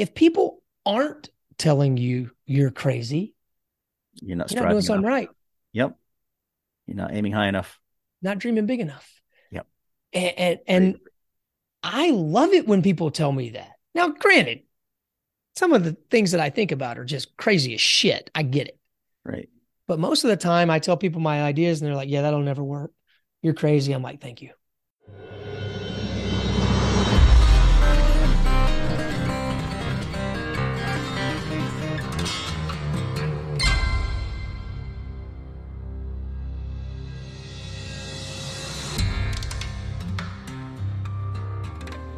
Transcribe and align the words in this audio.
if 0.00 0.14
people 0.14 0.62
aren't 0.86 1.30
telling 1.58 1.96
you 1.96 2.30
you're 2.46 2.70
crazy, 2.70 3.34
You're 4.20 4.36
not 4.36 4.50
you're 4.50 4.62
not 4.62 4.70
doing 4.70 4.82
something 4.82 5.04
enough. 5.04 5.14
right, 5.18 5.28
Yep. 5.72 5.96
You're 6.86 6.96
not 6.96 7.14
aiming 7.14 7.32
high 7.32 7.48
enough. 7.48 7.78
not 8.22 8.38
dreaming 8.38 8.66
big 8.66 8.80
enough. 8.80 9.08
Yep. 9.50 9.66
And 10.12 10.38
and, 10.38 10.58
and 10.66 10.98
I 11.82 12.10
love 12.10 12.50
it 12.52 12.66
when 12.66 12.82
people 12.82 13.10
tell 13.10 13.30
me 13.32 13.50
that. 13.50 13.72
Now, 13.94 14.08
granted, 14.08 14.62
some 15.56 15.72
of 15.72 15.84
the 15.84 15.96
things 16.10 16.32
that 16.32 16.40
I 16.40 16.50
think 16.50 16.72
about 16.72 16.98
are 16.98 17.04
just 17.04 17.36
crazy 17.36 17.74
as 17.74 17.80
shit. 17.80 18.30
I 18.34 18.42
get 18.42 18.68
it. 18.68 18.78
Right. 19.24 19.48
But 19.86 19.98
most 19.98 20.24
of 20.24 20.30
the 20.30 20.36
time, 20.36 20.70
I 20.70 20.78
tell 20.78 20.96
people 20.96 21.20
my 21.20 21.42
ideas 21.42 21.80
and 21.80 21.88
they're 21.88 21.96
like, 21.96 22.08
yeah, 22.08 22.22
that'll 22.22 22.40
never 22.40 22.62
work. 22.62 22.92
You're 23.42 23.54
crazy. 23.54 23.92
I'm 23.92 24.02
like, 24.02 24.20
thank 24.20 24.40
you. 24.42 24.50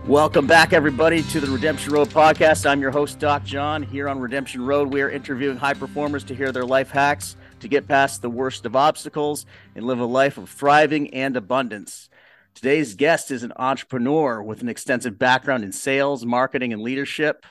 Welcome 0.08 0.48
back, 0.48 0.72
everybody, 0.72 1.22
to 1.22 1.38
the 1.38 1.46
Redemption 1.46 1.92
Road 1.92 2.08
podcast. 2.08 2.68
I'm 2.68 2.80
your 2.80 2.90
host, 2.90 3.20
Doc 3.20 3.44
Jon. 3.44 3.84
Here 3.84 4.08
on 4.08 4.18
Redemption 4.18 4.66
Road, 4.66 4.92
we 4.92 5.00
are 5.00 5.08
interviewing 5.08 5.56
high 5.56 5.74
performers 5.74 6.24
to 6.24 6.34
hear 6.34 6.50
their 6.50 6.64
life 6.64 6.90
hacks 6.90 7.36
to 7.60 7.68
get 7.68 7.86
past 7.86 8.20
the 8.20 8.28
worst 8.28 8.66
of 8.66 8.74
obstacles 8.74 9.46
and 9.76 9.86
live 9.86 10.00
a 10.00 10.04
life 10.04 10.38
of 10.38 10.50
thriving 10.50 11.14
and 11.14 11.36
abundance. 11.36 12.08
Today's 12.52 12.96
guest 12.96 13.30
is 13.30 13.44
an 13.44 13.52
entrepreneur 13.54 14.42
with 14.42 14.60
an 14.60 14.68
extensive 14.68 15.20
background 15.20 15.62
in 15.62 15.70
sales, 15.70 16.26
marketing, 16.26 16.72
and 16.72 16.82
leadership. 16.82 17.46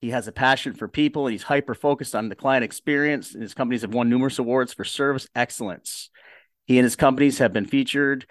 He 0.00 0.10
has 0.10 0.26
a 0.26 0.32
passion 0.32 0.74
for 0.74 0.88
people 0.88 1.28
and 1.28 1.32
he's 1.32 1.44
hyper 1.44 1.76
focused 1.76 2.16
on 2.16 2.28
the 2.28 2.34
client 2.34 2.64
experience. 2.64 3.34
And 3.34 3.42
his 3.42 3.54
companies 3.54 3.82
have 3.82 3.94
won 3.94 4.10
numerous 4.10 4.40
awards 4.40 4.74
for 4.74 4.84
service 4.84 5.28
excellence. 5.32 6.10
He 6.66 6.76
and 6.76 6.84
his 6.84 6.96
companies 6.96 7.38
have 7.38 7.52
been 7.52 7.66
featured 7.66 8.26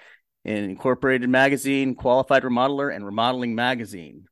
in 0.47 0.63
Incorporated 0.63 1.29
Magazine, 1.29 1.93
Qualified 1.93 2.43
Remodeler, 2.43 2.95
and 2.95 3.05
Remodeling 3.05 3.53
Magazine. 3.53 4.27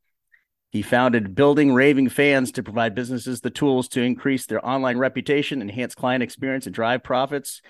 He 0.71 0.81
founded 0.81 1.35
Building 1.35 1.73
Raving 1.73 2.09
Fans 2.09 2.53
to 2.53 2.63
provide 2.63 2.95
businesses 2.95 3.41
the 3.41 3.49
tools 3.49 3.89
to 3.89 4.01
increase 4.01 4.45
their 4.45 4.65
online 4.65 4.97
reputation, 4.97 5.61
enhance 5.61 5.93
client 5.93 6.23
experience, 6.23 6.65
and 6.65 6.73
drive 6.73 7.03
profits. 7.03 7.61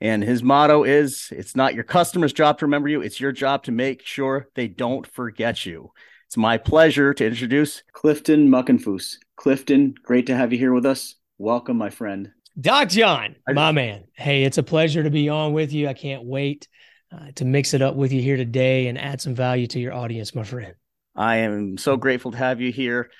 And 0.00 0.22
his 0.22 0.42
motto 0.42 0.82
is 0.82 1.28
it's 1.30 1.54
not 1.54 1.74
your 1.74 1.84
customer's 1.84 2.32
job 2.32 2.58
to 2.58 2.66
remember 2.66 2.88
you, 2.88 3.02
it's 3.02 3.20
your 3.20 3.32
job 3.32 3.62
to 3.64 3.72
make 3.72 4.02
sure 4.02 4.48
they 4.56 4.66
don't 4.66 5.06
forget 5.06 5.64
you. 5.64 5.92
It's 6.26 6.36
my 6.36 6.58
pleasure 6.58 7.14
to 7.14 7.26
introduce 7.26 7.84
Clifton 7.92 8.48
Muckenfuss. 8.48 9.16
Clifton, 9.36 9.94
great 10.02 10.26
to 10.26 10.34
have 10.34 10.52
you 10.52 10.58
here 10.58 10.72
with 10.72 10.86
us. 10.86 11.14
Welcome, 11.38 11.78
my 11.78 11.90
friend. 11.90 12.32
Doc 12.60 12.88
Jon, 12.88 13.36
my 13.48 13.72
man. 13.72 14.04
Hey, 14.12 14.42
it's 14.42 14.58
a 14.58 14.62
pleasure 14.62 15.02
to 15.02 15.10
be 15.10 15.28
on 15.28 15.52
with 15.52 15.72
you. 15.72 15.88
I 15.88 15.94
can't 15.94 16.24
wait 16.24 16.68
uh, 17.12 17.30
to 17.34 17.44
mix 17.44 17.74
it 17.74 17.82
up 17.82 17.94
with 17.94 18.12
you 18.12 18.22
here 18.22 18.36
today 18.36 18.86
and 18.86 18.98
add 18.98 19.20
some 19.20 19.34
value 19.34 19.66
to 19.68 19.78
your 19.78 19.92
audience, 19.92 20.34
my 20.34 20.42
friend. 20.42 20.74
I 21.14 21.38
am 21.38 21.76
so 21.76 21.96
grateful 21.96 22.30
to 22.30 22.38
have 22.38 22.60
you 22.60 22.72
here. 22.72 23.10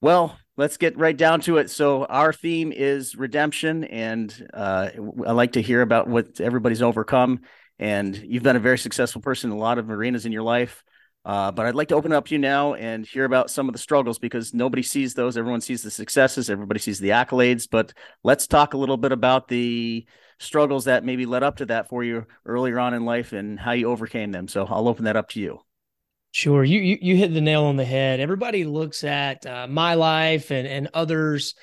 Well, 0.00 0.38
let's 0.56 0.76
get 0.76 0.98
right 0.98 1.16
down 1.16 1.40
to 1.42 1.56
it. 1.56 1.70
So, 1.70 2.04
our 2.04 2.32
theme 2.32 2.72
is 2.72 3.14
redemption, 3.14 3.84
and 3.84 4.48
uh, 4.52 4.90
I 5.26 5.32
like 5.32 5.52
to 5.52 5.62
hear 5.62 5.80
about 5.80 6.08
what 6.08 6.40
everybody's 6.40 6.82
overcome. 6.82 7.40
And 7.78 8.16
you've 8.16 8.42
been 8.42 8.56
a 8.56 8.60
very 8.60 8.78
successful 8.78 9.20
person 9.20 9.50
in 9.50 9.56
a 9.56 9.60
lot 9.60 9.78
of 9.78 9.90
arenas 9.90 10.26
in 10.26 10.32
your 10.32 10.42
life. 10.42 10.82
Uh, 11.24 11.50
but 11.50 11.66
I'd 11.66 11.74
like 11.74 11.88
to 11.88 11.96
open 11.96 12.12
up 12.12 12.26
to 12.26 12.34
you 12.34 12.38
now 12.38 12.74
and 12.74 13.04
hear 13.04 13.24
about 13.24 13.50
some 13.50 13.68
of 13.68 13.72
the 13.72 13.80
struggles 13.80 14.18
because 14.18 14.54
nobody 14.54 14.82
sees 14.82 15.14
those. 15.14 15.36
Everyone 15.36 15.60
sees 15.60 15.82
the 15.82 15.90
successes, 15.90 16.48
everybody 16.48 16.78
sees 16.78 17.00
the 17.00 17.08
accolades. 17.08 17.66
But 17.68 17.92
let's 18.22 18.46
talk 18.46 18.74
a 18.74 18.78
little 18.78 18.96
bit 18.96 19.10
about 19.10 19.48
the 19.48 20.06
struggles 20.38 20.84
that 20.84 21.04
maybe 21.04 21.26
led 21.26 21.42
up 21.42 21.56
to 21.56 21.66
that 21.66 21.88
for 21.88 22.04
you 22.04 22.26
earlier 22.44 22.78
on 22.78 22.94
in 22.94 23.04
life 23.04 23.32
and 23.32 23.58
how 23.58 23.72
you 23.72 23.90
overcame 23.90 24.32
them. 24.32 24.48
So, 24.48 24.66
I'll 24.66 24.88
open 24.88 25.04
that 25.04 25.16
up 25.16 25.28
to 25.30 25.40
you. 25.40 25.60
Sure, 26.36 26.62
you 26.62 26.80
you, 26.80 26.98
you 27.00 27.16
hit 27.16 27.32
the 27.32 27.40
nail 27.40 27.64
on 27.64 27.76
the 27.76 27.84
head. 27.86 28.20
Everybody 28.20 28.64
looks 28.66 29.04
at 29.04 29.46
uh, 29.46 29.66
my 29.68 29.94
life 29.94 30.50
and 30.50 30.68
and 30.68 30.90
others 30.92 31.54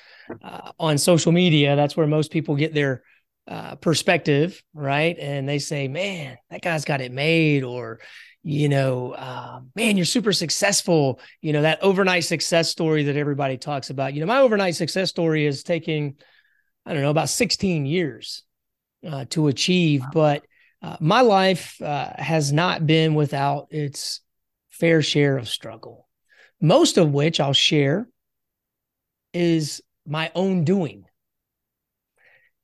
uh, 0.42 0.72
on 0.80 0.98
social 0.98 1.30
media. 1.30 1.76
That's 1.76 1.96
where 1.96 2.08
most 2.08 2.32
people 2.32 2.56
get 2.56 2.74
their 2.74 3.04
uh, 3.46 3.76
perspective, 3.76 4.60
right? 4.74 5.16
And 5.16 5.48
they 5.48 5.60
say, 5.60 5.86
"Man, 5.86 6.38
that 6.50 6.60
guy's 6.60 6.84
got 6.84 7.00
it 7.00 7.12
made," 7.12 7.62
or 7.62 8.00
you 8.42 8.68
know, 8.68 9.12
uh, 9.12 9.60
"Man, 9.76 9.96
you're 9.96 10.06
super 10.06 10.32
successful." 10.32 11.20
You 11.40 11.52
know, 11.52 11.62
that 11.62 11.80
overnight 11.80 12.24
success 12.24 12.68
story 12.68 13.04
that 13.04 13.16
everybody 13.16 13.58
talks 13.58 13.90
about. 13.90 14.14
You 14.14 14.22
know, 14.22 14.26
my 14.26 14.40
overnight 14.40 14.74
success 14.74 15.08
story 15.08 15.46
is 15.46 15.62
taking, 15.62 16.16
I 16.84 16.94
don't 16.94 17.02
know, 17.02 17.10
about 17.10 17.28
16 17.28 17.86
years 17.86 18.42
uh, 19.06 19.24
to 19.30 19.48
achieve, 19.48 20.02
but 20.12 20.44
uh, 20.82 20.96
my 21.00 21.22
life 21.22 21.80
uh, 21.80 22.12
has 22.16 22.52
not 22.52 22.86
been 22.86 23.14
without 23.14 23.68
its 23.70 24.20
fair 24.70 25.02
share 25.02 25.38
of 25.38 25.48
struggle, 25.48 26.08
most 26.60 26.98
of 26.98 27.12
which 27.12 27.40
I'll 27.40 27.52
share 27.52 28.08
is 29.32 29.82
my 30.06 30.30
own 30.34 30.64
doing. 30.64 31.04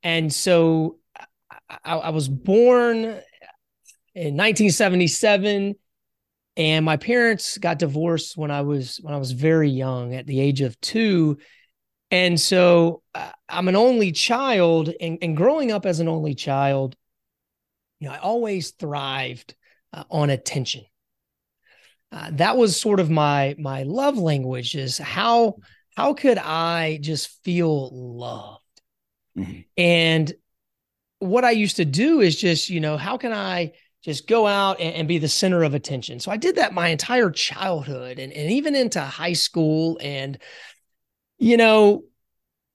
And 0.03 0.33
so 0.33 0.99
I, 1.85 1.97
I 1.97 2.11
was 2.11 2.29
born 2.29 3.05
in 4.15 4.37
1977 4.37 5.75
and 6.57 6.85
my 6.85 6.97
parents 6.97 7.59
got 7.59 7.79
divorced 7.79 8.37
when 8.37 8.51
I 8.51 8.63
was 8.63 8.99
when 9.03 9.15
I 9.15 9.19
was 9.19 9.33
very 9.33 9.71
young 9.71 10.15
at 10.15 10.27
the 10.27 10.41
age 10.41 10.61
of 10.61 10.81
2 10.81 11.39
and 12.11 12.41
so 12.41 13.03
uh, 13.15 13.31
I'm 13.49 13.69
an 13.69 13.77
only 13.77 14.13
child 14.13 14.93
and, 15.01 15.19
and 15.23 15.37
growing 15.37 15.73
up 15.73 15.87
as 15.87 16.01
an 16.01 16.09
only 16.09 16.35
child 16.35 16.97
you 18.01 18.09
know 18.09 18.15
I 18.15 18.19
always 18.19 18.71
thrived 18.73 19.55
uh, 19.93 20.05
on 20.11 20.31
attention. 20.31 20.85
Uh, 22.13 22.31
that 22.33 22.57
was 22.57 22.81
sort 22.81 22.99
of 22.99 23.09
my 23.11 23.55
my 23.59 23.85
love 23.85 24.19
language 24.19 24.75
is 24.75 24.99
how 24.99 25.57
how 25.97 26.15
could 26.15 26.39
i 26.39 26.99
just 27.03 27.43
feel 27.45 27.91
loved? 27.93 28.63
Mhm. 29.39 29.65
and 29.77 30.33
what 31.21 31.45
i 31.45 31.53
used 31.53 31.77
to 31.77 31.85
do 31.85 32.21
is 32.21 32.35
just 32.41 32.69
you 32.69 32.81
know 32.81 32.97
how 32.97 33.17
can 33.17 33.33
i 33.33 33.73
just 34.03 34.27
go 34.27 34.47
out 34.47 34.81
and, 34.81 34.95
and 34.95 35.09
be 35.09 35.19
the 35.19 35.29
center 35.29 35.63
of 35.63 35.75
attention? 35.75 36.19
So 36.19 36.33
i 36.33 36.37
did 36.37 36.57
that 36.57 36.75
my 36.75 36.89
entire 36.89 37.31
childhood 37.31 38.19
and, 38.19 38.33
and 38.33 38.51
even 38.51 38.75
into 38.75 39.01
high 39.01 39.35
school 39.35 39.99
and 40.03 40.39
you 41.41 41.57
know 41.57 42.05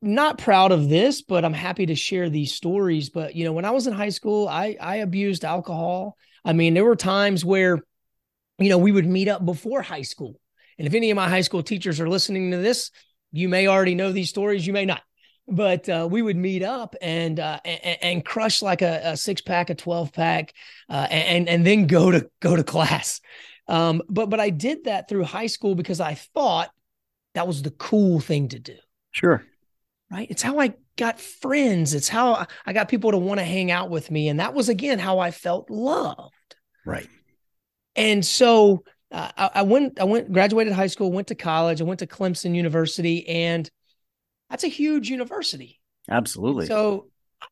not 0.01 0.37
proud 0.37 0.73
of 0.73 0.89
this 0.89 1.21
but 1.21 1.45
i'm 1.45 1.53
happy 1.53 1.85
to 1.85 1.95
share 1.95 2.29
these 2.29 2.53
stories 2.53 3.09
but 3.09 3.35
you 3.35 3.45
know 3.45 3.53
when 3.53 3.65
i 3.65 3.71
was 3.71 3.87
in 3.87 3.93
high 3.93 4.09
school 4.09 4.47
i 4.47 4.75
i 4.81 4.97
abused 4.97 5.45
alcohol 5.45 6.17
i 6.43 6.51
mean 6.51 6.73
there 6.73 6.83
were 6.83 6.97
times 6.97 7.45
where 7.45 7.81
you 8.57 8.69
know, 8.69 8.77
we 8.77 8.91
would 8.91 9.05
meet 9.05 9.27
up 9.27 9.45
before 9.45 9.81
high 9.81 10.01
school. 10.01 10.39
And 10.77 10.87
if 10.87 10.93
any 10.93 11.11
of 11.11 11.15
my 11.15 11.29
high 11.29 11.41
school 11.41 11.63
teachers 11.63 11.99
are 11.99 12.09
listening 12.09 12.51
to 12.51 12.57
this, 12.57 12.91
you 13.31 13.49
may 13.49 13.67
already 13.67 13.95
know 13.95 14.11
these 14.11 14.29
stories, 14.29 14.65
you 14.65 14.73
may 14.73 14.85
not. 14.85 15.01
But 15.47 15.87
uh, 15.87 16.07
we 16.09 16.21
would 16.21 16.37
meet 16.37 16.63
up 16.63 16.95
and 17.01 17.39
uh, 17.39 17.59
and, 17.63 17.97
and 18.01 18.25
crush 18.25 18.63
like 18.63 18.81
a, 18.81 19.11
a 19.11 19.17
six 19.17 19.41
pack, 19.41 19.69
a 19.69 19.75
twelve 19.75 20.11
pack, 20.11 20.53
uh, 20.89 21.07
and 21.11 21.47
and 21.47 21.63
then 21.63 21.85
go 21.85 22.09
to 22.09 22.27
go 22.39 22.55
to 22.55 22.63
class. 22.63 23.21
Um, 23.67 24.01
but 24.09 24.31
but 24.31 24.39
I 24.39 24.49
did 24.49 24.85
that 24.85 25.07
through 25.07 25.23
high 25.25 25.45
school 25.45 25.75
because 25.75 25.99
I 25.99 26.15
thought 26.15 26.71
that 27.35 27.47
was 27.47 27.61
the 27.61 27.71
cool 27.71 28.19
thing 28.19 28.47
to 28.49 28.59
do 28.59 28.75
Sure. 29.11 29.45
right? 30.11 30.27
It's 30.29 30.41
how 30.41 30.59
I 30.59 30.73
got 30.97 31.21
friends. 31.21 31.93
It's 31.93 32.09
how 32.09 32.47
I 32.65 32.73
got 32.73 32.89
people 32.89 33.11
to 33.11 33.17
want 33.17 33.39
to 33.39 33.45
hang 33.45 33.71
out 33.71 33.89
with 33.89 34.11
me. 34.11 34.27
And 34.27 34.39
that 34.39 34.53
was, 34.53 34.67
again, 34.67 34.99
how 34.99 35.19
I 35.19 35.31
felt 35.31 35.69
loved. 35.69 36.55
Right. 36.85 37.07
And 37.95 38.25
so 38.25 38.83
uh, 39.11 39.31
I, 39.37 39.49
I 39.55 39.61
went, 39.61 39.99
I 39.99 40.03
went, 40.03 40.31
graduated 40.33 40.73
high 40.73 40.87
school, 40.87 41.11
went 41.11 41.27
to 41.27 41.35
college, 41.35 41.79
I 41.79 41.85
went 41.85 41.99
to 41.99 42.07
Clemson 42.07 42.55
University, 42.55 43.25
and 43.27 43.69
that's 44.49 44.65
a 44.65 44.69
huge 44.69 45.09
university. 45.09 45.79
Absolutely. 46.09 46.65
So 46.65 47.07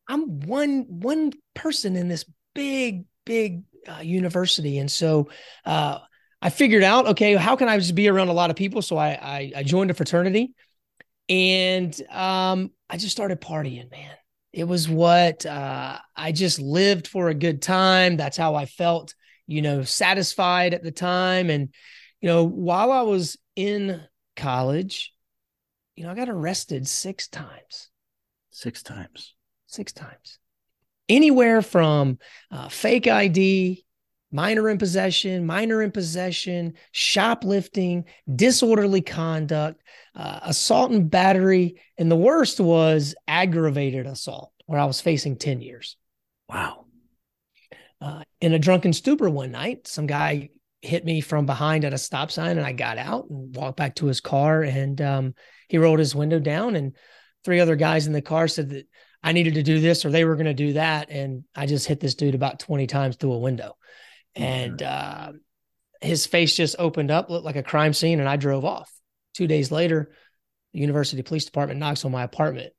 I'm 0.07 0.41
one 0.41 0.85
one 0.89 1.31
person 1.53 1.95
in 1.95 2.07
this 2.07 2.25
big, 2.53 3.05
big 3.25 3.63
uh, 3.87 4.01
university, 4.01 4.77
and 4.79 4.91
so 4.91 5.29
uh, 5.65 5.99
I 6.43 6.49
figured 6.49 6.83
out, 6.83 7.07
okay, 7.07 7.35
how 7.35 7.55
can 7.55 7.69
I 7.69 7.77
just 7.77 7.95
be 7.95 8.09
around 8.09 8.27
a 8.27 8.33
lot 8.33 8.49
of 8.49 8.57
people? 8.57 8.81
So 8.81 8.97
I 8.97 9.11
I, 9.11 9.51
I 9.57 9.63
joined 9.63 9.91
a 9.91 9.93
fraternity, 9.93 10.53
and 11.29 11.99
um, 12.11 12.71
I 12.89 12.97
just 12.97 13.13
started 13.13 13.41
partying, 13.41 13.89
man. 13.89 14.11
It 14.51 14.65
was 14.65 14.89
what 14.89 15.45
uh, 15.45 15.97
I 16.15 16.31
just 16.33 16.59
lived 16.59 17.07
for 17.07 17.29
a 17.29 17.33
good 17.33 17.61
time. 17.61 18.17
That's 18.17 18.37
how 18.37 18.55
I 18.55 18.65
felt, 18.65 19.15
you 19.47 19.61
know, 19.61 19.83
satisfied 19.83 20.73
at 20.73 20.83
the 20.83 20.91
time. 20.91 21.49
And 21.49 21.69
you 22.21 22.27
know, 22.27 22.43
while 22.43 22.91
I 22.91 23.01
was 23.01 23.37
in 23.55 24.01
college, 24.35 25.13
you 25.95 26.03
know, 26.03 26.11
I 26.11 26.15
got 26.15 26.29
arrested 26.29 26.87
six 26.87 27.27
times 27.29 27.89
Six 28.51 28.83
times. 28.83 29.33
six 29.65 29.93
times. 29.93 30.39
Anywhere 31.09 31.61
from 31.61 32.19
uh, 32.51 32.69
fake 32.69 33.07
ID, 33.07 33.83
minor 34.33 34.69
in 34.69 34.77
possession, 34.77 35.45
minor 35.45 35.81
in 35.81 35.91
possession, 35.91 36.73
shoplifting, 36.91 38.05
disorderly 38.35 39.01
conduct, 39.01 39.81
uh, 40.15 40.39
assault 40.43 40.91
and 40.91 41.09
battery. 41.09 41.79
And 41.97 42.11
the 42.11 42.17
worst 42.17 42.59
was 42.59 43.15
aggravated 43.27 44.07
assault, 44.07 44.51
where 44.65 44.79
I 44.79 44.85
was 44.85 44.99
facing 44.99 45.37
10 45.37 45.61
years. 45.61 45.95
Wow. 46.49 46.85
Uh, 48.01 48.23
in 48.41 48.53
a 48.53 48.59
drunken 48.59 48.91
stupor 48.91 49.29
one 49.29 49.51
night, 49.51 49.87
some 49.87 50.07
guy 50.07 50.49
hit 50.81 51.05
me 51.05 51.21
from 51.21 51.45
behind 51.45 51.85
at 51.85 51.93
a 51.93 51.97
stop 51.97 52.29
sign 52.29 52.57
and 52.57 52.67
I 52.67 52.73
got 52.73 52.97
out 52.97 53.29
and 53.29 53.55
walked 53.55 53.77
back 53.77 53.95
to 53.95 54.07
his 54.07 54.19
car 54.19 54.63
and 54.63 54.99
um, 54.99 55.35
he 55.69 55.77
rolled 55.77 55.99
his 55.99 56.13
window 56.13 56.39
down 56.39 56.75
and 56.75 56.97
three 57.45 57.61
other 57.61 57.77
guys 57.77 58.05
in 58.05 58.11
the 58.11 58.21
car 58.21 58.49
said 58.49 58.69
that 58.71 58.87
I 59.23 59.31
needed 59.31 59.53
to 59.53 59.63
do 59.63 59.79
this 59.79 60.03
or 60.03 60.09
they 60.09 60.25
were 60.25 60.35
going 60.35 60.45
to 60.47 60.53
do 60.53 60.73
that. 60.73 61.09
And 61.09 61.45
I 61.55 61.65
just 61.65 61.87
hit 61.87 62.01
this 62.01 62.15
dude 62.15 62.35
about 62.35 62.59
20 62.59 62.87
times 62.87 63.15
through 63.15 63.31
a 63.31 63.39
window. 63.39 63.77
And 64.35 64.81
uh, 64.81 65.33
his 66.01 66.25
face 66.25 66.55
just 66.55 66.75
opened 66.79 67.11
up, 67.11 67.29
looked 67.29 67.45
like 67.45 67.55
a 67.55 67.63
crime 67.63 67.93
scene, 67.93 68.19
and 68.19 68.27
I 68.27 68.35
drove 68.35 68.65
off. 68.65 68.91
Two 69.33 69.47
days 69.47 69.71
later, 69.71 70.11
the 70.73 70.79
University 70.79 71.21
Police 71.21 71.45
Department 71.45 71.79
knocks 71.79 72.05
on 72.05 72.11
my 72.11 72.23
apartment 72.23 72.73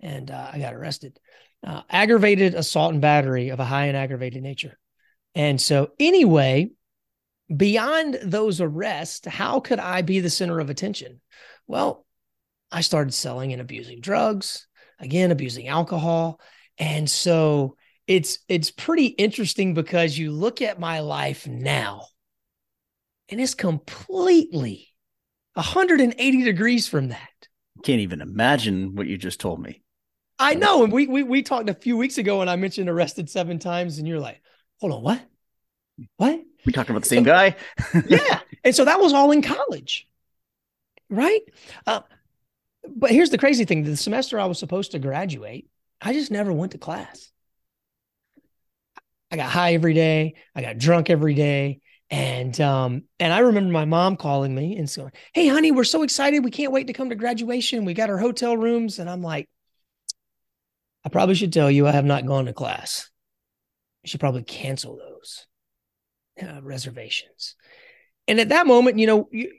and 0.00 0.30
uh, 0.30 0.50
I 0.52 0.58
got 0.58 0.74
arrested. 0.74 1.18
Uh, 1.66 1.82
aggravated 1.90 2.54
assault 2.54 2.92
and 2.92 3.02
battery 3.02 3.48
of 3.48 3.60
a 3.60 3.64
high 3.64 3.86
and 3.86 3.96
aggravated 3.96 4.42
nature. 4.42 4.78
And 5.34 5.60
so, 5.60 5.92
anyway, 5.98 6.70
beyond 7.54 8.18
those 8.22 8.60
arrests, 8.60 9.26
how 9.26 9.60
could 9.60 9.78
I 9.78 10.02
be 10.02 10.20
the 10.20 10.30
center 10.30 10.60
of 10.60 10.70
attention? 10.70 11.20
Well, 11.66 12.06
I 12.70 12.80
started 12.82 13.14
selling 13.14 13.52
and 13.52 13.60
abusing 13.60 14.00
drugs, 14.00 14.66
again, 14.98 15.30
abusing 15.30 15.68
alcohol. 15.68 16.40
And 16.78 17.08
so 17.08 17.76
it's 18.06 18.38
it's 18.48 18.70
pretty 18.70 19.06
interesting 19.06 19.74
because 19.74 20.16
you 20.16 20.30
look 20.30 20.62
at 20.62 20.78
my 20.78 21.00
life 21.00 21.46
now 21.46 22.06
and 23.28 23.40
it's 23.40 23.54
completely 23.54 24.88
180 25.54 26.42
degrees 26.44 26.86
from 26.86 27.08
that. 27.08 27.48
Can't 27.82 28.00
even 28.00 28.20
imagine 28.20 28.94
what 28.94 29.06
you 29.06 29.16
just 29.16 29.40
told 29.40 29.60
me. 29.60 29.82
I 30.38 30.54
know. 30.54 30.84
And 30.84 30.92
we 30.92 31.06
we 31.06 31.22
we 31.22 31.42
talked 31.42 31.68
a 31.68 31.74
few 31.74 31.96
weeks 31.96 32.18
ago 32.18 32.40
and 32.40 32.50
I 32.50 32.56
mentioned 32.56 32.88
arrested 32.88 33.30
seven 33.30 33.58
times, 33.58 33.98
and 33.98 34.06
you're 34.06 34.20
like, 34.20 34.40
hold 34.80 34.92
on, 34.92 35.02
what? 35.02 35.22
What? 36.16 36.40
We 36.64 36.72
talking 36.72 36.90
about 36.90 37.02
the 37.02 37.08
same 37.08 37.24
so, 37.24 37.30
guy? 37.30 37.56
yeah. 38.08 38.40
And 38.64 38.74
so 38.74 38.84
that 38.84 39.00
was 39.00 39.12
all 39.12 39.30
in 39.30 39.42
college. 39.42 40.06
Right? 41.08 41.42
Uh, 41.86 42.00
but 42.86 43.10
here's 43.10 43.30
the 43.30 43.38
crazy 43.38 43.64
thing 43.64 43.84
the 43.84 43.96
semester 43.96 44.38
I 44.38 44.46
was 44.46 44.58
supposed 44.58 44.92
to 44.92 44.98
graduate, 44.98 45.68
I 46.00 46.12
just 46.12 46.30
never 46.30 46.52
went 46.52 46.72
to 46.72 46.78
class. 46.78 47.30
I 49.30 49.36
got 49.36 49.50
high 49.50 49.74
every 49.74 49.94
day. 49.94 50.34
I 50.54 50.62
got 50.62 50.78
drunk 50.78 51.10
every 51.10 51.34
day. 51.34 51.80
And 52.08 52.58
um, 52.60 53.02
and 53.18 53.32
I 53.32 53.40
remember 53.40 53.72
my 53.72 53.84
mom 53.84 54.16
calling 54.16 54.54
me 54.54 54.76
and 54.76 54.88
saying, 54.88 55.10
Hey, 55.32 55.48
honey, 55.48 55.72
we're 55.72 55.84
so 55.84 56.02
excited. 56.02 56.44
We 56.44 56.52
can't 56.52 56.72
wait 56.72 56.86
to 56.86 56.92
come 56.92 57.10
to 57.10 57.16
graduation. 57.16 57.84
We 57.84 57.94
got 57.94 58.10
our 58.10 58.18
hotel 58.18 58.56
rooms. 58.56 59.00
And 59.00 59.10
I'm 59.10 59.22
like, 59.22 59.48
I 61.04 61.08
probably 61.08 61.34
should 61.34 61.52
tell 61.52 61.70
you 61.70 61.86
I 61.86 61.92
have 61.92 62.04
not 62.04 62.26
gone 62.26 62.46
to 62.46 62.52
class. 62.52 63.10
You 64.04 64.08
should 64.08 64.20
probably 64.20 64.44
cancel 64.44 64.96
those 64.96 65.46
uh, 66.40 66.62
reservations. 66.62 67.56
And 68.28 68.38
at 68.38 68.50
that 68.50 68.68
moment, 68.68 68.98
you 68.98 69.08
know, 69.08 69.28
you, 69.32 69.50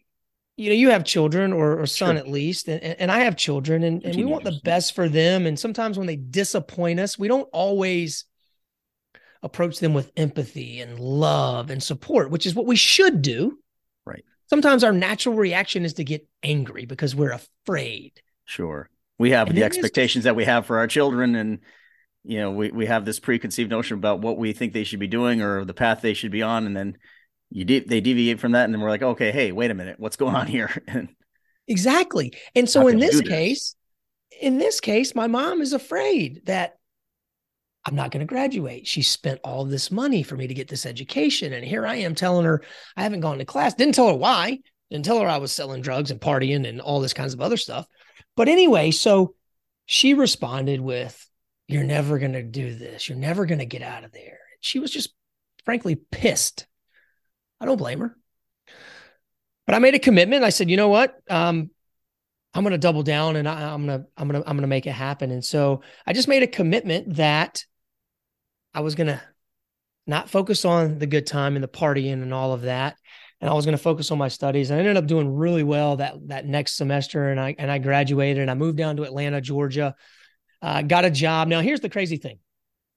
you 0.55 0.69
know, 0.69 0.75
you 0.75 0.89
have 0.89 1.03
children 1.03 1.51
or, 1.53 1.81
or 1.81 1.85
son 1.85 2.15
sure. 2.15 2.17
at 2.17 2.29
least, 2.29 2.67
and, 2.67 2.81
and 2.83 3.11
I 3.11 3.19
have 3.19 3.35
children, 3.35 3.83
and, 3.83 4.03
and 4.03 4.15
we 4.15 4.25
want 4.25 4.43
the 4.43 4.59
best 4.63 4.95
for 4.95 5.07
them. 5.07 5.45
And 5.45 5.59
sometimes 5.59 5.97
when 5.97 6.07
they 6.07 6.15
disappoint 6.15 6.99
us, 6.99 7.19
we 7.19 7.27
don't 7.27 7.47
always 7.53 8.25
approach 9.43 9.79
them 9.79 9.93
with 9.93 10.11
empathy 10.17 10.81
and 10.81 10.99
love 10.99 11.69
and 11.69 11.81
support, 11.81 12.31
which 12.31 12.45
is 12.45 12.55
what 12.55 12.65
we 12.65 12.75
should 12.75 13.21
do. 13.21 13.57
Right. 14.05 14.23
Sometimes 14.49 14.83
our 14.83 14.93
natural 14.93 15.35
reaction 15.35 15.85
is 15.85 15.93
to 15.95 16.03
get 16.03 16.27
angry 16.43 16.85
because 16.85 17.15
we're 17.15 17.37
afraid. 17.65 18.21
Sure. 18.45 18.89
We 19.19 19.31
have 19.31 19.47
and 19.49 19.57
the 19.57 19.63
expectations 19.63 20.25
that 20.25 20.35
we 20.35 20.45
have 20.45 20.65
for 20.65 20.77
our 20.77 20.87
children 20.87 21.35
and 21.35 21.59
you 22.23 22.39
know, 22.39 22.51
we, 22.51 22.71
we 22.71 22.85
have 22.87 23.05
this 23.05 23.21
preconceived 23.21 23.71
notion 23.71 23.97
about 23.97 24.19
what 24.19 24.37
we 24.37 24.51
think 24.51 24.73
they 24.73 24.83
should 24.83 24.99
be 24.99 25.07
doing 25.07 25.41
or 25.41 25.63
the 25.63 25.73
path 25.73 26.01
they 26.01 26.13
should 26.13 26.31
be 26.31 26.41
on 26.41 26.65
and 26.65 26.75
then 26.75 26.97
you 27.49 27.65
de- 27.65 27.79
they 27.79 28.01
deviate 28.01 28.39
from 28.39 28.53
that 28.53 28.65
and 28.65 28.73
then 28.73 28.81
we're 28.81 28.89
like 28.89 29.03
okay 29.03 29.31
hey 29.31 29.51
wait 29.51 29.71
a 29.71 29.73
minute 29.73 29.99
what's 29.99 30.17
going 30.17 30.35
on 30.35 30.47
here 30.47 30.83
exactly 31.67 32.33
and 32.55 32.69
so 32.69 32.87
in 32.87 32.99
this 32.99 33.21
case 33.21 33.75
in 34.41 34.57
this 34.57 34.79
case 34.79 35.15
my 35.15 35.27
mom 35.27 35.61
is 35.61 35.73
afraid 35.73 36.41
that 36.45 36.77
i'm 37.87 37.95
not 37.95 38.11
going 38.11 38.19
to 38.19 38.25
graduate 38.25 38.85
she 38.85 39.01
spent 39.01 39.39
all 39.43 39.65
this 39.65 39.89
money 39.89 40.21
for 40.21 40.35
me 40.35 40.47
to 40.47 40.53
get 40.53 40.67
this 40.67 40.85
education 40.85 41.53
and 41.53 41.65
here 41.65 41.85
i 41.85 41.95
am 41.95 42.13
telling 42.13 42.45
her 42.45 42.61
i 42.95 43.03
haven't 43.03 43.21
gone 43.21 43.39
to 43.39 43.45
class 43.45 43.73
didn't 43.73 43.95
tell 43.95 44.07
her 44.07 44.13
why 44.13 44.59
didn't 44.91 45.05
tell 45.05 45.19
her 45.19 45.27
i 45.27 45.37
was 45.37 45.51
selling 45.51 45.81
drugs 45.81 46.11
and 46.11 46.21
partying 46.21 46.67
and 46.67 46.79
all 46.79 46.99
this 46.99 47.13
kinds 47.13 47.33
of 47.33 47.41
other 47.41 47.57
stuff 47.57 47.87
but 48.35 48.47
anyway 48.47 48.91
so 48.91 49.33
she 49.85 50.13
responded 50.13 50.79
with 50.79 51.27
you're 51.67 51.83
never 51.83 52.19
going 52.19 52.33
to 52.33 52.43
do 52.43 52.75
this 52.75 53.09
you're 53.09 53.17
never 53.17 53.45
going 53.45 53.59
to 53.59 53.65
get 53.65 53.81
out 53.81 54.03
of 54.03 54.11
there 54.11 54.39
she 54.59 54.79
was 54.79 54.91
just 54.91 55.13
frankly 55.65 55.95
pissed 55.95 56.67
I 57.59 57.65
don't 57.65 57.77
blame 57.77 57.99
her. 57.99 58.15
But 59.65 59.75
I 59.75 59.79
made 59.79 59.95
a 59.95 59.99
commitment. 59.99 60.43
I 60.43 60.49
said, 60.49 60.69
you 60.69 60.77
know 60.77 60.89
what? 60.89 61.15
Um, 61.29 61.71
I'm 62.53 62.63
going 62.63 62.71
to 62.71 62.77
double 62.77 63.03
down 63.03 63.35
and 63.35 63.47
I, 63.47 63.73
am 63.73 63.85
going 63.85 63.99
to, 63.99 64.07
I'm 64.17 64.27
going 64.27 64.41
to, 64.41 64.49
I'm 64.49 64.55
going 64.55 64.61
to 64.61 64.67
make 64.67 64.87
it 64.87 64.91
happen. 64.91 65.31
And 65.31 65.43
so 65.43 65.81
I 66.05 66.13
just 66.13 66.27
made 66.27 66.43
a 66.43 66.47
commitment 66.47 67.15
that 67.15 67.65
I 68.77 68.81
was 68.81 68.93
going 68.93 69.07
to 69.07 69.19
not 70.05 70.29
focus 70.29 70.63
on 70.63 70.99
the 70.99 71.07
good 71.07 71.25
time 71.25 71.55
and 71.55 71.63
the 71.63 71.67
partying 71.67 72.13
and 72.13 72.31
all 72.31 72.53
of 72.53 72.61
that. 72.61 72.95
And 73.41 73.49
I 73.49 73.53
was 73.53 73.65
going 73.65 73.75
to 73.75 73.81
focus 73.81 74.11
on 74.11 74.19
my 74.19 74.27
studies. 74.27 74.69
I 74.69 74.77
ended 74.77 74.97
up 74.97 75.07
doing 75.07 75.35
really 75.35 75.63
well 75.63 75.95
that, 75.95 76.13
that 76.27 76.45
next 76.45 76.77
semester. 76.77 77.31
And 77.31 77.39
I, 77.39 77.55
and 77.57 77.71
I 77.71 77.79
graduated 77.79 78.43
and 78.43 78.51
I 78.51 78.53
moved 78.53 78.77
down 78.77 78.97
to 78.97 79.03
Atlanta, 79.03 79.41
Georgia, 79.41 79.95
uh, 80.61 80.83
got 80.83 81.05
a 81.05 81.09
job. 81.09 81.47
Now 81.47 81.61
here's 81.61 81.79
the 81.79 81.89
crazy 81.89 82.17
thing, 82.17 82.37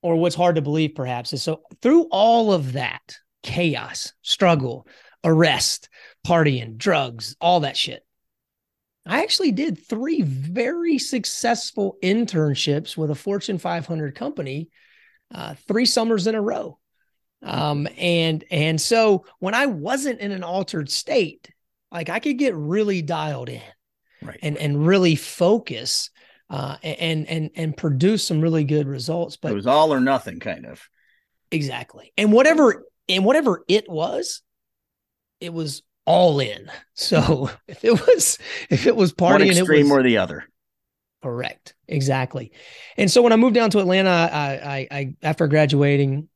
or 0.02 0.16
what's 0.16 0.34
hard 0.34 0.56
to 0.56 0.62
believe 0.62 0.94
perhaps 0.94 1.32
is 1.32 1.42
so 1.42 1.62
through 1.80 2.08
all 2.10 2.52
of 2.52 2.74
that, 2.74 3.16
chaos, 3.42 4.12
struggle, 4.20 4.86
arrest, 5.24 5.88
partying, 6.26 6.76
drugs, 6.76 7.36
all 7.40 7.60
that 7.60 7.76
shit. 7.78 8.04
I 9.06 9.22
actually 9.22 9.52
did 9.52 9.78
three 9.78 10.20
very 10.20 10.98
successful 10.98 11.96
internships 12.02 12.98
with 12.98 13.10
a 13.10 13.14
Fortune 13.14 13.56
500 13.56 14.14
company, 14.14 14.68
uh, 15.34 15.54
three 15.68 15.86
summers 15.86 16.26
in 16.26 16.34
a 16.34 16.40
row. 16.40 16.78
Um, 17.42 17.88
and 17.96 18.44
and 18.50 18.80
so 18.80 19.24
when 19.38 19.54
I 19.54 19.66
wasn't 19.66 20.20
in 20.20 20.32
an 20.32 20.44
altered 20.44 20.90
state, 20.90 21.50
like 21.90 22.08
I 22.08 22.18
could 22.18 22.38
get 22.38 22.54
really 22.54 23.00
dialed 23.02 23.48
in, 23.48 23.62
right, 24.22 24.38
and 24.42 24.58
and 24.58 24.86
really 24.86 25.16
focus, 25.16 26.10
uh, 26.50 26.76
and 26.82 27.26
and 27.28 27.50
and 27.54 27.76
produce 27.76 28.24
some 28.24 28.42
really 28.42 28.64
good 28.64 28.86
results. 28.86 29.36
But 29.36 29.52
it 29.52 29.54
was 29.54 29.66
all 29.66 29.92
or 29.92 30.00
nothing, 30.00 30.38
kind 30.38 30.66
of. 30.66 30.86
Exactly, 31.50 32.12
and 32.18 32.30
whatever 32.30 32.84
and 33.08 33.24
whatever 33.24 33.64
it 33.68 33.88
was, 33.88 34.42
it 35.40 35.52
was 35.52 35.82
all 36.04 36.40
in. 36.40 36.70
So 36.94 37.50
if 37.68 37.84
it 37.84 37.92
was 37.92 38.38
if 38.68 38.86
it 38.86 38.96
was 38.96 39.14
partying, 39.14 39.30
One 39.30 39.42
extreme 39.42 39.88
was, 39.88 39.98
or 39.98 40.02
the 40.02 40.18
other. 40.18 40.44
Correct. 41.22 41.74
Exactly. 41.86 42.52
And 42.96 43.10
so 43.10 43.20
when 43.20 43.32
I 43.32 43.36
moved 43.36 43.54
down 43.54 43.70
to 43.70 43.78
Atlanta, 43.78 44.08
I, 44.10 44.50
I, 44.52 44.88
I 44.90 45.14
after 45.22 45.46
graduating, 45.48 46.28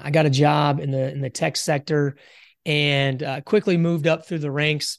I 0.00 0.10
got 0.10 0.26
a 0.26 0.30
job 0.30 0.80
in 0.80 0.90
the 0.90 1.10
in 1.10 1.20
the 1.20 1.30
tech 1.30 1.56
sector, 1.56 2.16
and 2.64 3.22
uh, 3.22 3.40
quickly 3.42 3.76
moved 3.76 4.06
up 4.06 4.26
through 4.26 4.40
the 4.40 4.50
ranks. 4.50 4.98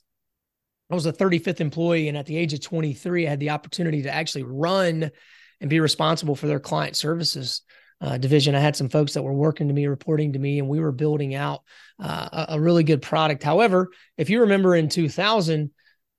I 0.90 0.96
was 0.96 1.06
a 1.06 1.14
35th 1.14 1.60
employee, 1.60 2.08
and 2.08 2.18
at 2.18 2.26
the 2.26 2.38
age 2.38 2.54
of 2.54 2.62
23, 2.62 3.28
I 3.28 3.30
had 3.30 3.40
the 3.40 3.50
opportunity 3.50 4.04
to 4.04 4.14
actually 4.14 4.44
run 4.44 5.12
and 5.60 5.70
be 5.70 5.80
responsible 5.80 6.36
for 6.36 6.48
their 6.48 6.60
client 6.60 6.96
services 6.96 7.62
uh, 8.00 8.18
division. 8.18 8.56
I 8.56 8.60
had 8.60 8.76
some 8.76 8.90
folks 8.90 9.14
that 9.14 9.24
were 9.24 9.34
working 9.34 9.68
to 9.68 9.74
me, 9.74 9.88
reporting 9.88 10.34
to 10.34 10.40
me, 10.40 10.60
and 10.60 10.70
we 10.70 10.80
were 10.80 10.92
building 10.92 11.36
out 11.36 11.62
uh, 12.00 12.30
a, 12.32 12.54
a, 12.54 12.60
really 12.60 12.84
good 12.84 13.02
product. 13.02 13.44
However, 13.44 13.90
if 14.18 14.30
you 14.30 14.42
remember 14.42 14.76
in 14.76 14.88
2000, 14.88 15.72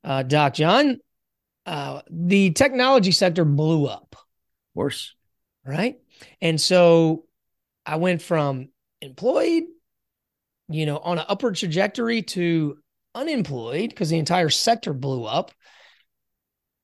uh, 0.05 0.23
Doc 0.25 0.55
Jon, 0.55 0.99
uh, 1.69 2.01
the 2.11 2.51
technology 2.53 3.13
sector 3.13 3.45
blew 3.45 3.85
up. 3.85 4.17
Worse. 4.75 5.15
Right. 5.67 5.97
And 6.41 6.59
so 6.59 7.27
I 7.85 7.97
went 7.97 8.23
from 8.23 8.71
employed, 9.03 9.65
you 10.71 10.87
know, 10.87 10.97
on 10.97 11.19
an 11.19 11.27
upward 11.29 11.57
trajectory 11.57 12.23
to 12.23 12.79
unemployed 13.15 13.91
because 13.91 14.09
the 14.09 14.19
entire 14.19 14.49
sector 14.49 14.95
blew 14.95 15.25
up. 15.25 15.53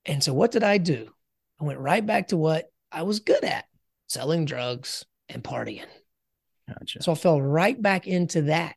And 0.04 0.22
so 0.22 0.34
what 0.34 0.52
did 0.52 0.62
I 0.62 0.76
do? 0.76 1.08
I 1.58 1.64
went 1.64 1.78
right 1.78 2.04
back 2.04 2.28
to 2.28 2.36
what 2.36 2.66
I 2.92 3.04
was 3.04 3.20
good 3.20 3.42
at 3.42 3.64
selling 4.08 4.44
drugs 4.44 5.06
and 5.30 5.42
partying. 5.42 5.86
Gotcha. 6.68 7.02
So 7.02 7.12
I 7.12 7.14
fell 7.14 7.40
right 7.40 7.80
back 7.80 8.06
into 8.06 8.42
that. 8.42 8.76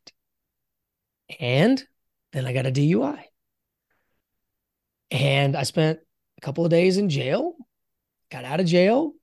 And 1.37 1.83
then 2.31 2.45
I 2.45 2.53
got 2.53 2.65
a 2.65 2.71
DUI. 2.71 3.23
And 5.11 5.55
I 5.55 5.63
spent 5.63 5.99
a 6.37 6.41
couple 6.41 6.65
of 6.65 6.71
days 6.71 6.97
in 6.97 7.09
jail, 7.09 7.55
got 8.31 8.45
out 8.45 8.59
of 8.59 8.65
jail, 8.65 9.13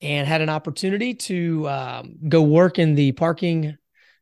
and 0.00 0.26
had 0.28 0.40
an 0.40 0.48
opportunity 0.48 1.14
to 1.14 1.68
um, 1.68 2.16
go 2.28 2.42
work 2.42 2.78
in 2.78 2.94
the 2.94 3.12
parking 3.12 3.76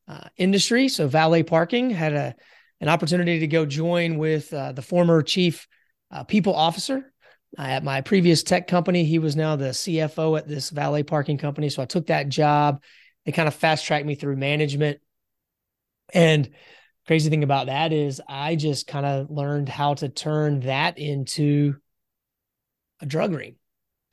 uh, 0.09 0.29
industry. 0.37 0.89
So 0.89 1.09
valet 1.09 1.43
parking 1.43 1.91
had 1.91 2.13
a 2.13 2.35
an 2.81 2.89
opportunity 2.89 3.39
to 3.41 3.47
go 3.47 3.65
join 3.65 4.19
with 4.19 4.53
uh, 4.53 4.73
the 4.73 4.83
former 4.83 5.23
chief 5.23 5.67
uh, 6.11 6.25
people 6.25 6.55
officer 6.55 7.11
at 7.57 7.83
my 7.83 8.03
previous 8.03 8.43
tech 8.43 8.69
company. 8.69 9.05
He 9.05 9.19
was 9.19 9.35
now 9.35 9.57
the 9.57 9.71
CFO 9.71 10.39
at 10.39 10.47
this 10.47 10.71
valet 10.71 11.03
parking 11.03 11.39
company. 11.39 11.71
So 11.71 11.83
I 11.83 11.87
took 11.87 12.09
that 12.09 12.29
job. 12.29 12.83
They 13.25 13.33
kind 13.33 13.49
of 13.49 13.55
fast 13.55 13.87
tracked 13.87 14.07
me 14.07 14.15
through 14.15 14.37
management. 14.37 15.01
And 16.13 16.51
crazy 17.07 17.31
thing 17.31 17.45
about 17.45 17.67
that 17.67 17.93
is 17.93 18.21
I 18.29 18.57
just 18.57 18.87
kind 18.87 19.07
of 19.07 19.31
learned 19.31 19.69
how 19.69 19.95
to 19.95 20.09
turn 20.09 20.61
that 20.61 20.99
into 20.99 21.77
a 23.01 23.07
drug 23.07 23.33
ring 23.33 23.57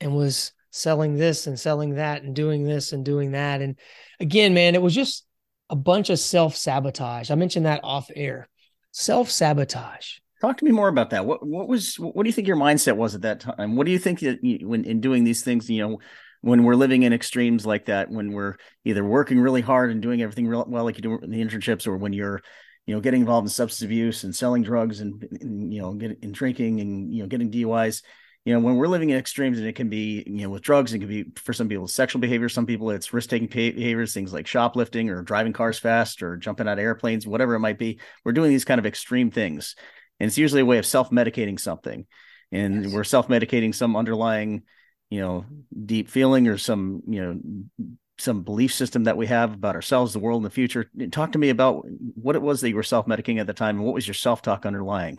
and 0.00 0.14
was 0.14 0.52
selling 0.70 1.16
this 1.16 1.46
and 1.46 1.58
selling 1.58 1.94
that 1.94 2.22
and 2.22 2.34
doing 2.34 2.64
this 2.64 2.92
and 2.92 3.04
doing 3.04 3.32
that. 3.32 3.62
And 3.62 3.78
again, 4.20 4.54
man, 4.54 4.74
it 4.74 4.82
was 4.82 4.94
just 4.94 5.24
a 5.70 5.76
bunch 5.76 6.10
of 6.10 6.18
self 6.18 6.56
sabotage. 6.56 7.30
I 7.30 7.34
mentioned 7.34 7.66
that 7.66 7.80
off 7.82 8.10
air. 8.14 8.48
Self 8.90 9.30
sabotage. 9.30 10.18
Talk 10.40 10.58
to 10.58 10.64
me 10.64 10.72
more 10.72 10.88
about 10.88 11.10
that. 11.10 11.24
What 11.24 11.46
what 11.46 11.68
was 11.68 11.96
what 11.96 12.22
do 12.22 12.28
you 12.28 12.32
think 12.32 12.46
your 12.46 12.56
mindset 12.56 12.96
was 12.96 13.14
at 13.14 13.22
that 13.22 13.40
time? 13.40 13.76
What 13.76 13.86
do 13.86 13.92
you 13.92 13.98
think 13.98 14.20
that 14.20 14.44
you, 14.44 14.68
when 14.68 14.84
in 14.84 15.00
doing 15.00 15.24
these 15.24 15.42
things, 15.42 15.70
you 15.70 15.80
know, 15.80 15.98
when 16.42 16.64
we're 16.64 16.74
living 16.74 17.02
in 17.04 17.12
extremes 17.12 17.64
like 17.64 17.86
that, 17.86 18.10
when 18.10 18.32
we're 18.32 18.56
either 18.84 19.02
working 19.02 19.40
really 19.40 19.62
hard 19.62 19.90
and 19.90 20.02
doing 20.02 20.20
everything 20.20 20.46
real 20.46 20.64
well, 20.68 20.84
like 20.84 20.96
you 20.96 21.02
do 21.02 21.18
in 21.18 21.30
the 21.30 21.42
internships, 21.42 21.86
or 21.86 21.96
when 21.96 22.12
you're 22.12 22.42
you 22.86 22.94
know 22.94 23.00
getting 23.00 23.20
involved 23.20 23.44
in 23.44 23.50
substance 23.50 23.84
abuse 23.84 24.24
and 24.24 24.34
selling 24.34 24.62
drugs 24.62 25.00
and, 25.00 25.26
and 25.40 25.72
you 25.72 25.80
know 25.80 25.94
getting 25.94 26.32
drinking 26.32 26.80
and 26.80 27.14
you 27.14 27.22
know 27.22 27.28
getting 27.28 27.50
DUIs 27.50 28.02
you 28.44 28.52
know, 28.52 28.60
when 28.60 28.76
we're 28.76 28.88
living 28.88 29.08
in 29.08 29.16
extremes, 29.16 29.58
and 29.58 29.66
it 29.66 29.74
can 29.74 29.88
be, 29.88 30.22
you 30.26 30.42
know, 30.42 30.50
with 30.50 30.62
drugs, 30.62 30.92
it 30.92 30.98
can 30.98 31.08
be 31.08 31.24
for 31.36 31.54
some 31.54 31.68
people 31.68 31.88
sexual 31.88 32.20
behavior. 32.20 32.50
Some 32.50 32.66
people 32.66 32.90
it's 32.90 33.12
risk 33.12 33.30
taking 33.30 33.48
behaviors, 33.48 34.12
things 34.12 34.34
like 34.34 34.46
shoplifting 34.46 35.08
or 35.08 35.22
driving 35.22 35.54
cars 35.54 35.78
fast 35.78 36.22
or 36.22 36.36
jumping 36.36 36.68
out 36.68 36.78
of 36.78 36.84
airplanes, 36.84 37.26
whatever 37.26 37.54
it 37.54 37.60
might 37.60 37.78
be. 37.78 38.00
We're 38.22 38.32
doing 38.32 38.50
these 38.50 38.66
kind 38.66 38.78
of 38.78 38.84
extreme 38.84 39.30
things, 39.30 39.76
and 40.20 40.28
it's 40.28 40.36
usually 40.36 40.60
a 40.60 40.66
way 40.66 40.76
of 40.76 40.84
self 40.84 41.10
medicating 41.10 41.58
something, 41.58 42.06
and 42.52 42.84
yes. 42.84 42.92
we're 42.92 43.04
self 43.04 43.28
medicating 43.28 43.74
some 43.74 43.96
underlying, 43.96 44.64
you 45.08 45.20
know, 45.20 45.46
deep 45.86 46.10
feeling 46.10 46.46
or 46.46 46.58
some, 46.58 47.00
you 47.08 47.24
know, 47.24 47.96
some 48.18 48.42
belief 48.42 48.72
system 48.72 49.04
that 49.04 49.16
we 49.16 49.26
have 49.26 49.54
about 49.54 49.74
ourselves, 49.74 50.12
the 50.12 50.18
world, 50.18 50.38
and 50.38 50.46
the 50.46 50.54
future. 50.54 50.90
Talk 51.10 51.32
to 51.32 51.38
me 51.38 51.50
about 51.50 51.84
what 52.14 52.36
it 52.36 52.42
was 52.42 52.60
that 52.60 52.68
you 52.68 52.76
were 52.76 52.82
self 52.82 53.06
medicating 53.06 53.40
at 53.40 53.46
the 53.46 53.52
time, 53.52 53.76
and 53.76 53.84
what 53.84 53.94
was 53.94 54.06
your 54.06 54.14
self 54.14 54.42
talk 54.42 54.66
underlying. 54.66 55.18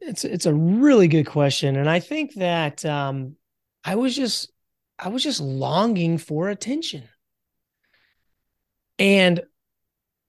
It's 0.00 0.24
it's 0.24 0.46
a 0.46 0.54
really 0.54 1.08
good 1.08 1.26
question, 1.26 1.76
and 1.76 1.88
I 1.88 2.00
think 2.00 2.34
that 2.34 2.84
um, 2.84 3.36
I 3.84 3.94
was 3.94 4.16
just 4.16 4.50
I 4.98 5.08
was 5.08 5.22
just 5.22 5.40
longing 5.40 6.18
for 6.18 6.48
attention, 6.48 7.04
and 8.98 9.40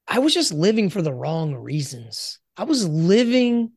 I 0.08 0.20
was 0.20 0.34
just 0.34 0.54
living 0.54 0.90
for 0.90 1.02
the 1.02 1.14
wrong 1.14 1.56
reasons. 1.56 2.40
I 2.58 2.64
was 2.64 2.88
living 2.88 3.72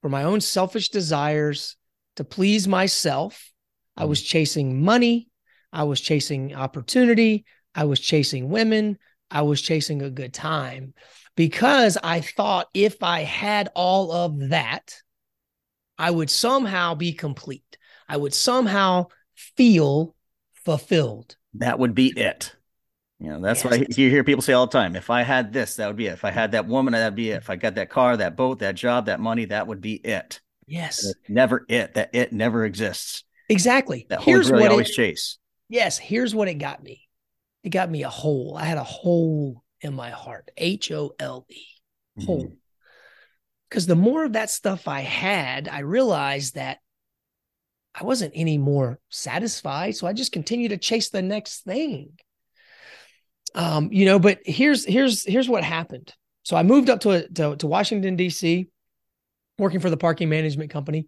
for 0.00 0.08
my 0.08 0.24
own 0.24 0.40
selfish 0.40 0.90
desires 0.90 1.76
to 2.16 2.24
please 2.24 2.68
myself. 2.68 3.50
I 3.96 4.04
was 4.04 4.22
mm. 4.22 4.26
chasing 4.26 4.82
money. 4.82 5.28
I 5.74 5.82
was 5.82 6.00
chasing 6.00 6.54
opportunity. 6.54 7.44
I 7.74 7.84
was 7.84 7.98
chasing 7.98 8.48
women. 8.48 8.98
I 9.30 9.42
was 9.42 9.60
chasing 9.60 10.02
a 10.02 10.10
good 10.10 10.32
time 10.32 10.94
because 11.36 11.98
I 12.02 12.20
thought 12.20 12.68
if 12.72 13.02
I 13.02 13.22
had 13.22 13.70
all 13.74 14.12
of 14.12 14.50
that, 14.50 14.94
I 15.98 16.10
would 16.10 16.30
somehow 16.30 16.94
be 16.94 17.12
complete. 17.12 17.76
I 18.08 18.16
would 18.16 18.34
somehow 18.34 19.08
feel 19.34 20.14
fulfilled. 20.64 21.36
That 21.54 21.78
would 21.78 21.94
be 21.94 22.08
it. 22.18 22.54
You 23.18 23.30
know, 23.30 23.40
that's 23.40 23.64
yes. 23.64 23.70
why 23.72 23.86
you 23.96 24.10
hear 24.10 24.22
people 24.22 24.42
say 24.42 24.52
all 24.52 24.66
the 24.66 24.72
time 24.72 24.96
if 24.96 25.10
I 25.10 25.22
had 25.22 25.52
this, 25.52 25.76
that 25.76 25.86
would 25.88 25.96
be 25.96 26.06
it. 26.06 26.12
If 26.12 26.24
I 26.24 26.30
had 26.30 26.52
that 26.52 26.66
woman, 26.66 26.92
that'd 26.92 27.16
be 27.16 27.30
it. 27.30 27.38
If 27.38 27.50
I 27.50 27.56
got 27.56 27.76
that 27.76 27.90
car, 27.90 28.16
that 28.16 28.36
boat, 28.36 28.60
that 28.60 28.74
job, 28.74 29.06
that 29.06 29.20
money, 29.20 29.46
that 29.46 29.66
would 29.66 29.80
be 29.80 29.94
it. 29.94 30.40
Yes. 30.66 31.12
never 31.28 31.64
it. 31.68 31.94
That 31.94 32.10
it 32.12 32.32
never 32.32 32.64
exists. 32.64 33.24
Exactly. 33.48 34.06
That 34.08 34.22
here's 34.22 34.50
what 34.50 34.70
always 34.70 34.90
it, 34.90 34.94
chase. 34.94 35.38
Yes. 35.68 35.98
Here's 35.98 36.34
what 36.34 36.48
it 36.48 36.54
got 36.54 36.82
me. 36.82 37.08
It 37.62 37.70
got 37.70 37.90
me 37.90 38.02
a 38.02 38.10
hole. 38.10 38.56
I 38.58 38.64
had 38.64 38.78
a 38.78 38.84
hole 38.84 39.62
in 39.80 39.94
my 39.94 40.10
heart. 40.10 40.50
H 40.56 40.90
O 40.92 41.14
L 41.18 41.46
E, 41.50 41.64
hole. 42.24 42.52
Because 43.68 43.84
mm-hmm. 43.84 43.90
the 43.90 43.96
more 43.96 44.24
of 44.24 44.34
that 44.34 44.50
stuff 44.50 44.86
I 44.86 45.00
had, 45.00 45.68
I 45.68 45.80
realized 45.80 46.56
that 46.56 46.78
I 47.94 48.04
wasn't 48.04 48.32
any 48.34 48.58
more 48.58 48.98
satisfied. 49.08 49.96
So 49.96 50.06
I 50.06 50.12
just 50.12 50.32
continued 50.32 50.70
to 50.70 50.76
chase 50.76 51.10
the 51.10 51.22
next 51.22 51.64
thing. 51.64 52.18
Um, 53.54 53.90
you 53.92 54.04
know, 54.04 54.18
but 54.18 54.40
here's 54.44 54.84
here's 54.84 55.24
here's 55.24 55.48
what 55.48 55.64
happened. 55.64 56.12
So 56.42 56.56
I 56.56 56.62
moved 56.64 56.90
up 56.90 57.00
to 57.00 57.10
a, 57.12 57.28
to, 57.28 57.56
to 57.56 57.66
Washington 57.66 58.16
D.C. 58.16 58.68
working 59.58 59.80
for 59.80 59.90
the 59.90 59.96
parking 59.96 60.28
management 60.28 60.70
company, 60.70 61.06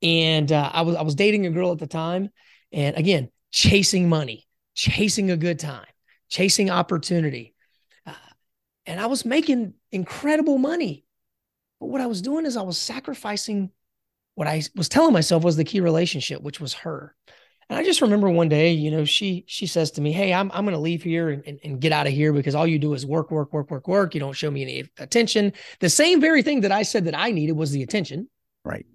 and 0.00 0.50
uh, 0.50 0.70
I 0.72 0.82
was 0.82 0.96
I 0.96 1.02
was 1.02 1.14
dating 1.14 1.46
a 1.46 1.50
girl 1.50 1.70
at 1.70 1.78
the 1.78 1.86
time, 1.86 2.30
and 2.72 2.96
again 2.96 3.28
chasing 3.52 4.08
money, 4.08 4.48
chasing 4.74 5.30
a 5.30 5.36
good 5.36 5.58
time, 5.58 5.86
chasing 6.28 6.70
opportunity, 6.70 7.54
uh, 8.06 8.14
and 8.86 8.98
I 8.98 9.06
was 9.06 9.24
making 9.24 9.74
incredible 9.92 10.58
money. 10.58 11.04
But 11.78 11.86
what 11.86 12.00
I 12.00 12.06
was 12.06 12.22
doing 12.22 12.46
is 12.46 12.56
I 12.56 12.62
was 12.62 12.78
sacrificing 12.78 13.70
what 14.34 14.48
I 14.48 14.62
was 14.74 14.88
telling 14.88 15.12
myself 15.12 15.44
was 15.44 15.56
the 15.56 15.64
key 15.64 15.80
relationship, 15.80 16.42
which 16.42 16.60
was 16.60 16.72
her. 16.74 17.14
And 17.68 17.78
I 17.78 17.84
just 17.84 18.00
remember 18.00 18.28
one 18.28 18.48
day, 18.48 18.72
you 18.72 18.90
know, 18.90 19.04
she 19.04 19.44
she 19.46 19.66
says 19.66 19.92
to 19.92 20.00
me, 20.00 20.12
Hey, 20.12 20.32
I'm 20.32 20.50
I'm 20.52 20.64
gonna 20.64 20.78
leave 20.78 21.02
here 21.02 21.30
and, 21.30 21.42
and, 21.46 21.58
and, 21.62 21.80
get 21.80 21.92
out 21.92 22.06
of 22.06 22.12
here 22.12 22.32
because 22.32 22.54
all 22.54 22.66
you 22.66 22.78
do 22.78 22.94
is 22.94 23.06
work, 23.06 23.30
work, 23.30 23.52
work, 23.52 23.70
work, 23.70 23.88
work. 23.88 24.14
You 24.14 24.20
don't 24.20 24.36
show 24.36 24.50
me 24.50 24.62
any 24.62 24.84
attention. 24.98 25.52
The 25.80 25.88
same 25.88 26.20
very 26.20 26.42
thing 26.42 26.62
that 26.62 26.72
I 26.72 26.82
said 26.82 27.04
that 27.06 27.16
I 27.16 27.30
needed 27.30 27.52
was 27.52 27.70
the 27.70 27.82
attention. 27.82 28.28
Right. 28.64 28.86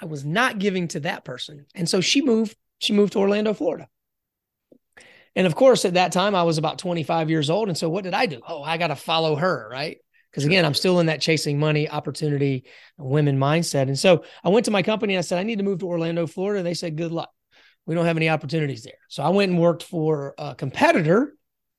I 0.00 0.06
was 0.06 0.24
not 0.24 0.58
giving 0.58 0.88
to 0.88 1.00
that 1.00 1.24
person. 1.24 1.66
And 1.74 1.88
so 1.88 2.00
she 2.00 2.22
moved, 2.22 2.56
she 2.78 2.92
moved 2.92 3.12
to 3.14 3.18
Orlando, 3.18 3.54
Florida. 3.54 3.88
And 5.34 5.46
of 5.46 5.54
course, 5.54 5.84
at 5.84 5.94
that 5.94 6.12
time, 6.12 6.34
I 6.34 6.44
was 6.44 6.58
about 6.58 6.78
25 6.78 7.28
years 7.28 7.50
old. 7.50 7.68
And 7.68 7.76
so 7.76 7.88
what 7.88 8.04
did 8.04 8.14
I 8.14 8.26
do? 8.26 8.40
Oh, 8.46 8.62
I 8.62 8.78
got 8.78 8.88
to 8.88 8.96
follow 8.96 9.36
her, 9.36 9.68
right? 9.70 9.98
Because 10.30 10.44
again, 10.44 10.64
I'm 10.64 10.74
still 10.74 11.00
in 11.00 11.06
that 11.06 11.20
chasing 11.20 11.58
money, 11.58 11.88
opportunity, 11.88 12.64
women 12.98 13.38
mindset. 13.38 13.82
And 13.82 13.98
so 13.98 14.24
I 14.44 14.48
went 14.48 14.64
to 14.66 14.70
my 14.70 14.82
company 14.82 15.14
and 15.14 15.18
I 15.18 15.22
said, 15.22 15.38
I 15.38 15.44
need 15.44 15.58
to 15.58 15.64
move 15.64 15.78
to 15.80 15.86
Orlando, 15.86 16.26
Florida. 16.26 16.58
And 16.58 16.66
they 16.66 16.74
said, 16.74 16.96
good 16.96 17.12
luck. 17.12 17.30
We 17.86 17.94
don't 17.94 18.06
have 18.06 18.16
any 18.16 18.28
opportunities 18.28 18.82
there. 18.82 18.98
So 19.08 19.22
I 19.22 19.28
went 19.28 19.52
and 19.52 19.60
worked 19.60 19.82
for 19.82 20.34
a 20.36 20.54
competitor 20.54 21.34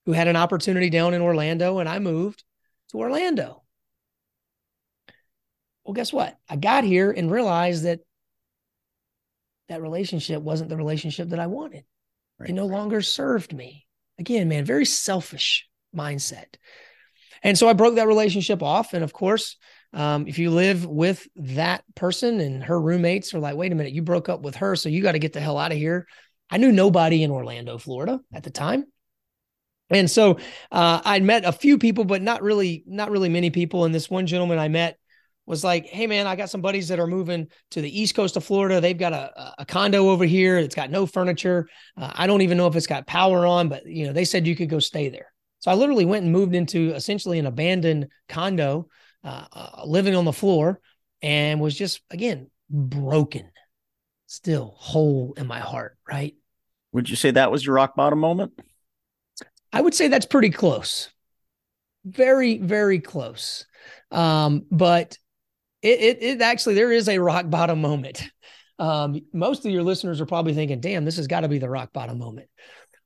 who 0.05 0.13
had 0.13 0.27
an 0.27 0.37
opportunity 0.37 0.89
down 0.89 1.13
in 1.13 1.21
Orlando, 1.21 1.79
and 1.79 1.89
I 1.89 1.99
moved 1.99 2.43
to 2.91 2.97
Orlando. 2.97 3.63
Well, 5.83 5.93
guess 5.93 6.13
what? 6.13 6.37
I 6.47 6.55
got 6.55 6.85
here 6.85 7.11
and 7.11 7.29
realized 7.29 7.83
that 7.83 7.99
that 9.69 9.81
relationship 9.81 10.41
wasn't 10.41 10.69
the 10.69 10.77
relationship 10.77 11.29
that 11.29 11.39
I 11.39 11.47
wanted. 11.47 11.83
Right. 12.39 12.49
It 12.49 12.53
no 12.53 12.65
longer 12.65 13.01
served 13.01 13.53
me. 13.53 13.85
Again, 14.19 14.47
man, 14.47 14.65
very 14.65 14.85
selfish 14.85 15.67
mindset. 15.95 16.55
And 17.43 17.57
so 17.57 17.67
I 17.67 17.73
broke 17.73 17.95
that 17.95 18.07
relationship 18.07 18.63
off. 18.63 18.93
And 18.93 19.03
of 19.03 19.13
course, 19.13 19.57
um, 19.93 20.27
if 20.27 20.39
you 20.39 20.51
live 20.51 20.85
with 20.85 21.27
that 21.35 21.83
person 21.95 22.39
and 22.39 22.63
her 22.63 22.79
roommates 22.79 23.33
are 23.33 23.39
like, 23.39 23.55
wait 23.55 23.71
a 23.71 23.75
minute, 23.75 23.93
you 23.93 24.01
broke 24.01 24.29
up 24.29 24.41
with 24.41 24.55
her, 24.55 24.75
so 24.75 24.89
you 24.89 25.01
got 25.01 25.13
to 25.13 25.19
get 25.19 25.33
the 25.33 25.39
hell 25.39 25.57
out 25.57 25.71
of 25.71 25.77
here. 25.77 26.07
I 26.49 26.57
knew 26.57 26.71
nobody 26.71 27.23
in 27.23 27.31
Orlando, 27.31 27.77
Florida 27.77 28.19
at 28.33 28.43
the 28.43 28.49
time. 28.49 28.85
And 29.89 30.11
so 30.11 30.39
uh, 30.71 31.01
I'd 31.03 31.23
met 31.23 31.45
a 31.45 31.51
few 31.51 31.77
people, 31.77 32.03
but 32.03 32.21
not 32.21 32.41
really, 32.41 32.83
not 32.85 33.11
really 33.11 33.29
many 33.29 33.49
people. 33.49 33.85
And 33.85 33.95
this 33.95 34.09
one 34.09 34.27
gentleman 34.27 34.59
I 34.59 34.67
met 34.67 34.97
was 35.47 35.63
like, 35.63 35.87
"Hey 35.87 36.05
man, 36.05 36.27
I 36.27 36.35
got 36.35 36.49
some 36.49 36.61
buddies 36.61 36.89
that 36.89 36.99
are 36.99 37.07
moving 37.07 37.47
to 37.71 37.81
the 37.81 37.99
east 37.99 38.13
coast 38.13 38.37
of 38.37 38.43
Florida. 38.43 38.79
They've 38.79 38.97
got 38.97 39.13
a, 39.13 39.53
a 39.59 39.65
condo 39.65 40.09
over 40.09 40.25
here. 40.25 40.57
It's 40.57 40.75
got 40.75 40.91
no 40.91 41.07
furniture. 41.07 41.67
Uh, 41.95 42.11
I 42.13 42.27
don't 42.27 42.41
even 42.41 42.57
know 42.57 42.67
if 42.67 42.75
it's 42.75 42.85
got 42.85 43.07
power 43.07 43.47
on, 43.47 43.69
but 43.69 43.85
you 43.87 44.05
know, 44.05 44.13
they 44.13 44.25
said 44.25 44.45
you 44.45 44.55
could 44.55 44.69
go 44.69 44.79
stay 44.79 45.09
there. 45.09 45.33
So 45.59 45.71
I 45.71 45.73
literally 45.73 46.05
went 46.05 46.23
and 46.23 46.31
moved 46.31 46.53
into 46.53 46.93
essentially 46.93 47.39
an 47.39 47.47
abandoned 47.47 48.09
condo, 48.29 48.89
uh, 49.23 49.45
uh, 49.51 49.83
living 49.85 50.15
on 50.15 50.25
the 50.25 50.33
floor, 50.33 50.79
and 51.21 51.59
was 51.59 51.75
just 51.75 52.01
again 52.11 52.51
broken, 52.69 53.49
still 54.27 54.75
hole 54.77 55.33
in 55.37 55.47
my 55.47 55.59
heart. 55.59 55.97
Right? 56.07 56.35
Would 56.91 57.09
you 57.09 57.15
say 57.15 57.31
that 57.31 57.51
was 57.51 57.65
your 57.65 57.75
rock 57.75 57.95
bottom 57.95 58.19
moment? 58.19 58.51
I 59.71 59.81
would 59.81 59.93
say 59.93 60.09
that's 60.09 60.25
pretty 60.25 60.49
close. 60.49 61.09
Very, 62.05 62.57
very 62.57 62.99
close. 62.99 63.65
Um, 64.11 64.65
but 64.71 65.17
it, 65.87 65.99
it, 66.01 66.23
it 66.23 66.41
actually 66.41 66.75
there 66.75 66.91
is 66.91 67.09
a 67.09 67.19
rock 67.19 67.49
bottom 67.49 67.81
moment. 67.81 68.23
Um, 68.79 69.21
most 69.33 69.65
of 69.65 69.71
your 69.71 69.83
listeners 69.83 70.21
are 70.21 70.25
probably 70.25 70.53
thinking, 70.53 70.79
"Damn, 70.79 71.05
this 71.05 71.17
has 71.17 71.27
got 71.27 71.41
to 71.41 71.47
be 71.47 71.57
the 71.57 71.69
rock 71.69 71.93
bottom 71.93 72.19
moment." 72.19 72.49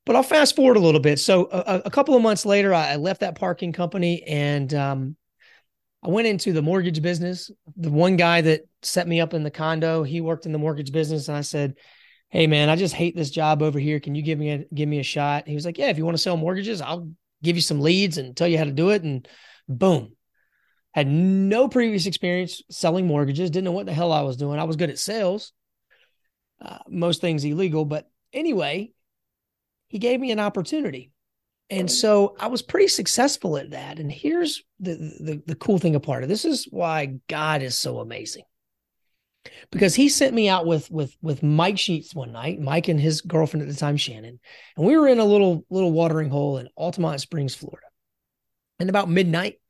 But 0.05 0.15
I'll 0.15 0.23
fast 0.23 0.55
forward 0.55 0.77
a 0.77 0.81
little 0.81 0.99
bit. 0.99 1.19
So 1.19 1.47
a, 1.51 1.83
a 1.85 1.91
couple 1.91 2.15
of 2.15 2.23
months 2.23 2.45
later, 2.45 2.73
I, 2.73 2.95
left 2.95 3.21
that 3.21 3.35
parking 3.35 3.71
company 3.71 4.23
and 4.23 4.73
um, 4.73 5.15
I 6.03 6.09
went 6.09 6.27
into 6.27 6.53
the 6.53 6.63
mortgage 6.63 7.03
business. 7.03 7.51
The 7.77 7.91
one 7.91 8.17
guy 8.17 8.41
that 8.41 8.61
set 8.81 9.07
me 9.07 9.21
up 9.21 9.35
in 9.35 9.43
the 9.43 9.51
condo, 9.51 10.01
he 10.01 10.19
worked 10.19 10.47
in 10.47 10.53
the 10.53 10.57
mortgage 10.57 10.91
business, 10.91 11.27
and 11.27 11.37
I 11.37 11.41
said, 11.41 11.75
hey 12.31 12.47
man, 12.47 12.69
I 12.69 12.75
just 12.75 12.95
hate 12.95 13.15
this 13.15 13.29
job 13.29 13.61
over 13.61 13.77
here. 13.77 13.99
Can 13.99 14.15
you 14.15 14.23
give 14.23 14.39
me 14.39 14.51
a 14.51 14.65
give 14.73 14.89
me 14.89 14.99
a 14.99 15.03
shot? 15.03 15.47
He 15.47 15.53
was 15.53 15.65
like, 15.65 15.77
yeah, 15.77 15.89
if 15.89 15.97
you 15.97 16.05
want 16.05 16.17
to 16.17 16.23
sell 16.23 16.37
mortgages, 16.37 16.81
I'll 16.81 17.11
give 17.43 17.55
you 17.55 17.61
some 17.61 17.81
leads 17.81 18.17
and 18.17 18.35
tell 18.35 18.47
you 18.47 18.57
how 18.57 18.63
to 18.63 18.71
do 18.71 18.89
it. 18.89 19.03
And 19.03 19.27
boom, 19.67 20.15
had 20.93 21.07
no 21.07 21.67
previous 21.67 22.05
experience 22.05 22.61
selling 22.69 23.07
mortgages. 23.07 23.49
Didn't 23.49 23.65
know 23.65 23.71
what 23.71 23.85
the 23.85 23.93
hell 23.93 24.11
I 24.11 24.21
was 24.21 24.37
doing. 24.37 24.59
I 24.59 24.65
was 24.65 24.75
good 24.75 24.89
at 24.89 24.99
sales, 24.99 25.53
uh, 26.61 26.79
most 26.87 27.21
things 27.21 27.43
illegal, 27.43 27.85
but 27.85 28.09
anyway, 28.33 28.91
he 29.87 29.99
gave 29.99 30.19
me 30.19 30.31
an 30.31 30.39
opportunity. 30.39 31.11
And 31.69 31.89
so 31.89 32.35
I 32.37 32.47
was 32.47 32.61
pretty 32.61 32.89
successful 32.89 33.55
at 33.55 33.69
that. 33.69 33.97
And 33.97 34.11
here's 34.11 34.61
the, 34.81 34.95
the, 34.95 35.41
the 35.45 35.55
cool 35.55 35.77
thing 35.77 35.95
apart 35.95 36.23
of 36.23 36.27
this 36.27 36.43
is 36.43 36.67
why 36.69 37.19
God 37.29 37.61
is 37.61 37.77
so 37.77 37.99
amazing 37.99 38.43
because 39.71 39.95
he 39.95 40.09
sent 40.09 40.33
me 40.33 40.49
out 40.49 40.65
with 40.65 40.89
with 40.91 41.15
with 41.21 41.41
Mike 41.43 41.79
Sheets 41.79 42.13
one 42.13 42.31
night, 42.31 42.59
Mike 42.59 42.87
and 42.87 42.99
his 42.99 43.21
girlfriend 43.21 43.63
at 43.63 43.73
the 43.73 43.79
time, 43.79 43.97
Shannon, 43.97 44.39
and 44.77 44.85
we 44.85 44.97
were 44.97 45.07
in 45.07 45.19
a 45.19 45.25
little 45.25 45.65
little 45.69 45.91
watering 45.91 46.29
hole 46.29 46.57
in 46.57 46.69
Altamonte 46.77 47.21
Springs, 47.21 47.55
Florida. 47.55 47.87
And 48.79 48.89
about 48.89 49.09
midnight, 49.09 49.60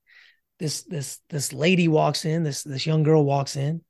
this 0.62 0.84
this 0.84 1.20
this 1.30 1.52
lady 1.52 1.88
walks 1.88 2.24
in, 2.24 2.44
this 2.44 2.62
this 2.62 2.86
young 2.86 3.02
girl 3.02 3.26
walks 3.26 3.56
in. 3.56 3.82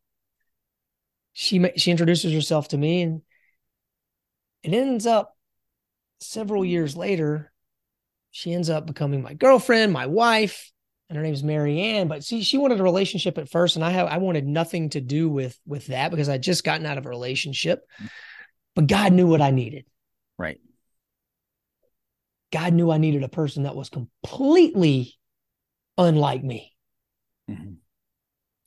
She 1.34 1.70
she 1.76 1.92
introduces 1.92 2.34
herself 2.34 2.70
to 2.70 2.78
me, 2.78 3.02
and 3.02 3.22
it 4.64 4.74
ends 4.74 5.06
up 5.06 5.36
several 6.20 6.64
years 6.64 6.96
later, 6.96 7.52
she 8.32 8.54
ends 8.54 8.70
up 8.70 8.88
becoming 8.88 9.22
my 9.22 9.34
girlfriend, 9.34 9.92
my 9.92 10.06
wife, 10.06 10.72
and 11.10 11.18
her 11.18 11.24
name's 11.24 11.44
Mary 11.44 11.82
Ann. 11.82 12.08
But 12.08 12.24
see, 12.24 12.42
she 12.42 12.58
wanted 12.58 12.80
a 12.80 12.84
relationship 12.84 13.38
at 13.38 13.50
first, 13.50 13.76
and 13.76 13.84
I 13.84 13.90
have 13.90 14.08
I 14.08 14.18
wanted 14.18 14.48
nothing 14.48 14.92
to 14.92 15.02
do 15.02 15.30
with 15.30 15.60
with 15.66 15.88
that 15.88 16.10
because 16.10 16.30
I 16.30 16.38
just 16.38 16.64
gotten 16.64 16.86
out 16.86 16.98
of 16.98 17.06
a 17.06 17.10
relationship. 17.10 17.82
But 18.76 18.88
God 18.88 19.12
knew 19.12 19.28
what 19.28 19.42
I 19.42 19.52
needed. 19.52 19.86
Right. 20.38 20.62
God 22.54 22.74
knew 22.74 22.92
I 22.92 22.98
needed 22.98 23.24
a 23.24 23.30
person 23.30 23.64
that 23.64 23.76
was 23.76 23.90
completely 23.90 25.18
unlike 25.98 26.44
me. 26.44 26.74
Mm-hmm. 27.50 27.74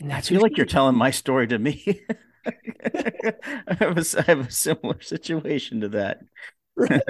And 0.01 0.11
that's 0.11 0.29
I 0.29 0.31
feel 0.31 0.43
like 0.43 0.57
you're 0.57 0.67
telling 0.67 0.97
my 0.97 1.11
story 1.11 1.47
to 1.49 1.59
me. 1.59 2.03
I, 2.47 3.75
have 3.79 3.97
a, 3.97 4.05
I 4.19 4.23
have 4.23 4.41
a 4.41 4.51
similar 4.51 5.01
situation 5.01 5.81
to 5.81 5.89
that. 5.91 6.21
Right. 6.77 7.03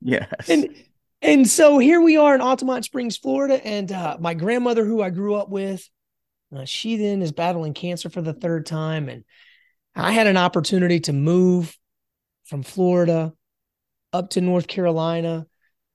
yes. 0.00 0.48
And 0.48 0.68
and 1.20 1.48
so 1.48 1.78
here 1.78 2.00
we 2.00 2.16
are 2.16 2.36
in 2.36 2.40
Altamonte 2.40 2.84
Springs, 2.84 3.16
Florida, 3.16 3.60
and 3.66 3.90
uh, 3.90 4.16
my 4.20 4.32
grandmother, 4.32 4.84
who 4.84 5.02
I 5.02 5.10
grew 5.10 5.34
up 5.34 5.48
with, 5.48 5.88
uh, 6.54 6.64
she 6.64 6.96
then 6.96 7.20
is 7.20 7.32
battling 7.32 7.74
cancer 7.74 8.08
for 8.10 8.22
the 8.22 8.32
third 8.32 8.64
time, 8.64 9.08
and 9.08 9.24
I 9.96 10.12
had 10.12 10.28
an 10.28 10.36
opportunity 10.36 11.00
to 11.00 11.12
move 11.12 11.76
from 12.44 12.62
Florida 12.62 13.32
up 14.12 14.30
to 14.30 14.40
North 14.40 14.68
Carolina. 14.68 15.48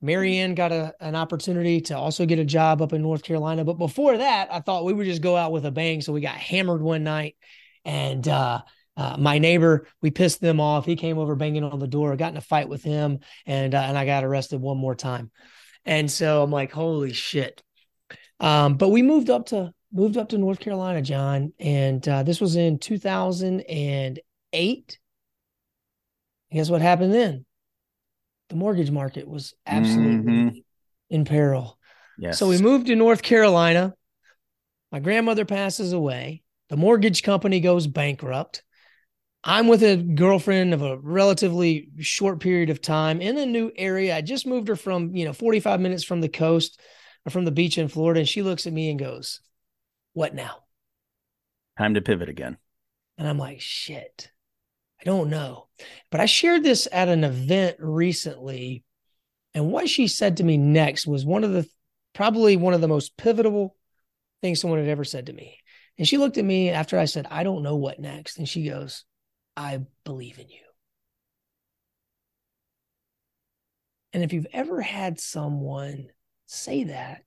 Marianne 0.03 0.53
got 0.53 0.72
a, 0.74 0.93
an 1.00 1.15
opportunity 1.15 1.79
to 1.81 1.98
also 1.98 2.25
get 2.25 2.38
a 2.38 2.43
job 2.43 2.81
up 2.81 2.91
in 2.91 3.01
North 3.01 3.24
Carolina. 3.24 3.63
But 3.63 3.79
before 3.79 4.17
that, 4.17 4.50
I 4.51 4.60
thought 4.60 4.83
we 4.83 4.91
would 4.91 5.05
just 5.05 5.22
go 5.22 5.38
out 5.38 5.53
with 5.53 5.65
a 5.65 5.72
bang. 5.72 6.01
So 6.01 6.12
we 6.12 6.19
got 6.19 6.36
hammered 6.36 6.81
one 6.81 7.05
night 7.05 7.38
and 7.86 8.27
uh, 8.27 8.62
uh, 8.98 9.15
my 9.17 9.39
neighbor, 9.39 9.88
we 10.01 10.12
pissed 10.12 10.41
them 10.41 10.60
off. 10.60 10.86
He 10.86 10.98
came 10.98 11.17
over 11.17 11.36
banging 11.36 11.63
on 11.63 11.79
the 11.79 11.88
door, 11.88 12.13
got 12.17 12.33
in 12.33 12.38
a 12.38 12.41
fight 12.41 12.67
with 12.69 12.83
him, 12.83 13.19
and 13.45 13.74
uh, 13.74 13.79
and 13.79 13.98
I 13.98 14.05
got 14.05 14.24
arrested 14.24 14.62
one 14.62 14.77
more 14.77 14.93
time. 14.93 15.31
And 15.86 16.12
so 16.12 16.43
I'm 16.43 16.51
like, 16.51 16.72
holy 16.72 17.13
shit. 17.13 17.63
Um, 18.39 18.75
but 18.75 18.89
we 18.89 19.01
moved 19.01 19.31
up 19.31 19.48
to 19.48 19.74
moved 19.91 20.17
up 20.17 20.29
to 20.29 20.38
North 20.38 20.60
Carolina, 20.60 21.01
Jon, 21.01 21.53
and 21.60 22.07
uh, 22.07 22.22
this 22.24 22.39
was 22.39 22.55
in 22.55 22.77
2008. 22.77 25.00
guess 26.51 26.69
what 26.69 26.81
happened 26.81 27.13
then? 27.13 27.45
The 28.53 28.60
mortgage 28.60 28.91
market 28.91 29.27
was 29.27 29.55
absolutely 29.65 30.31
mm-hmm. 30.31 30.57
in 31.10 31.25
peril. 31.25 31.79
Yes. 32.19 32.38
So 32.38 32.48
we 32.48 32.60
moved 32.60 32.86
to 32.86 32.95
North 32.95 33.24
Carolina. 33.24 33.95
My 34.91 35.00
grandmother 35.00 35.43
passes 35.43 35.91
away. 35.91 36.43
The 36.69 36.77
mortgage 36.77 37.24
company 37.24 37.62
goes 37.62 37.88
bankrupt. 37.88 38.62
I'm 39.43 39.67
with 39.67 39.81
a 39.81 39.98
girlfriend 39.98 40.75
of 40.75 40.83
a 40.83 41.00
relatively 41.00 41.89
short 41.98 42.42
period 42.42 42.70
of 42.70 42.79
time 42.79 43.22
in 43.22 43.39
a 43.39 43.46
new 43.48 43.72
area. 43.75 44.16
I 44.16 44.22
just 44.22 44.46
moved 44.46 44.68
her 44.68 44.75
from, 44.75 45.16
you 45.16 45.25
know, 45.25 45.33
45 45.33 45.81
minutes 45.81 46.03
from 46.03 46.22
the 46.22 46.29
coast 46.29 46.79
or 47.25 47.31
from 47.31 47.46
the 47.46 47.51
beach 47.51 47.79
in 47.79 47.87
Florida. 47.87 48.20
And 48.20 48.29
she 48.29 48.44
looks 48.44 48.68
at 48.68 48.74
me 48.74 48.92
and 48.92 49.00
goes, 49.00 49.39
What 50.13 50.35
now? 50.35 50.57
Time 51.79 51.96
to 51.96 52.01
pivot 52.01 52.29
again. 52.29 52.57
And 53.18 53.27
I'm 53.27 53.39
like, 53.39 53.61
Shit, 53.61 54.29
I 55.03 55.09
don't 55.09 55.29
know. 55.29 55.68
But 56.11 56.22
I 56.22 56.25
shared 56.25 56.63
this 56.63 56.87
at 56.92 57.09
an 57.09 57.24
event 57.24 57.77
recently. 57.79 58.83
And 59.53 59.72
what 59.72 59.89
she 59.89 60.07
said 60.07 60.37
to 60.37 60.44
me 60.44 60.57
next 60.57 61.05
was 61.05 61.25
one 61.25 61.44
of 61.44 61.51
the 61.51 61.68
probably 62.13 62.55
one 62.55 62.74
of 62.74 62.81
the 62.81 62.87
most 62.87 63.18
pivotal 63.18 63.75
things 64.42 64.61
someone 64.61 64.79
had 64.79 64.87
ever 64.87 65.03
said 65.03 65.25
to 65.25 65.33
me. 65.33 65.57
And 65.98 66.07
she 66.07 66.18
looked 66.18 66.37
at 66.37 66.46
me 66.46 66.70
after 66.70 66.98
I 66.98 67.05
said, 67.05 67.27
I 67.29 67.44
don't 67.44 67.63
know 67.63 67.75
what 67.75 68.00
next. 68.00 68.37
And 68.37 68.48
she 68.48 68.68
goes, 68.68 69.03
I 69.57 69.81
believe 70.05 70.39
in 70.39 70.50
you. 70.50 70.59
And 74.13 74.24
if 74.24 74.31
you've 74.31 74.48
ever 74.53 74.79
had 74.81 75.20
someone 75.20 76.07
say 76.46 76.85
that, 76.85 77.24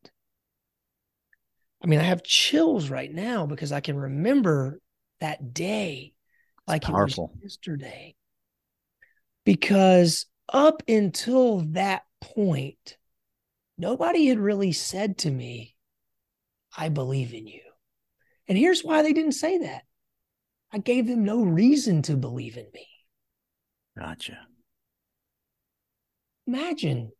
I 1.82 1.86
mean, 1.86 2.00
I 2.00 2.04
have 2.04 2.22
chills 2.22 2.90
right 2.90 3.12
now 3.12 3.46
because 3.46 3.70
I 3.70 3.80
can 3.80 3.96
remember 3.96 4.80
that 5.20 5.52
day 5.52 6.14
like 6.66 6.82
powerful. 6.82 7.32
it 7.34 7.44
was 7.44 7.52
yesterday. 7.52 8.14
Because 9.44 10.26
up 10.52 10.82
until 10.88 11.60
that 11.72 12.02
point, 12.20 12.96
nobody 13.78 14.26
had 14.26 14.38
really 14.38 14.72
said 14.72 15.18
to 15.18 15.30
me, 15.30 15.74
I 16.76 16.88
believe 16.88 17.32
in 17.32 17.46
you. 17.46 17.62
And 18.48 18.58
here's 18.58 18.84
why 18.84 19.02
they 19.02 19.12
didn't 19.12 19.32
say 19.32 19.58
that 19.58 19.82
I 20.72 20.78
gave 20.78 21.06
them 21.06 21.24
no 21.24 21.42
reason 21.42 22.02
to 22.02 22.16
believe 22.16 22.56
in 22.56 22.66
me. 22.74 22.86
Gotcha. 23.98 24.38
Imagine 26.46 27.12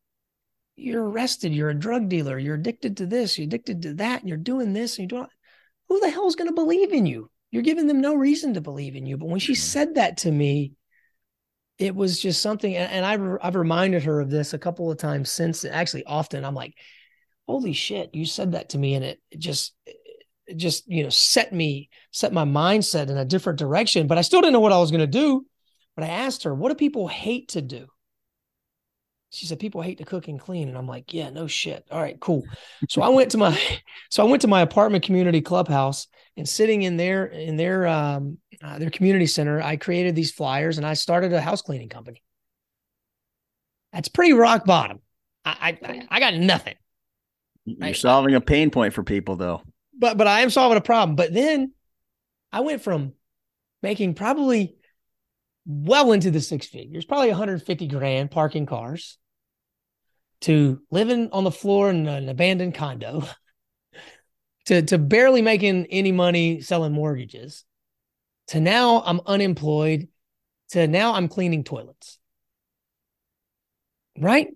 you're 0.77 1.09
arrested, 1.09 1.55
you're 1.55 1.71
a 1.71 1.75
drug 1.75 2.09
dealer, 2.09 2.39
you're 2.39 2.57
addicted 2.57 2.99
to 2.99 3.07
this, 3.07 3.39
you're 3.39 3.47
addicted 3.47 3.83
to 3.83 3.95
that, 3.95 4.21
and 4.21 4.29
you're 4.29 4.39
doing 4.39 4.73
this, 4.73 4.99
and 4.99 5.11
you're 5.11 5.21
doing 5.21 5.31
who 5.89 6.01
the 6.01 6.11
hell 6.11 6.27
is 6.27 6.37
going 6.37 6.49
to 6.49 6.55
believe 6.55 6.93
in 6.93 7.07
you? 7.07 7.31
You're 7.51 7.63
giving 7.63 7.87
them 7.87 8.01
no 8.01 8.15
reason 8.15 8.55
to 8.55 8.61
believe 8.61 8.97
in 8.97 9.07
you. 9.07 9.17
But 9.17 9.29
when 9.29 9.41
she 9.41 9.53
mm-hmm. 9.53 9.61
said 9.61 9.95
that 9.95 10.19
to 10.19 10.33
me, 10.33 10.73
it 11.79 11.95
was 11.95 12.21
just 12.21 12.41
something, 12.41 12.75
and 12.75 13.05
I've 13.05 13.39
I've 13.43 13.55
reminded 13.55 14.05
her 14.05 14.21
of 14.21 14.31
this 14.31 14.55
a 14.55 14.59
couple 14.59 14.91
of 14.91 14.97
times 14.97 15.31
since. 15.31 15.65
Actually, 15.65 16.05
often 16.07 16.45
I'm 16.45 16.55
like, 16.55 16.75
"Holy 17.47 17.75
shit, 17.75 18.15
you 18.15 18.25
said 18.25 18.53
that 18.53 18.71
to 18.71 18.79
me," 18.79 18.95
and 18.95 19.05
it, 19.05 19.21
it 19.31 19.39
just 19.39 19.75
just 20.55 20.85
you 20.87 21.03
know 21.03 21.11
set 21.11 21.53
me 21.53 21.89
set 22.13 22.33
my 22.33 22.45
mindset 22.45 23.11
in 23.11 23.17
a 23.17 23.25
different 23.25 23.59
direction 23.59 24.07
but 24.07 24.17
i 24.17 24.21
still 24.21 24.41
didn't 24.41 24.53
know 24.53 24.61
what 24.61 24.73
i 24.73 24.79
was 24.79 24.91
going 24.91 25.01
to 25.01 25.07
do 25.07 25.45
but 25.97 26.05
i 26.05 26.09
asked 26.09 26.45
her 26.45 26.55
what 26.55 26.69
do 26.69 26.77
people 26.77 27.09
hate 27.09 27.49
to 27.49 27.61
do 27.61 27.87
she 29.31 29.47
said 29.47 29.59
people 29.59 29.83
hate 29.83 29.99
to 29.99 30.05
cook 30.05 30.29
and 30.29 30.41
clean 30.41 30.69
and 30.69 30.79
i'm 30.79 30.87
like 30.87 31.13
yeah 31.13 31.31
no 31.31 31.47
shit. 31.47 31.85
All 31.91 32.01
right 32.01 32.19
cool. 32.21 32.45
So 32.89 33.03
i 33.03 33.09
went 33.09 33.31
to 33.33 33.39
my 33.39 33.59
so 34.11 34.25
i 34.25 34.29
went 34.29 34.43
to 34.43 34.49
my 34.49 34.61
apartment 34.63 35.05
community 35.05 35.41
clubhouse 35.41 36.07
and 36.37 36.49
sitting 36.49 36.83
in 36.83 36.97
their 36.97 37.27
in 37.27 37.57
their 37.57 37.87
um 37.87 38.39
uh, 38.63 38.79
their 38.79 38.91
community 38.91 39.27
center 39.27 39.61
i 39.61 39.77
created 39.77 40.15
these 40.15 40.33
flyers 40.33 40.79
and 40.79 40.87
i 40.87 40.95
started 40.95 41.33
a 41.33 41.41
house 41.41 41.63
cleaning 41.63 41.89
company. 41.89 42.23
That's 43.93 44.09
pretty 44.09 44.33
rock 44.33 44.65
bottom. 44.65 45.01
I 45.45 45.79
i, 45.83 46.07
I 46.11 46.21
got 46.21 46.35
nothing. 46.35 46.75
You're 47.65 47.95
solving 47.95 48.35
a 48.35 48.41
pain 48.41 48.71
point 48.71 48.95
for 48.95 49.03
people 49.03 49.37
though. 49.37 49.63
But 49.99 50.17
but 50.17 50.27
I 50.27 50.41
am 50.41 50.51
solving 50.51 50.79
a 50.79 50.83
problem. 50.83 51.17
But 51.17 51.35
then 51.35 51.73
I 52.53 52.61
went 52.61 52.83
from 52.83 53.13
making 53.83 54.15
probably 54.15 54.77
well 55.67 56.13
into 56.13 56.31
the 56.31 56.41
six 56.41 56.67
figures, 56.67 57.05
probably 57.05 57.29
150 57.29 57.89
grand 57.89 58.31
parking 58.31 58.67
cars, 58.67 59.19
to 60.43 60.81
living 60.91 61.31
on 61.33 61.45
the 61.45 61.51
floor 61.51 61.91
in 61.91 62.07
an 62.07 62.29
abandoned 62.29 62.75
condo, 62.75 63.25
to 64.67 64.83
to 64.83 64.99
barely 64.99 65.43
making 65.43 65.87
any 65.87 66.13
money 66.13 66.61
selling 66.61 66.93
mortgages, 66.93 67.65
to 68.49 68.61
now 68.61 69.03
I'm 69.05 69.21
unemployed, 69.27 70.09
to 70.71 70.87
now 70.87 71.15
I'm 71.15 71.29
cleaning 71.29 71.65
toilets. 71.65 72.19
Right? 74.19 74.49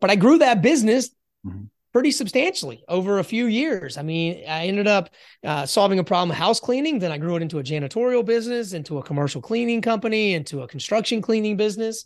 But 0.00 0.10
I 0.10 0.16
grew 0.16 0.38
that 0.38 0.62
business 0.62 1.10
mm-hmm 1.44 1.64
pretty 1.94 2.10
substantially 2.10 2.82
over 2.88 3.20
a 3.20 3.24
few 3.24 3.46
years. 3.46 3.96
I 3.96 4.02
mean, 4.02 4.42
I 4.48 4.66
ended 4.66 4.88
up 4.88 5.10
uh, 5.44 5.64
solving 5.64 6.00
a 6.00 6.04
problem 6.04 6.36
house 6.36 6.58
cleaning. 6.58 6.98
Then 6.98 7.12
I 7.12 7.18
grew 7.18 7.36
it 7.36 7.42
into 7.42 7.60
a 7.60 7.62
janitorial 7.62 8.24
business, 8.24 8.72
into 8.72 8.98
a 8.98 9.02
commercial 9.02 9.40
cleaning 9.40 9.80
company, 9.80 10.34
into 10.34 10.62
a 10.62 10.68
construction 10.68 11.22
cleaning 11.22 11.56
business. 11.56 12.04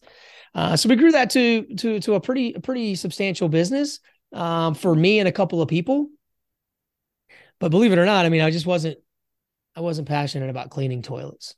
Uh, 0.55 0.77
so 0.77 0.91
we 0.91 0.97
grew 0.97 1.11
that 1.13 1.31
to 1.31 1.63
to 1.77 2.01
to 2.01 2.15
a 2.15 2.21
pretty 2.21 2.53
pretty 2.53 2.95
substantial 2.95 3.49
business 3.49 4.01
um, 4.35 4.75
for 4.75 4.95
me 4.95 5.21
and 5.21 5.29
a 5.29 5.33
couple 5.33 5.63
of 5.63 5.69
people. 5.69 6.09
But 7.59 7.71
believe 7.71 7.93
it 7.93 7.99
or 7.99 8.07
not, 8.07 8.27
I 8.27 8.29
mean, 8.29 8.43
I 8.43 8.51
just 8.51 8.67
wasn't 8.67 8.99
I 9.75 9.81
wasn't 9.81 10.07
passionate 10.07 10.51
about 10.51 10.69
cleaning 10.69 11.01
toilets. 11.01 11.55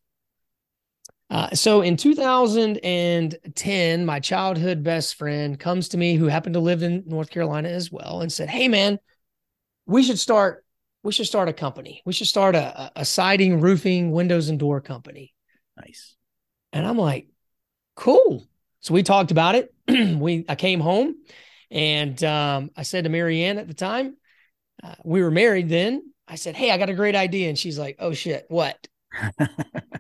Uh, 1.31 1.55
so 1.55 1.81
in 1.81 1.97
2010, 1.97 4.05
my 4.05 4.19
childhood 4.19 4.83
best 4.83 5.15
friend 5.15 5.59
comes 5.59 5.89
to 5.89 5.97
me, 5.97 6.17
who 6.17 6.27
happened 6.27 6.55
to 6.55 6.61
live 6.61 6.83
in 6.83 7.05
North 7.07 7.31
Carolina 7.31 7.69
as 7.69 7.93
well, 7.93 8.21
and 8.21 8.33
said, 8.33 8.51
"Hey, 8.51 8.67
man, 8.67 8.99
we 9.87 10.03
should 10.03 10.19
start. 10.19 10.65
We 11.03 11.13
should 11.13 11.27
start 11.27 11.49
a 11.49 11.53
company. 11.53 12.03
We 12.05 12.13
should 12.13 12.27
start 12.27 12.57
a, 12.57 12.91
a 12.97 13.05
siding, 13.05 13.61
roofing, 13.61 14.11
windows, 14.11 14.49
and 14.49 14.59
door 14.59 14.81
company." 14.81 15.33
Nice. 15.77 16.17
And 16.73 16.87
I'm 16.87 16.99
like, 16.99 17.29
"Cool." 17.95 18.45
So 18.81 18.95
we 18.95 19.05
talked 19.05 19.31
about 19.31 19.55
it. 19.55 19.73
we 20.19 20.45
I 20.49 20.57
came 20.57 20.81
home, 20.81 21.15
and 21.71 22.23
um, 22.25 22.71
I 22.77 22.83
said 22.83 23.05
to 23.05 23.11
Marianne 23.11 23.59
at 23.59 23.69
the 23.69 23.75
time, 23.75 24.17
uh, 24.83 24.97
we 25.05 25.23
were 25.23 25.31
married 25.31 25.69
then. 25.69 26.13
I 26.27 26.35
said, 26.35 26.57
"Hey, 26.57 26.73
I 26.73 26.79
got 26.79 26.91
a 26.91 26.95
great 26.95 27.15
idea," 27.15 27.49
and 27.49 27.59
she's 27.59 27.79
like, 27.79 27.97
"Oh 28.01 28.15
shit, 28.15 28.47
what?" 28.49 28.89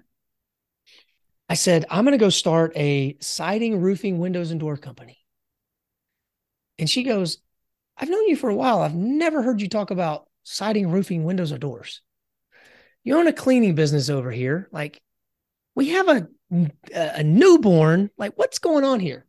I 1.50 1.54
said, 1.54 1.84
I'm 1.90 2.04
going 2.04 2.16
to 2.16 2.24
go 2.24 2.30
start 2.30 2.72
a 2.76 3.16
siding, 3.18 3.80
roofing, 3.80 4.20
windows, 4.20 4.52
and 4.52 4.60
door 4.60 4.76
company. 4.76 5.18
And 6.78 6.88
she 6.88 7.02
goes, 7.02 7.38
I've 7.98 8.08
known 8.08 8.28
you 8.28 8.36
for 8.36 8.50
a 8.50 8.54
while. 8.54 8.80
I've 8.80 8.94
never 8.94 9.42
heard 9.42 9.60
you 9.60 9.68
talk 9.68 9.90
about 9.90 10.28
siding, 10.44 10.92
roofing, 10.92 11.24
windows, 11.24 11.50
or 11.50 11.58
doors. 11.58 12.02
You 13.02 13.18
own 13.18 13.26
a 13.26 13.32
cleaning 13.32 13.74
business 13.74 14.08
over 14.08 14.30
here. 14.30 14.68
Like, 14.70 15.02
we 15.74 15.88
have 15.88 16.08
a, 16.08 16.28
a 16.94 17.24
newborn. 17.24 18.10
Like, 18.16 18.34
what's 18.38 18.60
going 18.60 18.84
on 18.84 19.00
here? 19.00 19.26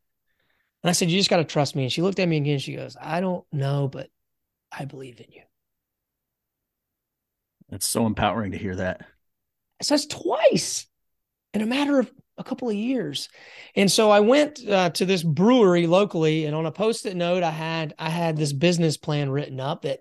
And 0.84 0.90
I 0.90 0.94
said, 0.94 1.10
You 1.10 1.18
just 1.18 1.30
got 1.32 1.38
to 1.38 1.44
trust 1.44 1.76
me. 1.76 1.84
And 1.84 1.92
she 1.92 2.04
looked 2.04 2.20
at 2.20 2.30
me 2.30 2.38
again. 2.38 2.60
She 2.60 2.76
goes, 2.76 2.96
I 3.02 3.22
don't 3.22 3.46
know, 3.52 3.88
but 3.88 4.12
I 4.72 4.86
believe 4.86 5.20
in 5.20 5.32
you. 5.32 5.42
That's 7.70 7.88
so 7.88 8.06
empowering 8.06 8.52
to 8.52 8.60
hear 8.60 8.76
that. 8.76 9.08
So 9.82 9.96
that's 9.96 10.06
twice 10.06 10.86
in 11.54 11.62
a 11.62 11.66
matter 11.66 12.00
of 12.00 12.12
a 12.38 12.44
couple 12.44 12.70
of 12.70 12.76
years. 12.76 13.30
And 13.76 13.92
so 13.92 14.10
I 14.10 14.20
went 14.20 14.68
uh, 14.68 14.90
to 14.92 15.06
this 15.06 15.24
brewery 15.24 15.88
locally, 15.88 16.46
and 16.46 16.56
on 16.56 16.66
a 16.66 16.72
post-it 16.72 17.16
note, 17.16 17.44
I 17.44 17.52
had 17.52 17.94
I 17.98 18.10
had 18.10 18.38
this 18.38 18.54
business 18.54 18.98
plan 18.98 19.30
written 19.30 19.60
up 19.60 19.84
that, 19.84 20.00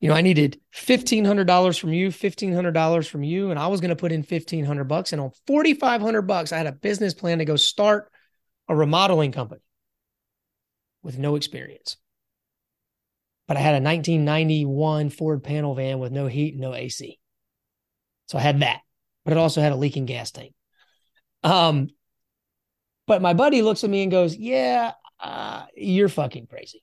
you 0.00 0.08
know, 0.08 0.14
I 0.14 0.22
needed 0.22 0.60
fifteen 0.72 1.24
hundred 1.24 1.46
dollars 1.46 1.76
from 1.76 1.92
you, 1.92 2.10
fifteen 2.10 2.52
hundred 2.52 2.72
dollars 2.72 3.06
from 3.06 3.22
you, 3.22 3.50
and 3.50 3.58
I 3.58 3.68
was 3.68 3.80
going 3.80 3.90
to 3.90 3.96
put 3.96 4.12
in 4.12 4.22
fifteen 4.22 4.64
hundred 4.64 4.84
bucks. 4.84 5.12
And 5.12 5.20
on 5.20 5.30
forty 5.46 5.74
five 5.74 6.00
hundred 6.00 6.22
bucks, 6.22 6.52
I 6.52 6.58
had 6.58 6.66
a 6.66 6.72
business 6.72 7.14
plan 7.14 7.38
to 7.38 7.44
go 7.44 7.56
start 7.56 8.10
a 8.68 8.74
remodeling 8.74 9.32
company 9.32 9.60
with 11.02 11.18
no 11.18 11.36
experience. 11.36 11.96
But 13.46 13.58
I 13.58 13.60
had 13.60 13.74
a 13.74 13.84
1991 13.84 15.10
Ford 15.10 15.44
panel 15.44 15.74
van 15.74 15.98
with 15.98 16.12
no 16.12 16.26
heat 16.26 16.56
no 16.56 16.74
AC. 16.74 17.20
So 18.26 18.38
I 18.38 18.40
had 18.40 18.60
that 18.60 18.80
but 19.24 19.32
it 19.32 19.38
also 19.38 19.60
had 19.60 19.72
a 19.72 19.76
leaking 19.76 20.06
gas 20.06 20.30
tank. 20.30 20.54
Um, 21.42 21.88
but 23.06 23.22
my 23.22 23.34
buddy 23.34 23.62
looks 23.62 23.84
at 23.84 23.90
me 23.90 24.02
and 24.02 24.10
goes, 24.10 24.36
"Yeah, 24.36 24.92
uh, 25.20 25.66
you're 25.76 26.08
fucking 26.08 26.46
crazy." 26.46 26.82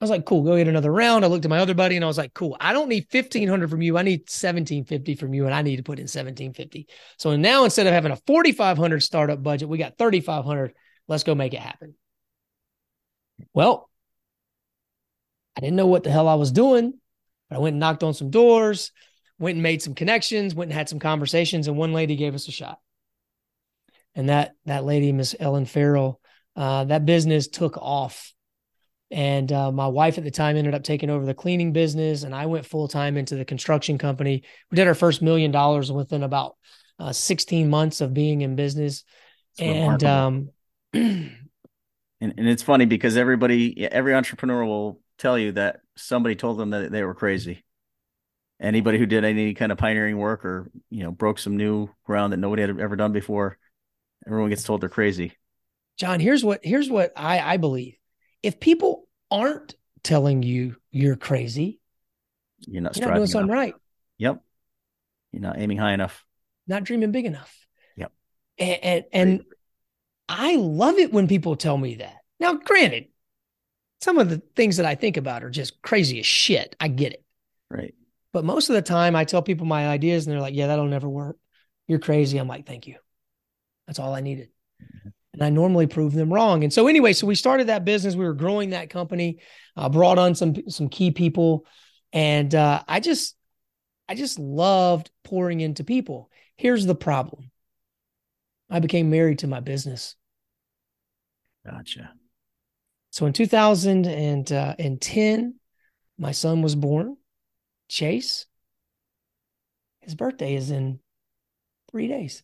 I 0.00 0.04
was 0.04 0.10
like, 0.10 0.24
"Cool, 0.26 0.42
go 0.44 0.56
get 0.56 0.68
another 0.68 0.92
round." 0.92 1.24
I 1.24 1.28
looked 1.28 1.44
at 1.44 1.50
my 1.50 1.58
other 1.58 1.74
buddy 1.74 1.96
and 1.96 2.04
I 2.04 2.08
was 2.08 2.18
like, 2.18 2.32
"Cool, 2.34 2.56
I 2.60 2.72
don't 2.72 2.88
need 2.88 3.08
fifteen 3.10 3.48
hundred 3.48 3.70
from 3.70 3.82
you. 3.82 3.98
I 3.98 4.02
need 4.02 4.30
seventeen 4.30 4.84
fifty 4.84 5.16
from 5.16 5.34
you, 5.34 5.46
and 5.46 5.54
I 5.54 5.62
need 5.62 5.76
to 5.76 5.82
put 5.82 5.98
in 5.98 6.06
seventeen 6.06 6.52
fifty. 6.52 6.86
So 7.18 7.34
now 7.36 7.64
instead 7.64 7.86
of 7.86 7.92
having 7.92 8.12
a 8.12 8.16
forty 8.26 8.52
five 8.52 8.78
hundred 8.78 9.00
startup 9.00 9.42
budget, 9.42 9.68
we 9.68 9.78
got 9.78 9.98
thirty 9.98 10.20
five 10.20 10.44
hundred. 10.44 10.74
Let's 11.08 11.24
go 11.24 11.34
make 11.34 11.54
it 11.54 11.60
happen." 11.60 11.94
Well, 13.52 13.90
I 15.56 15.60
didn't 15.60 15.76
know 15.76 15.86
what 15.86 16.04
the 16.04 16.10
hell 16.10 16.28
I 16.28 16.34
was 16.34 16.52
doing, 16.52 16.94
but 17.48 17.56
I 17.56 17.58
went 17.58 17.74
and 17.74 17.80
knocked 17.80 18.04
on 18.04 18.14
some 18.14 18.30
doors 18.30 18.92
went 19.38 19.56
and 19.56 19.62
made 19.62 19.82
some 19.82 19.94
connections, 19.94 20.54
went 20.54 20.70
and 20.70 20.78
had 20.78 20.88
some 20.88 20.98
conversations, 20.98 21.68
and 21.68 21.76
one 21.76 21.92
lady 21.92 22.16
gave 22.16 22.34
us 22.34 22.48
a 22.48 22.52
shot. 22.52 22.80
And 24.14 24.28
that 24.28 24.54
that 24.66 24.84
lady, 24.84 25.12
Miss 25.12 25.36
Ellen 25.38 25.64
Farrell, 25.64 26.20
uh, 26.56 26.84
that 26.84 27.06
business 27.06 27.48
took 27.48 27.76
off. 27.76 28.32
And 29.10 29.50
uh, 29.52 29.72
my 29.72 29.86
wife 29.86 30.18
at 30.18 30.24
the 30.24 30.30
time 30.30 30.56
ended 30.56 30.74
up 30.74 30.82
taking 30.82 31.08
over 31.08 31.24
the 31.24 31.34
cleaning 31.34 31.72
business, 31.72 32.24
and 32.24 32.34
I 32.34 32.46
went 32.46 32.66
full 32.66 32.88
time 32.88 33.16
into 33.16 33.36
the 33.36 33.44
construction 33.44 33.96
company. 33.96 34.42
We 34.70 34.76
did 34.76 34.86
our 34.86 34.94
first 34.94 35.22
million 35.22 35.50
dollars 35.50 35.90
within 35.90 36.22
about 36.22 36.56
uh, 36.98 37.12
16 37.12 37.70
months 37.70 38.00
of 38.00 38.12
being 38.12 38.42
in 38.42 38.56
business. 38.56 39.04
and 39.58 40.04
um, 40.04 40.50
and, 40.92 41.30
and 42.20 42.48
it's 42.48 42.62
funny 42.62 42.84
because 42.84 43.16
everybody, 43.16 43.86
every 43.86 44.14
entrepreneur 44.14 44.64
will 44.64 45.00
tell 45.16 45.38
you 45.38 45.52
that 45.52 45.80
somebody 45.96 46.34
told 46.34 46.58
them 46.58 46.70
that 46.70 46.92
they 46.92 47.02
were 47.02 47.14
crazy 47.14 47.64
anybody 48.60 48.98
who 48.98 49.06
did 49.06 49.24
any 49.24 49.54
kind 49.54 49.72
of 49.72 49.78
pioneering 49.78 50.18
work 50.18 50.44
or 50.44 50.70
you 50.90 51.02
know 51.02 51.10
broke 51.10 51.38
some 51.38 51.56
new 51.56 51.88
ground 52.04 52.32
that 52.32 52.38
nobody 52.38 52.62
had 52.62 52.78
ever 52.78 52.96
done 52.96 53.12
before 53.12 53.58
everyone 54.26 54.50
gets 54.50 54.62
told 54.62 54.80
they're 54.80 54.88
crazy. 54.88 55.32
Jon 55.98 56.20
here's 56.20 56.44
what 56.44 56.60
here's 56.62 56.90
what 56.90 57.12
i 57.16 57.40
i 57.40 57.56
believe. 57.56 57.96
If 58.42 58.60
people 58.60 59.06
aren't 59.30 59.74
telling 60.02 60.42
you 60.42 60.76
you're 60.90 61.16
crazy 61.16 61.80
you're 62.60 62.82
not, 62.82 62.96
you're 62.96 63.06
not 63.06 63.14
doing 63.14 63.22
enough. 63.22 63.30
something 63.30 63.52
right. 63.52 63.74
Yep. 64.18 64.42
You're 65.32 65.42
not 65.42 65.58
aiming 65.58 65.78
high 65.78 65.92
enough. 65.92 66.24
Not 66.66 66.84
dreaming 66.84 67.12
big 67.12 67.26
enough. 67.26 67.54
Yep. 67.96 68.12
And 68.58 68.84
and, 68.84 69.04
and 69.12 69.44
i 70.28 70.56
love 70.56 70.98
it 70.98 71.12
when 71.12 71.26
people 71.26 71.56
tell 71.56 71.76
me 71.76 71.96
that. 71.96 72.16
Now 72.40 72.54
granted 72.54 73.08
some 74.00 74.18
of 74.18 74.30
the 74.30 74.40
things 74.54 74.76
that 74.76 74.86
i 74.86 74.94
think 74.94 75.16
about 75.16 75.42
are 75.42 75.50
just 75.50 75.82
crazy 75.82 76.20
as 76.20 76.26
shit. 76.26 76.76
I 76.80 76.88
get 76.88 77.12
it. 77.12 77.24
Right 77.70 77.94
but 78.38 78.44
most 78.44 78.68
of 78.70 78.76
the 78.76 78.82
time, 78.82 79.16
I 79.16 79.24
tell 79.24 79.42
people 79.42 79.66
my 79.66 79.88
ideas 79.88 80.24
and 80.24 80.32
they're 80.32 80.40
like, 80.40 80.54
yeah, 80.54 80.68
that'll 80.68 80.86
never 80.86 81.08
work. 81.08 81.36
You're 81.88 81.98
crazy. 81.98 82.38
I'm 82.38 82.46
like, 82.46 82.68
thank 82.68 82.86
you. 82.86 82.94
That's 83.88 83.98
all 83.98 84.14
I 84.14 84.20
needed. 84.20 84.50
Mm-hmm. 84.80 85.08
And 85.32 85.42
I 85.42 85.50
normally 85.50 85.88
prove 85.88 86.12
them 86.12 86.32
wrong. 86.32 86.62
And 86.62 86.72
so, 86.72 86.86
anyway, 86.86 87.14
so 87.14 87.26
we 87.26 87.34
started 87.34 87.66
that 87.66 87.84
business. 87.84 88.14
We 88.14 88.24
were 88.24 88.34
growing 88.34 88.70
that 88.70 88.90
company, 88.90 89.40
uh, 89.76 89.88
brought 89.88 90.20
on 90.20 90.36
some 90.36 90.54
some 90.68 90.88
key 90.88 91.10
people, 91.10 91.66
and 92.12 92.54
uh, 92.54 92.80
I 92.86 93.00
just 93.00 93.34
I 94.08 94.14
just 94.14 94.38
loved 94.38 95.10
pouring 95.24 95.60
into 95.60 95.82
people. 95.82 96.30
Here's 96.56 96.86
the 96.86 96.94
problem: 96.94 97.50
I 98.70 98.78
became 98.78 99.10
married 99.10 99.40
to 99.40 99.48
my 99.48 99.58
business. 99.58 100.14
Gotcha. 101.68 102.12
So 103.10 103.26
in 103.26 103.32
2010, 103.32 104.56
uh, 104.56 105.42
my 106.18 106.30
son 106.30 106.62
was 106.62 106.76
born. 106.76 107.17
Chase, 107.88 108.46
his 110.00 110.14
birthday 110.14 110.54
is 110.54 110.70
in 110.70 111.00
three 111.90 112.08
days. 112.08 112.42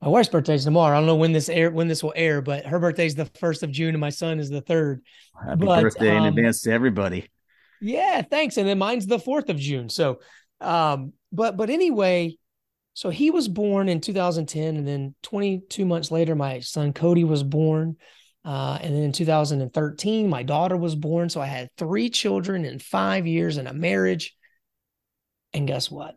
My 0.00 0.08
wife's 0.08 0.28
birthday 0.28 0.54
is 0.54 0.64
tomorrow. 0.64 0.96
I 0.96 1.00
don't 1.00 1.06
know 1.06 1.16
when 1.16 1.32
this 1.32 1.48
air 1.48 1.70
when 1.70 1.86
this 1.86 2.02
will 2.02 2.12
air, 2.16 2.42
but 2.42 2.66
her 2.66 2.80
birthday 2.80 3.06
is 3.06 3.14
the 3.14 3.26
first 3.26 3.62
of 3.62 3.70
June, 3.70 3.90
and 3.90 4.00
my 4.00 4.10
son 4.10 4.40
is 4.40 4.50
the 4.50 4.60
third. 4.60 5.02
Happy 5.40 5.64
but, 5.64 5.80
birthday 5.80 6.10
um, 6.10 6.24
in 6.24 6.24
advance 6.24 6.62
to 6.62 6.72
everybody. 6.72 7.28
Yeah, 7.80 8.22
thanks. 8.22 8.56
And 8.56 8.66
then 8.68 8.78
mine's 8.78 9.06
the 9.06 9.18
fourth 9.18 9.48
of 9.48 9.56
June. 9.56 9.88
So, 9.88 10.20
um, 10.60 11.12
but 11.30 11.56
but 11.56 11.70
anyway, 11.70 12.36
so 12.94 13.10
he 13.10 13.30
was 13.30 13.48
born 13.48 13.88
in 13.88 14.00
2010, 14.00 14.76
and 14.76 14.86
then 14.86 15.14
22 15.22 15.86
months 15.86 16.10
later, 16.10 16.34
my 16.34 16.60
son 16.60 16.92
Cody 16.92 17.24
was 17.24 17.42
born. 17.42 17.96
Uh, 18.44 18.76
and 18.82 18.92
then 18.92 19.04
in 19.04 19.12
2013, 19.12 20.28
my 20.28 20.42
daughter 20.42 20.76
was 20.76 20.96
born. 20.96 21.28
So 21.28 21.40
I 21.40 21.46
had 21.46 21.70
three 21.76 22.10
children 22.10 22.64
in 22.64 22.80
five 22.80 23.26
years 23.26 23.56
and 23.56 23.68
a 23.68 23.72
marriage. 23.72 24.34
And 25.54 25.66
guess 25.66 25.90
what? 25.90 26.16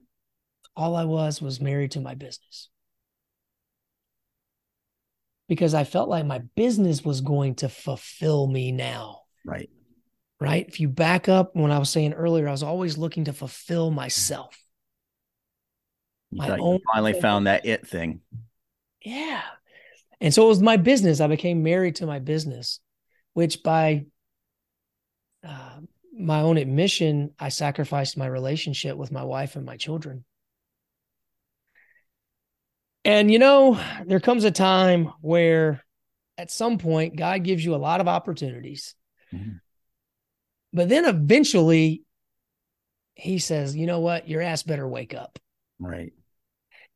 All 0.75 0.95
I 0.95 1.05
was 1.05 1.41
was 1.41 1.61
married 1.61 1.91
to 1.91 2.01
my 2.01 2.15
business. 2.15 2.69
Because 5.47 5.73
I 5.73 5.83
felt 5.83 6.09
like 6.09 6.25
my 6.25 6.39
business 6.55 7.03
was 7.05 7.21
going 7.21 7.55
to 7.55 7.69
fulfill 7.69 8.47
me 8.47 8.71
now. 8.71 9.21
Right. 9.45 9.69
Right. 10.39 10.67
If 10.67 10.79
you 10.79 10.89
back 10.89 11.29
up 11.29 11.55
when 11.55 11.71
I 11.71 11.79
was 11.79 11.89
saying 11.89 12.13
earlier, 12.13 12.47
I 12.47 12.51
was 12.51 12.63
always 12.63 12.97
looking 12.97 13.25
to 13.25 13.33
fulfill 13.33 13.91
myself. 13.91 14.57
You 16.31 16.39
my 16.39 16.57
own 16.57 16.79
finally 16.91 17.13
thing. 17.13 17.21
found 17.21 17.47
that 17.47 17.65
it 17.65 17.87
thing. 17.87 18.21
Yeah. 19.03 19.43
And 20.19 20.33
so 20.33 20.45
it 20.45 20.49
was 20.49 20.61
my 20.61 20.77
business. 20.77 21.21
I 21.21 21.27
became 21.27 21.63
married 21.63 21.97
to 21.97 22.05
my 22.05 22.19
business, 22.19 22.79
which 23.33 23.63
by 23.63 24.05
my 26.17 26.41
own 26.41 26.58
admission, 26.58 27.32
I 27.39 27.49
sacrificed 27.49 28.17
my 28.17 28.28
relationship 28.28 28.97
with 28.97 29.12
my 29.12 29.23
wife 29.23 29.56
and 29.56 29.65
my 29.65 29.78
children. 29.78 30.25
And 33.04 33.32
you 33.32 33.39
know, 33.39 33.80
there 34.06 34.19
comes 34.19 34.45
a 34.45 34.51
time 34.51 35.12
where 35.21 35.84
at 36.38 36.51
some 36.51 36.78
point 36.78 37.15
God 37.15 37.43
gives 37.43 37.63
you 37.63 37.75
a 37.75 37.78
lot 37.78 38.01
of 38.01 38.08
opportunities. 38.08 38.95
Mm-hmm. 39.34 39.58
But 40.73 40.89
then 40.89 41.06
eventually 41.06 42.01
he 43.13 43.39
says, 43.39 43.75
"You 43.75 43.86
know 43.86 43.99
what? 43.99 44.28
Your 44.28 44.41
ass 44.41 44.63
better 44.63 44.88
wake 44.88 45.13
up." 45.13 45.38
Right. 45.80 46.13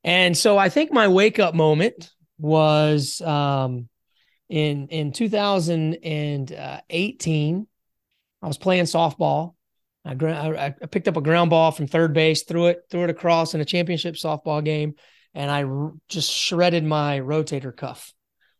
And 0.04 0.36
so 0.38 0.58
I 0.58 0.70
think 0.70 0.92
my 0.92 1.08
wake 1.08 1.40
up 1.40 1.54
moment 1.54 2.12
was 2.38 3.22
um 3.22 3.88
in 4.48 4.88
in 4.88 5.12
2018 5.12 7.68
I 8.41 8.47
was 8.47 8.58
playing 8.58 8.86
softball. 8.86 9.56
I, 10.06 10.13
I, 10.13 10.65
I 10.67 10.86
picked 10.86 11.08
up 11.08 11.17
a 11.17 11.21
ground 11.21 11.49
ball 11.49 11.71
from 11.71 11.88
third 11.88 12.13
base, 12.13 12.43
threw 12.43 12.67
it, 12.67 12.84
threw 12.89 13.04
it 13.04 13.10
across 13.10 13.54
in 13.54 13.62
a 13.62 13.65
championship 13.65 14.15
softball 14.15 14.63
game, 14.63 14.95
and 15.34 15.52
I 15.52 15.63
r- 15.63 15.93
just 16.08 16.32
shredded 16.32 16.84
my 16.84 17.19
rotator 17.19 17.75
cuff. 17.75 18.13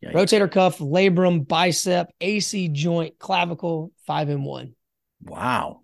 Yikes. 0.04 0.12
Rotator 0.12 0.50
cuff, 0.50 0.78
labrum, 0.78 1.46
bicep, 1.46 2.08
AC 2.20 2.68
joint, 2.68 3.18
clavicle, 3.18 3.92
five 4.06 4.28
in 4.28 4.44
one. 4.44 4.74
Wow. 5.22 5.80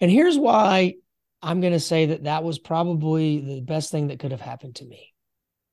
And 0.00 0.10
here's 0.10 0.38
why 0.38 0.94
I'm 1.42 1.60
going 1.60 1.72
to 1.72 1.80
say 1.80 2.06
that 2.06 2.24
that 2.24 2.44
was 2.44 2.58
probably 2.58 3.40
the 3.40 3.60
best 3.60 3.90
thing 3.90 4.08
that 4.08 4.18
could 4.18 4.30
have 4.30 4.40
happened 4.40 4.76
to 4.76 4.84
me. 4.84 5.12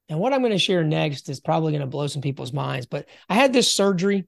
And 0.10 0.20
what 0.20 0.34
I'm 0.34 0.42
going 0.42 0.52
to 0.52 0.58
share 0.58 0.84
next 0.84 1.30
is 1.30 1.40
probably 1.40 1.72
going 1.72 1.82
to 1.82 1.88
blow 1.88 2.08
some 2.08 2.22
people's 2.22 2.54
minds. 2.54 2.86
But 2.86 3.08
I 3.30 3.36
had 3.36 3.54
this 3.54 3.74
surgery 3.74 4.28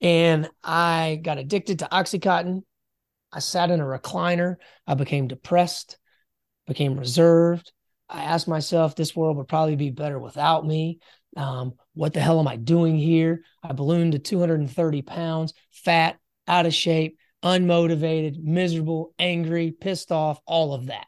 and 0.00 0.48
I 0.62 1.20
got 1.22 1.38
addicted 1.38 1.80
to 1.80 1.88
Oxycontin. 1.90 2.62
I 3.32 3.38
sat 3.38 3.70
in 3.70 3.80
a 3.80 3.84
recliner. 3.84 4.56
I 4.86 4.94
became 4.94 5.28
depressed, 5.28 5.98
became 6.66 6.98
reserved. 6.98 7.72
I 8.08 8.24
asked 8.24 8.48
myself, 8.48 8.96
this 8.96 9.14
world 9.14 9.36
would 9.36 9.48
probably 9.48 9.76
be 9.76 9.90
better 9.90 10.18
without 10.18 10.66
me. 10.66 10.98
Um, 11.36 11.74
what 11.94 12.12
the 12.12 12.20
hell 12.20 12.40
am 12.40 12.48
I 12.48 12.56
doing 12.56 12.98
here? 12.98 13.44
I 13.62 13.72
ballooned 13.72 14.12
to 14.12 14.18
230 14.18 15.02
pounds, 15.02 15.54
fat, 15.70 16.18
out 16.48 16.66
of 16.66 16.74
shape, 16.74 17.18
unmotivated, 17.44 18.42
miserable, 18.42 19.14
angry, 19.18 19.70
pissed 19.70 20.10
off, 20.10 20.40
all 20.44 20.74
of 20.74 20.86
that. 20.86 21.06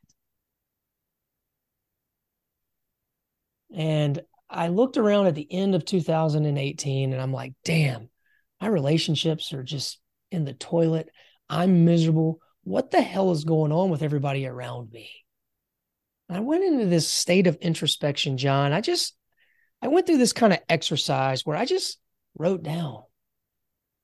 And 3.74 4.22
I 4.48 4.68
looked 4.68 4.96
around 4.96 5.26
at 5.26 5.34
the 5.34 5.50
end 5.50 5.74
of 5.74 5.84
2018 5.84 7.12
and 7.12 7.20
I'm 7.20 7.32
like, 7.32 7.54
damn, 7.64 8.10
my 8.62 8.68
relationships 8.68 9.52
are 9.52 9.64
just 9.64 9.98
in 10.30 10.44
the 10.44 10.52
toilet. 10.52 11.08
I'm 11.50 11.84
miserable. 11.84 12.38
What 12.62 12.92
the 12.92 13.02
hell 13.02 13.32
is 13.32 13.42
going 13.42 13.72
on 13.72 13.90
with 13.90 14.02
everybody 14.02 14.46
around 14.46 14.92
me? 14.92 15.10
I 16.30 16.38
went 16.38 16.62
into 16.62 16.86
this 16.86 17.08
state 17.08 17.48
of 17.48 17.56
introspection, 17.56 18.36
Jon. 18.38 18.72
I 18.72 18.80
just, 18.80 19.16
I 19.82 19.88
went 19.88 20.06
through 20.06 20.18
this 20.18 20.32
kind 20.32 20.52
of 20.52 20.60
exercise 20.68 21.44
where 21.44 21.56
I 21.56 21.64
just 21.64 21.98
wrote 22.38 22.62
down, 22.62 23.02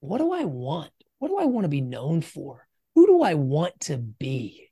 what 0.01 0.19
do 0.19 0.33
I 0.33 0.45
want? 0.45 0.91
What 1.21 1.29
do 1.29 1.39
I 1.39 1.45
want 1.45 1.65
to 1.65 1.69
be 1.69 1.81
known 1.81 2.21
for? 2.21 2.67
Who 2.97 3.07
do 3.07 3.23
I 3.23 3.35
want 3.35 3.79
to 3.83 3.97
be? 3.97 4.71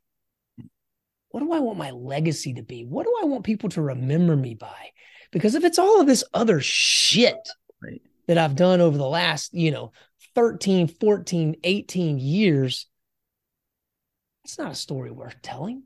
What 1.29 1.41
do 1.41 1.53
I 1.53 1.61
want 1.61 1.79
my 1.79 1.93
legacy 1.93 2.55
to 2.55 2.63
be? 2.63 2.85
What 2.85 3.07
do 3.07 3.15
I 3.23 3.27
want 3.27 3.45
people 3.45 3.69
to 3.71 3.83
remember 3.83 4.35
me 4.35 4.57
by? 4.57 4.91
Because 5.31 5.55
if 5.55 5.63
it's 5.63 5.79
all 5.79 6.01
of 6.01 6.09
this 6.09 6.25
other 6.35 6.61
shit 6.61 7.39
Right. 7.83 8.03
That 8.27 8.39
I've 8.39 8.57
done 8.57 8.81
over 8.81 8.97
the 8.97 9.09
last, 9.09 9.55
you 9.55 9.71
know, 9.71 9.93
13, 10.35 10.89
14, 10.89 11.57
18 11.63 12.19
years, 12.19 12.87
it's 14.45 14.59
not 14.59 14.73
a 14.73 14.77
story 14.77 15.11
worth 15.11 15.41
telling. 15.43 15.85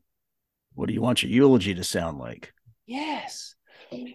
What 0.75 0.89
do 0.89 0.95
you 0.95 1.03
want 1.03 1.23
your 1.23 1.31
eulogy 1.31 1.75
to 1.75 1.85
sound 1.85 2.19
like? 2.19 2.53
Yes. 2.87 3.55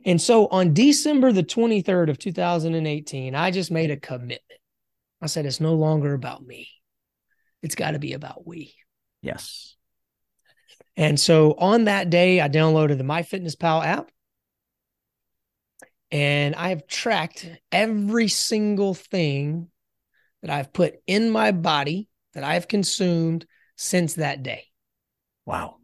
And 0.05 0.21
so 0.21 0.47
on 0.47 0.73
December 0.73 1.31
the 1.31 1.43
23rd 1.43 2.09
of 2.09 2.17
2018, 2.17 3.35
I 3.35 3.51
just 3.51 3.71
made 3.71 3.91
a 3.91 3.97
commitment. 3.97 4.41
I 5.21 5.27
said, 5.27 5.45
it's 5.45 5.59
no 5.59 5.73
longer 5.73 6.13
about 6.13 6.45
me. 6.45 6.69
It's 7.61 7.75
got 7.75 7.91
to 7.91 7.99
be 7.99 8.13
about 8.13 8.45
we. 8.45 8.75
Yes. 9.21 9.75
And 10.97 11.19
so 11.19 11.55
on 11.57 11.85
that 11.85 12.09
day, 12.09 12.39
I 12.39 12.47
downloaded 12.47 12.97
the 12.97 13.03
MyFitnessPal 13.03 13.85
app. 13.85 14.11
And 16.15 16.55
I 16.55 16.69
have 16.69 16.87
tracked 16.87 17.45
mm. 17.45 17.57
every 17.71 18.27
single 18.27 18.93
thing 18.93 19.67
that 20.41 20.49
I've 20.51 20.71
put 20.71 20.95
in 21.07 21.29
my 21.29 21.51
body 21.51 22.07
that 22.33 22.43
I 22.43 22.53
have 22.53 22.67
consumed 22.67 23.45
since 23.75 24.15
that 24.15 24.43
day. 24.43 24.65
Wow. 25.45 25.75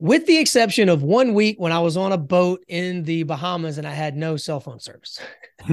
with 0.00 0.26
the 0.26 0.38
exception 0.38 0.88
of 0.88 1.02
one 1.04 1.32
week 1.32 1.60
when 1.60 1.70
I 1.70 1.78
was 1.78 1.96
on 1.96 2.10
a 2.10 2.18
boat 2.18 2.64
in 2.66 3.04
the 3.04 3.22
Bahamas 3.22 3.78
and 3.78 3.86
I 3.86 3.92
had 3.92 4.16
no 4.16 4.36
cell 4.36 4.58
phone 4.58 4.80
service. 4.80 5.20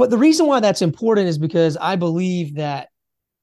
But 0.00 0.08
the 0.08 0.16
reason 0.16 0.46
why 0.46 0.60
that's 0.60 0.80
important 0.80 1.28
is 1.28 1.36
because 1.36 1.76
I 1.76 1.96
believe 1.96 2.54
that 2.54 2.88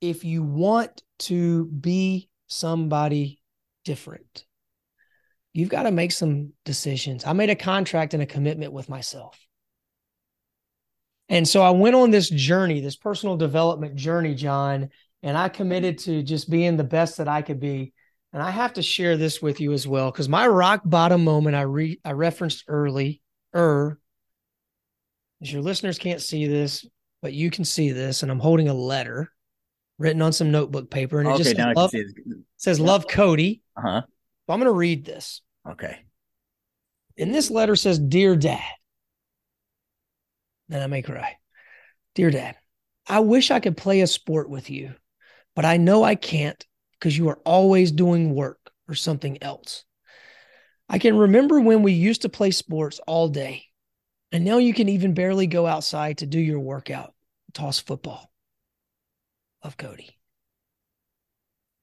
if 0.02 0.24
you 0.24 0.42
want 0.42 1.04
to 1.20 1.66
be 1.66 2.30
somebody 2.48 3.40
different, 3.86 4.47
you've 5.58 5.70
got 5.70 5.84
to 5.84 5.92
make 5.92 6.12
some 6.12 6.54
decisions. 6.66 7.26
I 7.26 7.34
made 7.34 7.50
a 7.50 7.56
contract 7.56 8.14
and 8.14 8.22
a 8.22 8.28
commitment 8.28 8.74
with 8.74 8.90
myself. 8.90 9.40
And 11.30 11.48
so 11.48 11.64
I 11.64 11.72
went 11.72 11.96
on 11.96 12.12
this 12.12 12.30
journey, 12.30 12.80
this 12.80 12.96
personal 12.96 13.38
development 13.38 13.96
journey, 13.96 14.36
Jon, 14.36 14.90
and 15.24 15.36
I 15.36 15.50
committed 15.50 15.98
to 16.00 16.22
just 16.22 16.48
being 16.48 16.78
the 16.78 16.84
best 16.84 17.18
that 17.18 17.28
I 17.28 17.42
could 17.42 17.60
be. 17.60 17.92
And 18.34 18.44
I 18.44 18.52
have 18.52 18.74
to 18.74 18.84
share 18.84 19.18
this 19.18 19.42
with 19.42 19.60
you 19.60 19.74
as 19.74 19.88
well 19.88 20.12
because 20.12 20.30
my 20.30 20.46
rock 20.46 20.82
bottom 20.86 21.24
moment 21.24 21.56
I 21.56 21.62
re- 21.62 22.00
I 22.06 22.12
referenced 22.12 22.66
early, 22.68 23.24
er, 23.56 24.00
as 25.42 25.52
your 25.52 25.64
listeners 25.64 25.98
can't 25.98 26.22
see 26.22 26.46
this, 26.46 26.86
but 27.24 27.34
you 27.34 27.50
can 27.50 27.66
see 27.66 27.90
this, 27.90 28.22
and 28.22 28.32
I'm 28.32 28.40
holding 28.40 28.70
a 28.70 28.76
letter 28.76 29.34
written 29.98 30.22
on 30.22 30.34
some 30.34 30.52
notebook 30.52 30.92
paper, 30.92 31.20
and 31.20 31.28
it 31.28 31.32
okay, 31.32 31.44
just 31.44 31.56
says 31.56 31.76
love, 31.76 31.94
says 32.58 32.80
"Love 32.80 33.08
Cody." 33.08 33.64
Uh 33.76 33.82
huh. 33.82 34.02
So 34.46 34.54
I'm 34.54 34.60
going 34.60 34.72
to 34.72 34.78
read 34.78 35.04
this. 35.04 35.42
Okay. 35.68 35.98
And 37.18 37.34
this 37.34 37.50
letter 37.50 37.76
says, 37.76 38.00
Dear 38.00 38.36
Dad. 38.36 38.62
Then 40.70 40.82
I 40.82 40.88
may 40.88 41.02
cry. 41.02 41.38
Dear 42.16 42.32
Dad, 42.32 42.56
I 43.08 43.20
wish 43.20 43.52
I 43.52 43.60
could 43.60 43.78
play 43.78 44.02
a 44.02 44.08
sport 44.08 44.50
with 44.50 44.70
you, 44.70 44.94
but 45.56 45.66
I 45.66 45.78
know 45.78 46.04
I 46.04 46.16
can't 46.16 46.64
because 46.94 47.18
you 47.18 47.30
are 47.30 47.40
always 47.46 47.92
doing 47.92 48.34
work 48.34 48.72
or 48.88 48.96
something 48.96 49.42
else. 49.42 49.86
I 50.90 51.00
can 51.00 51.18
remember 51.18 51.60
when 51.60 51.84
we 51.84 51.94
used 51.94 52.24
to 52.24 52.30
play 52.30 52.52
sports 52.52 53.00
all 53.08 53.28
day, 53.28 53.66
and 54.32 54.46
now 54.46 54.58
you 54.58 54.74
can 54.74 54.90
even 54.90 55.14
barely 55.14 55.48
go 55.48 55.68
outside 55.68 56.20
to 56.20 56.26
do 56.26 56.40
your 56.40 56.60
workout, 56.60 57.14
toss 57.54 57.80
football. 57.80 58.32
Love 59.64 59.78
Cody. 59.78 60.18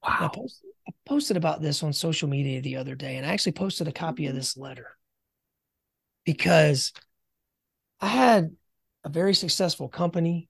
Wow. 0.03 0.18
I 0.20 0.29
posted 0.29 0.73
about 1.06 1.60
this 1.60 1.82
on 1.82 1.92
social 1.92 2.28
media 2.28 2.60
the 2.60 2.76
other 2.76 2.94
day, 2.94 3.16
and 3.16 3.26
I 3.26 3.32
actually 3.32 3.52
posted 3.52 3.88
a 3.88 3.92
copy 3.92 4.26
of 4.26 4.34
this 4.34 4.56
letter 4.56 4.96
because 6.24 6.92
I 8.00 8.08
had 8.08 8.56
a 9.04 9.08
very 9.08 9.34
successful 9.34 9.88
company. 9.88 10.48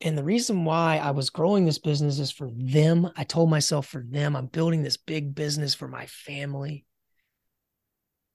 And 0.00 0.18
the 0.18 0.24
reason 0.24 0.64
why 0.64 0.98
I 0.98 1.12
was 1.12 1.30
growing 1.30 1.64
this 1.64 1.78
business 1.78 2.18
is 2.18 2.30
for 2.30 2.50
them. 2.54 3.10
I 3.16 3.24
told 3.24 3.48
myself 3.48 3.86
for 3.86 4.04
them, 4.06 4.36
I'm 4.36 4.46
building 4.46 4.82
this 4.82 4.98
big 4.98 5.34
business 5.34 5.74
for 5.74 5.88
my 5.88 6.06
family. 6.06 6.84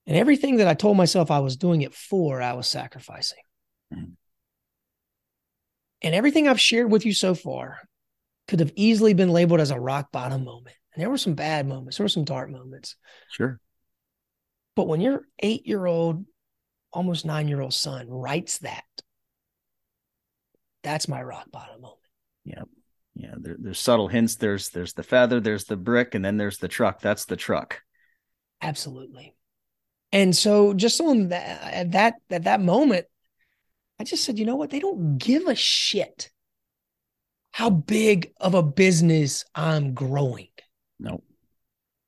And 0.06 0.16
everything 0.16 0.56
that 0.56 0.66
I 0.66 0.74
told 0.74 0.96
myself 0.96 1.30
I 1.30 1.38
was 1.38 1.56
doing 1.56 1.82
it 1.82 1.94
for, 1.94 2.42
I 2.42 2.54
was 2.54 2.66
sacrificing. 2.66 3.42
Mhm. 3.92 4.16
And 6.02 6.14
everything 6.14 6.48
I've 6.48 6.60
shared 6.60 6.90
with 6.90 7.06
you 7.06 7.12
so 7.12 7.34
far 7.34 7.88
could 8.50 8.60
have 8.60 8.72
easily 8.74 9.14
been 9.14 9.30
labeled 9.30 9.60
as 9.60 9.70
a 9.70 9.80
rock 9.80 10.12
bottom 10.12 10.44
moment. 10.44 10.76
And 10.92 11.00
there 11.00 11.08
were 11.08 11.18
some 11.18 11.34
bad 11.34 11.66
moments, 11.66 11.96
there 11.96 12.04
were 12.04 12.08
some 12.08 12.24
dark 12.24 12.50
moments. 12.50 12.96
Sure. 13.30 13.60
But 14.76 14.88
when 14.88 15.00
your 15.00 15.22
eight 15.38 15.66
year 15.66 15.86
old, 15.86 16.24
almost 16.92 17.24
nine 17.24 17.48
year 17.48 17.60
old 17.60 17.74
son 17.74 18.08
writes 18.08 18.58
that, 18.58 18.84
that's 20.82 21.08
my 21.08 21.22
rock 21.22 21.50
bottom 21.50 21.80
moment. 21.80 21.98
Yeah. 22.44 23.34
There, 23.36 23.56
there's 23.58 23.78
subtle 23.78 24.08
hints. 24.08 24.36
There's 24.36 24.70
there's 24.70 24.94
the 24.94 25.02
feather. 25.02 25.40
There's 25.40 25.64
the 25.64 25.76
brick, 25.76 26.14
and 26.14 26.24
then 26.24 26.36
there's 26.36 26.58
the 26.58 26.68
truck. 26.68 27.00
That's 27.00 27.26
the 27.26 27.36
truck. 27.36 27.82
Absolutely. 28.62 29.34
And 30.12 30.34
so 30.34 30.74
just 30.74 31.00
on 31.00 31.28
that 31.28 31.62
at 31.62 31.92
that 31.92 32.14
at 32.30 32.44
that 32.44 32.60
moment, 32.60 33.06
I 33.98 34.04
just 34.04 34.24
said, 34.24 34.38
you 34.38 34.46
know 34.46 34.56
what? 34.56 34.70
They 34.70 34.80
don't 34.80 35.18
give 35.18 35.46
a 35.46 35.54
shit 35.54 36.30
how 37.60 37.68
big 37.68 38.32
of 38.40 38.54
a 38.54 38.62
business 38.62 39.44
I'm 39.54 39.92
growing. 39.92 40.48
No. 40.98 41.22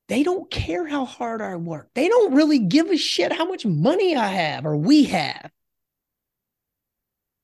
They 0.09 0.23
don't 0.23 0.51
care 0.51 0.87
how 0.87 1.05
hard 1.05 1.43
I 1.43 1.57
work. 1.57 1.91
They 1.95 2.09
don't 2.09 2.33
really 2.33 2.59
give 2.59 2.89
a 2.91 2.97
shit 2.97 3.35
how 3.35 3.45
much 3.45 3.67
money 3.67 4.17
I 4.17 4.29
have 4.29 4.65
or 4.65 4.75
we 4.79 5.05
have. 5.05 5.51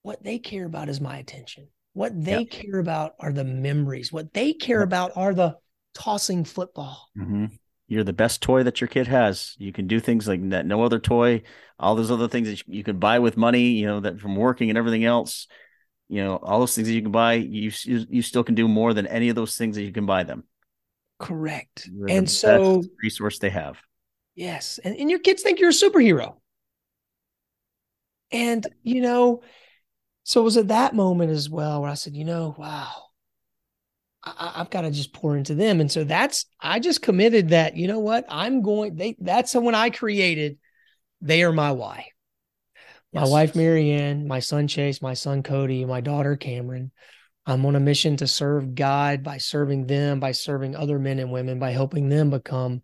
What 0.01 0.25
they 0.25 0.39
care 0.39 0.65
about 0.65 0.89
is 0.89 1.03
my 1.03 1.19
attention. 1.19 1.69
What 1.93 2.25
they 2.25 2.47
Yep. 2.47 2.51
care 2.51 2.79
about 2.79 3.13
are 3.21 3.31
the 3.31 3.45
memories. 3.45 4.11
What 4.11 4.33
they 4.33 4.55
care 4.55 4.79
Yep. 4.79 4.87
about 4.87 5.13
are 5.15 5.35
the 5.35 5.59
tossing 5.93 6.45
football. 6.45 7.11
hmm 7.15 7.45
You're 7.89 8.05
the 8.05 8.15
best 8.15 8.41
toy 8.41 8.63
that 8.63 8.81
your 8.81 8.89
kid 8.89 9.07
has. 9.09 9.55
You 9.59 9.71
can 9.71 9.87
do 9.87 10.01
things 10.01 10.27
like 10.27 10.49
that. 10.49 10.65
No 10.65 10.83
other 10.83 10.99
toy. 10.99 11.43
All 11.79 11.95
those 11.95 12.11
other 12.11 12.29
things 12.29 12.49
that 12.49 12.67
you 12.69 12.83
can 12.83 12.99
buy 12.99 13.19
with 13.19 13.37
money. 13.37 13.65
You 13.73 13.87
know 13.87 14.01
that 14.01 14.19
from 14.19 14.35
working 14.35 14.71
and 14.71 14.79
everything 14.79 15.05
else. 15.05 15.47
You 16.09 16.25
know 16.25 16.37
all 16.37 16.61
those 16.61 16.75
things 16.75 16.89
that 16.89 16.95
you 16.95 17.03
can 17.03 17.13
buy. 17.13 17.35
You 17.35 17.71
you, 17.85 18.23
still 18.23 18.45
can 18.45 18.55
do 18.55 18.67
more 18.67 18.95
than 18.95 19.07
any 19.07 19.29
of 19.29 19.37
those 19.37 19.57
things 19.57 19.77
that 19.77 19.83
you 19.83 19.93
can 19.93 20.07
buy 20.07 20.25
them. 20.25 20.45
Correct. 21.19 21.89
And 22.09 22.31
so, 22.31 22.83
resource 23.03 23.39
they 23.39 23.51
have. 23.51 23.79
yes. 24.35 24.79
And, 24.83 24.97
and 24.97 25.11
your 25.11 25.19
kids 25.19 25.43
think 25.43 25.59
you're 25.59 25.71
a 25.71 25.73
superhero. 25.73 26.37
And, 28.31 28.67
you 28.83 29.01
know, 29.01 29.43
so 30.25 30.41
it 30.41 30.45
was 30.45 30.57
at 30.57 30.69
that 30.69 30.95
moment 30.95 31.31
as 31.31 31.49
well 31.49 31.81
where 31.81 31.91
I 31.91 31.95
said, 31.95 32.15
you 32.15 32.25
know, 32.25 32.55
wow, 32.59 32.93
I, 34.23 34.53
have 34.57 34.71
got 34.71 34.83
to 34.83 34.91
just 34.91 35.13
pour 35.13 35.37
into 35.37 35.55
them. 35.55 35.81
And 35.81 35.91
so 35.91 36.05
that's 36.05 36.47
I 36.61 36.79
just 36.81 37.03
committed 37.03 37.49
that, 37.49 37.77
you 37.77 37.89
know 37.89 38.01
what? 38.01 38.27
I'm 38.29 38.63
going, 38.63 38.97
they 38.97 39.17
that's 39.19 39.55
when 39.55 39.75
I 39.75 39.91
created 39.91 40.59
they 41.21 41.43
are 41.43 41.53
my 41.53 41.73
why. 41.73 42.09
My 43.13 43.23
yes. 43.23 43.31
wife 43.31 43.57
Marianne, 43.57 44.29
my 44.29 44.41
son 44.41 44.69
Chase, 44.69 45.01
my 45.01 45.15
son 45.15 45.43
Cody, 45.43 45.85
my 45.85 46.01
daughter 46.01 46.37
Cameron. 46.37 46.93
I'm 47.47 47.65
on 47.65 47.77
a 47.77 47.81
mission 47.81 48.19
to 48.19 48.27
serve 48.27 48.75
God 48.75 49.23
by 49.23 49.39
serving 49.39 49.87
them, 49.87 50.21
by 50.21 50.33
serving 50.33 50.77
other 50.77 50.99
men 50.99 51.19
and 51.19 51.33
women, 51.33 51.59
by 51.59 51.71
helping 51.71 52.11
them 52.11 52.29
become 52.29 52.83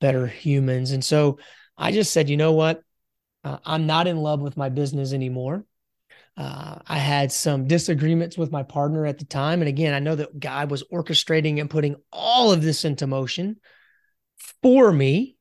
better 0.00 0.26
humans. 0.26 0.90
And 0.90 1.02
so 1.02 1.38
I 1.78 1.92
just 1.92 2.12
said, 2.12 2.28
you 2.28 2.36
know 2.36 2.52
what? 2.52 2.82
Uh, 3.42 3.58
I'm 3.64 3.86
not 3.86 4.06
in 4.06 4.18
love 4.18 4.40
with 4.40 4.58
my 4.58 4.68
business 4.68 5.14
anymore. 5.14 5.64
Uh, 6.36 6.80
I 6.86 6.98
had 6.98 7.32
some 7.32 7.66
disagreements 7.66 8.36
with 8.36 8.52
my 8.52 8.62
partner 8.62 9.06
at 9.06 9.18
the 9.18 9.24
time. 9.24 9.62
And 9.62 9.68
again, 9.68 9.94
I 9.94 10.00
know 10.00 10.16
that 10.16 10.38
God 10.38 10.70
was 10.70 10.84
orchestrating 10.92 11.60
and 11.60 11.70
putting 11.70 11.96
all 12.12 12.52
of 12.52 12.60
this 12.60 12.84
into 12.84 13.06
motion 13.06 13.56
for 14.62 14.92
me 14.92 15.33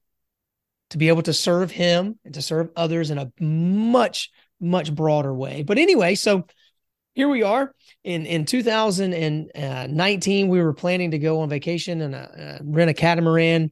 to 0.93 0.97
be 0.97 1.09
able 1.09 1.21
to 1.23 1.33
serve 1.33 1.69
Him 1.69 2.17
and 2.25 2.33
to 2.33 2.41
serve 2.41 2.69
others 2.75 3.11
in 3.11 3.17
a 3.17 3.31
much, 3.39 4.31
much 4.59 4.93
broader 4.93 5.33
way. 5.33 5.63
But 5.63 5.77
anyway, 5.77 6.15
so 6.15 6.47
here 7.13 7.29
we 7.29 7.43
are 7.43 7.73
in 8.03 8.25
in 8.25 8.45
2019 8.45 10.47
we 10.47 10.61
were 10.61 10.73
planning 10.73 11.11
to 11.11 11.19
go 11.19 11.41
on 11.41 11.49
vacation 11.49 12.01
and 12.01 12.15
uh, 12.15 12.57
rent 12.63 12.89
a 12.89 12.93
catamaran 12.95 13.69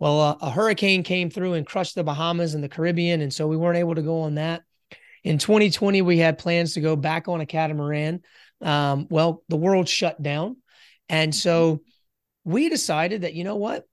well 0.00 0.36
a 0.40 0.50
hurricane 0.50 1.04
came 1.04 1.30
through 1.30 1.52
and 1.52 1.64
crushed 1.64 1.94
the 1.94 2.02
bahamas 2.02 2.54
and 2.54 2.64
the 2.64 2.68
caribbean 2.68 3.20
and 3.20 3.32
so 3.32 3.46
we 3.46 3.56
weren't 3.56 3.78
able 3.78 3.94
to 3.94 4.02
go 4.02 4.22
on 4.22 4.34
that 4.34 4.62
in 5.22 5.38
2020, 5.38 6.02
we 6.02 6.18
had 6.18 6.38
plans 6.38 6.74
to 6.74 6.80
go 6.80 6.96
back 6.96 7.28
on 7.28 7.40
a 7.40 7.46
catamaran. 7.46 8.22
Um, 8.60 9.06
well, 9.10 9.42
the 9.48 9.56
world 9.56 9.88
shut 9.88 10.20
down. 10.22 10.56
And 11.08 11.34
so 11.34 11.82
we 12.44 12.68
decided 12.68 13.22
that, 13.22 13.34
you 13.34 13.44
know 13.44 13.56
what? 13.56 13.86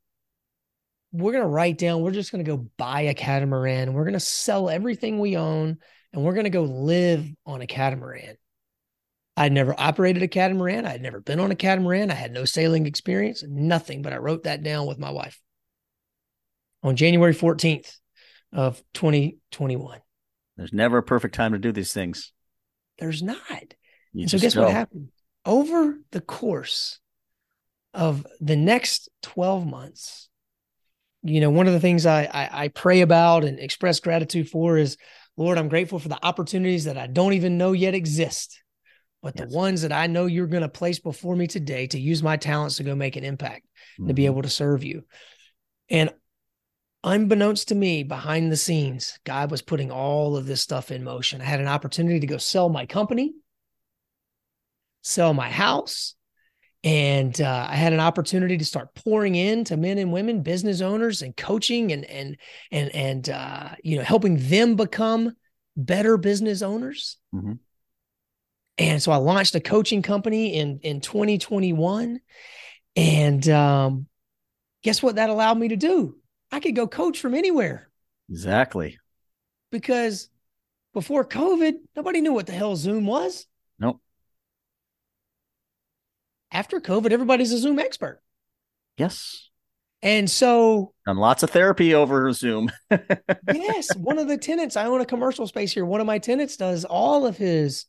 We're 1.11 1.31
going 1.31 1.43
to 1.43 1.49
write 1.49 1.77
down, 1.77 2.01
we're 2.01 2.11
just 2.11 2.31
going 2.31 2.43
to 2.43 2.51
go 2.51 2.67
buy 2.77 3.01
a 3.01 3.13
catamaran. 3.13 3.93
We're 3.93 4.03
going 4.03 4.13
to 4.13 4.19
sell 4.19 4.69
everything 4.69 5.19
we 5.19 5.37
own 5.37 5.77
and 6.13 6.23
we're 6.23 6.33
going 6.33 6.45
to 6.45 6.49
go 6.49 6.63
live 6.63 7.27
on 7.45 7.61
a 7.61 7.67
catamaran. 7.67 8.37
I'd 9.35 9.51
never 9.51 9.75
operated 9.77 10.23
a 10.23 10.27
catamaran. 10.27 10.85
I'd 10.85 11.01
never 11.01 11.19
been 11.19 11.39
on 11.39 11.51
a 11.51 11.55
catamaran. 11.55 12.09
I 12.09 12.15
had 12.15 12.31
no 12.31 12.43
sailing 12.43 12.87
experience, 12.87 13.43
nothing, 13.47 14.01
but 14.01 14.13
I 14.13 14.17
wrote 14.17 14.43
that 14.43 14.63
down 14.63 14.87
with 14.87 14.97
my 14.97 15.11
wife 15.11 15.39
on 16.81 16.95
January 16.95 17.35
14th 17.35 17.97
of 18.51 18.81
2021. 18.93 19.99
There's 20.57 20.73
never 20.73 20.97
a 20.97 21.03
perfect 21.03 21.35
time 21.35 21.51
to 21.53 21.59
do 21.59 21.71
these 21.71 21.93
things. 21.93 22.31
There's 22.97 23.21
not. 23.21 23.37
so 24.25 24.39
guess 24.39 24.55
go. 24.55 24.63
what 24.63 24.71
happened? 24.71 25.09
Over 25.45 25.99
the 26.11 26.21
course 26.21 26.99
of 27.93 28.25
the 28.39 28.55
next 28.55 29.09
12 29.21 29.67
months, 29.67 30.29
you 31.29 31.41
know, 31.41 31.49
one 31.49 31.67
of 31.67 31.73
the 31.73 31.79
things 31.79 32.05
I, 32.05 32.23
I, 32.23 32.49
I 32.63 32.67
pray 32.69 33.01
about 33.01 33.43
and 33.43 33.59
express 33.59 33.99
gratitude 33.99 34.49
for 34.49 34.77
is, 34.77 34.97
Lord, 35.35 35.57
I'm 35.57 35.69
grateful 35.69 35.99
for 35.99 36.09
the 36.09 36.25
opportunities 36.25 36.85
that 36.85 36.97
I 36.97 37.07
don't 37.07 37.33
even 37.33 37.57
know 37.57 37.73
yet 37.73 37.93
exist, 37.93 38.61
but 39.21 39.33
yes. 39.35 39.49
the 39.49 39.55
ones 39.55 39.81
that 39.81 39.91
I 39.91 40.07
know 40.07 40.25
you're 40.25 40.47
going 40.47 40.63
to 40.63 40.69
place 40.69 40.99
before 40.99 41.35
me 41.35 41.47
today 41.47 41.87
to 41.87 41.99
use 41.99 42.23
my 42.23 42.37
talents 42.37 42.77
to 42.77 42.83
go 42.83 42.95
make 42.95 43.15
an 43.15 43.23
impact, 43.23 43.65
mm-hmm. 43.99 44.07
to 44.07 44.13
be 44.13 44.23
mm-hmm. 44.23 44.31
able 44.31 44.41
to 44.43 44.49
serve 44.49 44.83
you. 44.83 45.03
And 45.89 46.11
unbeknownst 47.03 47.69
to 47.69 47.75
me, 47.75 48.03
behind 48.03 48.51
the 48.51 48.57
scenes, 48.57 49.19
God 49.23 49.51
was 49.51 49.61
putting 49.61 49.91
all 49.91 50.37
of 50.37 50.45
this 50.45 50.61
stuff 50.61 50.91
in 50.91 51.03
motion. 51.03 51.41
I 51.41 51.45
had 51.45 51.59
an 51.59 51.67
opportunity 51.67 52.19
to 52.19 52.27
go 52.27 52.37
sell 52.37 52.69
my 52.69 52.85
company, 52.85 53.33
sell 55.03 55.33
my 55.33 55.49
house, 55.49 56.15
and 56.87 57.41
uh, 57.41 57.67
I 57.69 57.75
had 57.75 57.91
an 57.91 57.99
opportunity 57.99 58.57
to 58.57 58.63
start 58.63 58.95
pouring 58.95 59.35
into 59.35 59.75
men 59.75 59.97
and 59.97 60.13
women, 60.13 60.41
business 60.41 60.79
owners, 60.79 61.21
and 61.21 61.35
coaching 61.35 61.91
and 61.91 62.05
and 62.05 62.37
and 62.71 62.95
and 62.95 63.29
uh, 63.29 63.69
you 63.83 63.97
know 63.97 64.03
helping 64.03 64.37
them 64.47 64.77
become 64.77 65.35
better 65.75 66.15
business 66.15 66.61
owners. 66.61 67.17
Mm-hmm. 67.35 67.53
And 68.77 69.03
so 69.03 69.11
I 69.11 69.17
launched 69.17 69.53
a 69.55 69.59
coaching 69.59 70.01
company 70.01 70.53
in 70.53 70.79
in 70.79 71.01
2021, 71.01 72.21
and 72.95 73.49
um, 73.49 74.07
guess 74.81 75.03
what 75.03 75.15
that 75.15 75.29
allowed 75.29 75.57
me 75.57 75.67
to 75.67 75.75
do? 75.75 76.15
I 76.53 76.61
could 76.61 76.73
go 76.73 76.87
coach 76.87 77.19
from 77.19 77.33
anywhere. 77.33 77.89
Exactly. 78.29 78.97
Because 79.73 80.29
before 80.93 81.25
COVID, 81.25 81.73
nobody 81.97 82.21
knew 82.21 82.31
what 82.31 82.47
the 82.47 82.53
hell 82.53 82.77
Zoom 82.77 83.05
was. 83.05 83.45
After 86.51 86.79
COVID, 86.79 87.11
everybody's 87.11 87.51
a 87.51 87.57
Zoom 87.57 87.79
expert. 87.79 88.21
Yes. 88.97 89.49
And 90.01 90.29
so, 90.29 90.93
and 91.05 91.17
lots 91.17 91.43
of 91.43 91.49
therapy 91.49 91.95
over 91.95 92.31
Zoom. 92.31 92.71
yes, 93.53 93.95
one 93.95 94.19
of 94.19 94.27
the 94.27 94.37
tenants. 94.37 94.77
I 94.77 94.85
own 94.85 95.01
a 95.01 95.05
commercial 95.05 95.47
space 95.47 95.73
here. 95.73 95.85
One 95.85 96.01
of 96.01 96.07
my 96.07 96.19
tenants 96.19 96.55
does 96.55 96.85
all 96.85 97.25
of 97.25 97.35
his 97.35 97.85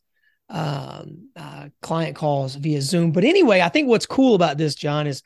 um, 0.49 1.29
uh, 1.35 1.69
client 1.81 2.15
calls 2.15 2.55
via 2.55 2.81
Zoom. 2.81 3.11
But 3.11 3.25
anyway, 3.25 3.61
I 3.61 3.69
think 3.69 3.87
what's 3.87 4.07
cool 4.07 4.33
about 4.33 4.57
this, 4.57 4.73
Jon, 4.73 5.05
is 5.05 5.21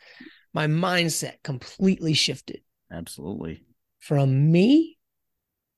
my 0.53 0.67
mindset 0.67 1.35
completely 1.43 2.13
shifted. 2.13 2.61
Absolutely. 2.91 3.63
From 3.99 4.51
me 4.51 4.97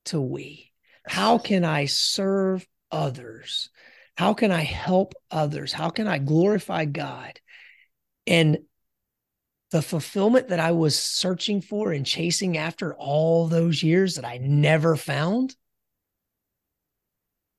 to 0.06 0.20
we. 0.20 0.72
How 1.08 1.38
can 1.38 1.63
I 1.63 1.86
serve 1.86 2.65
others? 2.91 3.70
How 4.18 4.34
can 4.34 4.52
I 4.52 4.63
help 4.63 5.13
others? 5.30 5.72
How 5.72 5.89
can 5.89 6.08
I 6.08 6.18
glorify 6.18 6.86
God? 6.86 7.39
And 8.27 8.59
the 9.71 9.81
fulfillment 9.81 10.49
that 10.49 10.59
I 10.59 10.71
was 10.71 10.97
searching 10.97 11.61
for 11.61 11.91
and 11.91 12.05
chasing 12.05 12.57
after 12.57 12.93
all 12.95 13.47
those 13.47 13.83
years 13.83 14.15
that 14.15 14.25
I 14.25 14.38
never 14.38 14.95
found, 14.95 15.55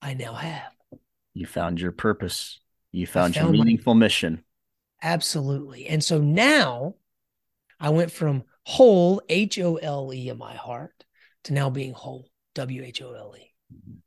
I 0.00 0.14
now 0.14 0.34
have. 0.34 0.72
You 1.34 1.46
found 1.46 1.80
your 1.80 1.92
purpose. 1.92 2.60
You 2.92 3.06
found, 3.06 3.34
found 3.34 3.54
your 3.54 3.64
meaningful 3.64 3.94
my, 3.94 4.00
mission. 4.00 4.44
Absolutely. 5.02 5.86
And 5.86 6.02
so 6.02 6.18
now 6.18 6.94
I 7.78 7.90
went 7.90 8.10
from 8.10 8.44
hole, 8.64 9.20
H 9.28 9.58
O 9.58 9.76
L 9.76 10.12
E 10.14 10.28
in 10.28 10.38
my 10.38 10.54
heart, 10.54 11.04
to 11.44 11.52
now 11.52 11.68
being 11.68 11.92
whole, 11.92 12.30
W 12.54 12.82
H 12.82 13.02
O 13.02 13.12
L 13.12 13.34
E. 13.38 13.52
Mm-hmm. 13.74 13.98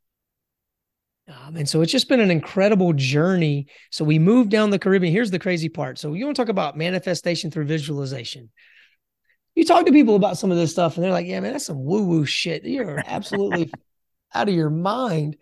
Um, 1.30 1.58
and 1.58 1.70
so 1.70 1.82
it's 1.82 1.92
just 1.92 2.10
been 2.10 2.20
an 2.20 2.32
incredible 2.32 2.94
journey. 2.94 3.68
So 3.92 4.04
we 4.04 4.18
moved 4.18 4.50
down 4.50 4.72
the 4.72 4.80
Caribbean. 4.80 5.14
Here's 5.14 5.32
the 5.32 5.40
crazy 5.40 5.70
part. 5.70 6.00
So 6.00 6.14
you 6.14 6.26
want 6.26 6.36
to 6.36 6.42
talk 6.42 6.50
about 6.50 6.78
manifestation 6.78 7.52
through 7.52 7.66
visualization. 7.66 8.50
You 9.56 9.64
talk 9.64 9.86
to 9.86 9.92
people 9.92 10.16
about 10.16 10.38
some 10.38 10.52
of 10.52 10.58
this 10.58 10.72
stuff, 10.72 10.96
and 10.96 11.04
they're 11.04 11.12
like, 11.12 11.28
"Yeah, 11.28 11.40
man, 11.40 11.54
that's 11.54 11.66
some 11.66 11.84
woo 11.84 12.06
woo 12.06 12.26
shit. 12.26 12.64
You're 12.64 13.04
absolutely 13.06 13.72
out 14.34 14.48
of 14.48 14.56
your 14.56 14.70
mind." 14.70 15.38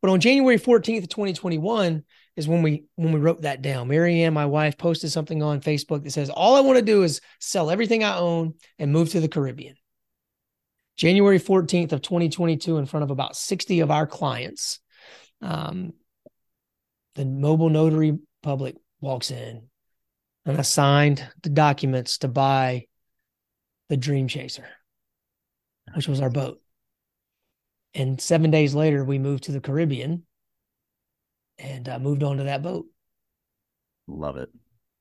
But 0.00 0.10
on 0.10 0.20
January 0.20 0.58
14th 0.58 1.02
of 1.02 1.08
2021, 1.08 2.04
is 2.38 2.46
when 2.46 2.62
we 2.62 2.84
when 2.94 3.12
we 3.12 3.18
wrote 3.18 3.42
that 3.42 3.62
down. 3.62 3.88
Marianne, 3.88 4.32
my 4.32 4.46
wife, 4.46 4.78
posted 4.78 5.10
something 5.10 5.42
on 5.42 5.60
Facebook 5.60 6.04
that 6.04 6.12
says, 6.12 6.30
"All 6.30 6.54
I 6.54 6.60
want 6.60 6.78
to 6.78 6.84
do 6.84 7.02
is 7.02 7.20
sell 7.40 7.68
everything 7.68 8.04
I 8.04 8.16
own 8.16 8.54
and 8.78 8.92
move 8.92 9.10
to 9.10 9.20
the 9.20 9.28
Caribbean." 9.28 9.74
January 10.96 11.40
14th 11.40 11.92
of 11.92 12.00
2022, 12.00 12.78
in 12.78 12.86
front 12.86 13.02
of 13.02 13.10
about 13.10 13.36
60 13.36 13.80
of 13.80 13.90
our 13.90 14.06
clients, 14.06 14.78
um, 15.40 15.92
the 17.14 17.24
mobile 17.24 17.70
notary 17.70 18.18
public 18.42 18.76
walks 19.00 19.30
in 19.30 19.68
and 20.48 20.56
I 20.56 20.62
signed 20.62 21.26
the 21.42 21.50
documents 21.50 22.18
to 22.18 22.28
buy 22.28 22.86
the 23.90 23.98
Dream 23.98 24.28
Chaser, 24.28 24.66
which 25.94 26.08
was 26.08 26.22
our 26.22 26.30
boat. 26.30 26.60
And 27.92 28.18
seven 28.18 28.50
days 28.50 28.74
later, 28.74 29.04
we 29.04 29.18
moved 29.18 29.44
to 29.44 29.52
the 29.52 29.60
Caribbean 29.60 30.24
and 31.58 31.86
uh, 31.86 31.98
moved 31.98 32.22
on 32.22 32.38
to 32.38 32.44
that 32.44 32.62
boat. 32.62 32.86
Love 34.06 34.38
it. 34.38 34.48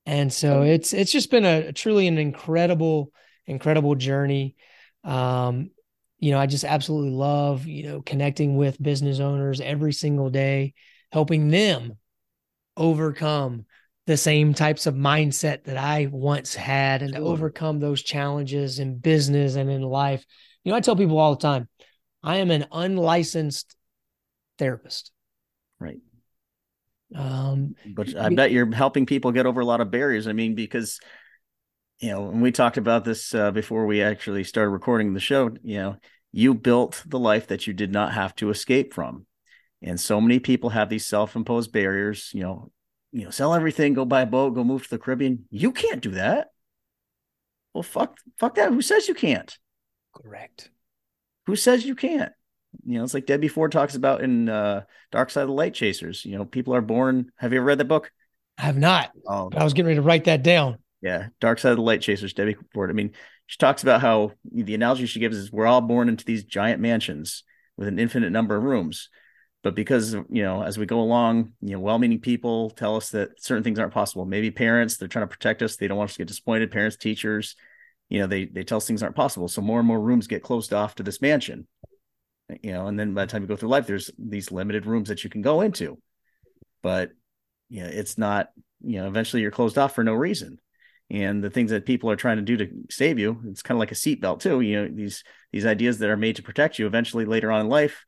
And 0.06 0.34
so 0.34 0.64
it's 0.64 0.94
it's 0.94 1.12
just 1.12 1.32
been 1.32 1.46
a, 1.46 1.68
a 1.68 1.74
truly 1.74 2.08
an 2.08 2.18
incredible 2.18 3.12
incredible 3.46 3.96
journey. 3.96 4.56
Um, 5.06 5.72
you 6.20 6.32
know, 6.32 6.40
I 6.40 6.48
just 6.48 6.66
absolutely 6.66 7.12
love 7.12 7.66
you 7.66 7.84
know 7.84 8.02
connecting 8.02 8.58
with 8.58 8.82
business 8.82 9.20
owners 9.20 9.62
every 9.62 9.94
single 9.94 10.30
day, 10.30 10.74
helping 11.12 11.50
them 11.50 11.98
overcome 12.76 13.66
the 14.06 14.18
same 14.18 14.54
types 14.54 14.86
of 14.86 14.96
mindset 14.96 15.66
that 15.66 15.78
I 15.78 16.08
once 16.10 16.56
had 16.56 17.02
and 17.02 17.14
to 17.14 17.20
overcome 17.20 17.80
those 17.80 18.02
challenges 18.02 18.80
in 18.80 19.00
business 19.00 19.56
and 19.56 19.70
in 19.70 19.82
life. 19.82 20.26
You 20.64 20.72
know, 20.72 20.78
I 20.78 20.82
tell 20.82 20.96
people 20.96 21.18
all 21.18 21.36
the 21.36 21.42
time, 21.42 21.68
I 22.24 22.38
am 22.38 22.50
an 22.50 22.66
unlicensed 22.72 23.76
therapist. 24.58 25.12
Right. 25.80 26.00
Um, 27.14 27.76
but 27.86 28.16
I 28.16 28.30
bet 28.30 28.52
you're 28.52 28.74
helping 28.74 29.06
people 29.06 29.32
get 29.32 29.46
over 29.46 29.62
a 29.62 29.66
lot 29.66 29.82
of 29.82 29.92
barriers. 29.92 30.28
I 30.28 30.34
mean, 30.34 30.56
because 30.56 31.00
you 32.00 32.10
know, 32.10 32.22
when 32.22 32.42
we 32.42 32.52
talked 32.52 32.78
about 32.78 33.04
this 33.04 33.34
uh, 33.34 33.52
before 33.52 33.86
we 33.86 34.02
actually 34.02 34.44
started 34.44 34.70
recording 34.70 35.14
the 35.14 35.20
show, 35.20 35.52
you 35.64 35.78
know, 35.78 35.98
you 36.32 36.54
built 36.54 37.04
the 37.08 37.20
life 37.20 37.48
that 37.48 37.68
you 37.68 37.74
did 37.74 37.92
not 37.92 38.14
have 38.14 38.36
to 38.36 38.50
escape 38.50 38.94
from, 38.94 39.26
and 39.82 40.00
so 40.00 40.22
many 40.22 40.40
people 40.40 40.70
have 40.70 40.90
these 40.90 41.06
self-imposed 41.06 41.72
barriers. 41.72 42.32
You 42.34 42.44
know, 42.44 42.72
you 43.12 43.24
know, 43.24 43.32
sell 43.32 43.54
everything, 43.54 43.94
go 43.94 44.06
buy 44.06 44.22
a 44.22 44.26
boat, 44.28 44.54
go 44.54 44.64
move 44.64 44.84
to 44.84 44.90
the 44.90 45.00
Caribbean. 45.00 45.46
You 45.50 45.72
can't 45.72 46.02
do 46.02 46.12
that. 46.12 46.50
Well, 47.74 47.84
fuck, 47.84 48.18
fuck 48.40 48.56
that. 48.56 48.72
Who 48.72 48.82
says 48.82 49.08
you 49.08 49.14
can't? 49.14 49.58
Correct. 50.16 50.70
Who 51.46 51.56
says 51.56 51.86
you 51.86 51.96
can't? 51.96 52.32
You 52.86 52.98
know, 52.98 53.04
it's 53.04 53.14
like 53.14 53.26
Debbie 53.26 53.48
Ford 53.48 53.72
talks 53.72 53.96
about 53.96 54.22
in 54.22 54.50
uh, 54.50 54.82
Dark 55.12 55.30
Side 55.30 55.42
of 55.42 55.48
the 55.48 55.54
Light 55.54 55.74
Chasers. 55.74 56.26
You 56.26 56.38
know, 56.38 56.46
people 56.46 56.76
are 56.76 56.82
born. 56.82 57.32
Have 57.38 57.54
you 57.54 57.60
ever 57.60 57.66
read 57.66 57.78
that 57.78 57.86
book? 57.86 58.12
I 58.58 58.64
have 58.64 58.78
not. 58.78 59.12
Oh, 59.28 59.50
I 59.56 59.64
was 59.64 59.74
getting 59.74 59.88
ready 59.88 59.98
to 59.98 60.02
write 60.02 60.26
that 60.26 60.44
down. 60.44 60.78
Yeah, 61.02 61.28
Dark 61.40 61.60
Side 61.60 61.72
of 61.72 61.78
the 61.78 61.84
Light 61.84 62.02
Chasers, 62.02 62.34
Debbie 62.34 62.56
Ford. 62.74 62.90
I 62.90 62.94
mean, 62.94 63.12
she 63.46 63.58
talks 63.58 63.84
about 63.84 64.02
how 64.02 64.32
the 64.52 64.74
analogy 64.74 65.06
she 65.06 65.20
gives 65.20 65.38
is 65.38 65.52
we're 65.52 65.68
all 65.68 65.82
born 65.82 66.10
into 66.10 66.26
these 66.26 66.44
giant 66.44 66.82
mansions 66.82 67.44
with 67.78 67.88
an 67.88 68.00
infinite 68.00 68.32
number 68.32 68.56
of 68.56 68.64
rooms. 68.64 69.10
But 69.64 69.76
because 69.76 70.14
you 70.14 70.44
know, 70.44 70.64
as 70.64 70.78
we 70.78 70.86
go 70.86 71.00
along, 71.00 71.54
you 71.62 71.74
know, 71.74 71.80
well-meaning 71.80 72.20
people 72.20 72.72
tell 72.72 72.96
us 72.96 73.10
that 73.12 73.42
certain 73.42 73.64
things 73.64 73.80
aren't 73.80 73.94
possible. 73.94 74.26
Maybe 74.26 74.50
parents, 74.50 74.98
they're 74.98 75.08
trying 75.08 75.24
to 75.24 75.32
protect 75.32 75.62
us. 75.62 75.76
They 75.76 75.88
don't 75.88 75.98
want 75.98 76.10
us 76.10 76.16
to 76.16 76.20
get 76.20 76.28
disappointed. 76.28 76.72
Parents, 76.72 76.98
teachers, 76.98 77.56
you 78.10 78.20
know, 78.20 78.28
they 78.28 78.46
they 78.46 78.64
tell 78.64 78.78
us 78.78 78.88
things 78.88 79.04
aren't 79.04 79.16
possible. 79.16 79.48
So 79.48 79.62
more 79.62 79.80
and 79.80 79.88
more 79.88 80.00
rooms 80.00 80.28
get 80.28 80.44
closed 80.44 80.74
off 80.74 80.96
to 80.96 81.04
this 81.04 81.22
mansion. 81.22 81.68
You 82.62 82.72
know, 82.72 82.88
and 82.88 82.98
then 82.98 83.14
by 83.14 83.26
the 83.26 83.32
time 83.32 83.42
you 83.42 83.48
go 83.48 83.56
through 83.56 83.70
life, 83.70 83.88
there's 83.88 84.10
these 84.18 84.52
limited 84.52 84.86
rooms 84.86 85.10
that 85.10 85.24
you 85.24 85.30
can 85.30 85.42
go 85.42 85.62
into. 85.62 86.00
But 86.82 87.12
you 87.70 87.84
know, 87.84 87.90
it's 87.90 88.18
not, 88.18 88.50
you 88.82 89.02
know, 89.02 89.08
eventually 89.08 89.42
you're 89.42 89.52
closed 89.52 89.78
off 89.78 89.94
for 89.94 90.04
no 90.04 90.14
reason 90.14 90.60
and 91.10 91.44
the 91.44 91.50
things 91.50 91.72
that 91.72 91.86
people 91.86 92.12
are 92.12 92.18
trying 92.18 92.38
to 92.38 92.44
do 92.44 92.58
to 92.58 92.70
save 92.90 93.18
you 93.18 93.40
it's 93.46 93.62
kind 93.62 93.78
of 93.78 93.80
like 93.80 93.92
a 93.92 93.96
seatbelt 93.96 94.40
too 94.40 94.60
you 94.62 94.76
know 94.76 94.90
these 94.94 95.24
these 95.52 95.66
ideas 95.66 96.00
that 96.00 96.10
are 96.10 96.18
made 96.18 96.36
to 96.36 96.44
protect 96.44 96.78
you. 96.80 96.86
Eventually 96.86 97.26
later 97.26 97.52
on 97.52 97.62
in 97.62 97.70
life 97.70 98.06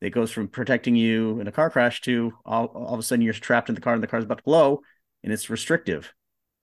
it 0.00 0.10
goes 0.10 0.30
from 0.30 0.48
protecting 0.48 0.94
you 0.94 1.40
in 1.40 1.48
a 1.48 1.52
car 1.52 1.70
crash 1.70 2.00
to 2.02 2.32
all, 2.44 2.66
all 2.66 2.94
of 2.94 3.00
a 3.00 3.02
sudden 3.02 3.22
you're 3.22 3.32
trapped 3.32 3.68
in 3.68 3.74
the 3.74 3.80
car 3.80 3.94
and 3.94 4.02
the 4.02 4.06
car's 4.06 4.24
about 4.24 4.38
to 4.38 4.44
blow 4.44 4.80
and 5.22 5.32
it's 5.32 5.50
restrictive 5.50 6.12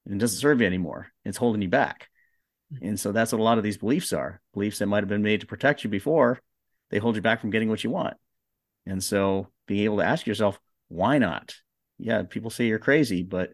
and 0.05 0.15
it 0.15 0.17
doesn't 0.19 0.39
serve 0.39 0.61
you 0.61 0.67
anymore. 0.67 1.07
It's 1.23 1.37
holding 1.37 1.61
you 1.61 1.69
back. 1.69 2.09
Mm-hmm. 2.73 2.87
and 2.87 2.99
so 2.99 3.11
that's 3.11 3.31
what 3.31 3.39
a 3.39 3.43
lot 3.43 3.59
of 3.59 3.63
these 3.63 3.77
beliefs 3.77 4.11
are 4.11 4.41
beliefs 4.53 4.79
that 4.79 4.87
might 4.87 5.03
have 5.03 5.09
been 5.09 5.21
made 5.21 5.41
to 5.41 5.47
protect 5.47 5.83
you 5.83 5.89
before 5.89 6.41
they 6.89 6.97
hold 6.97 7.15
you 7.15 7.21
back 7.21 7.39
from 7.39 7.51
getting 7.51 7.69
what 7.69 7.83
you 7.83 7.91
want. 7.91 8.15
And 8.87 9.03
so 9.03 9.49
being 9.67 9.83
able 9.83 9.97
to 9.97 10.05
ask 10.05 10.25
yourself 10.25 10.59
why 10.87 11.17
not? 11.17 11.55
Yeah 11.97 12.23
people 12.23 12.49
say 12.49 12.65
you're 12.65 12.79
crazy 12.79 13.23
but 13.23 13.51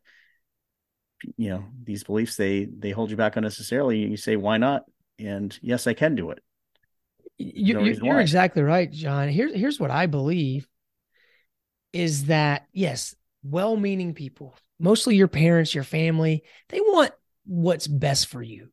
you 1.38 1.50
know 1.50 1.64
these 1.84 2.04
beliefs 2.04 2.36
they 2.36 2.66
they 2.66 2.92
hold 2.92 3.12
you 3.12 3.18
back 3.18 3.36
unnecessarily. 3.36 4.00
You 4.00 4.18
say 4.18 4.36
why 4.36 4.58
not? 4.58 4.84
And 5.20 5.58
yes 5.62 5.88
i 5.88 5.94
can 5.94 6.16
do 6.16 6.32
it. 6.32 6.40
You, 7.38 7.76
no 7.76 7.82
you're 7.82 8.20
exactly 8.20 8.62
right 8.62 8.92
Jon. 8.92 9.30
Here's 9.30 9.54
here's 9.54 9.80
what 9.80 9.92
i 9.92 10.06
believe 10.06 10.68
is 11.94 12.26
that 12.26 12.68
yes 12.72 13.16
well-meaning 13.44 14.14
people 14.14 14.56
mostly 14.80 15.16
your 15.16 15.28
parents 15.28 15.74
your 15.74 15.84
family 15.84 16.44
they 16.70 16.80
want 16.80 17.12
what's 17.46 17.88
best 17.88 18.28
for 18.28 18.42
you. 18.42 18.70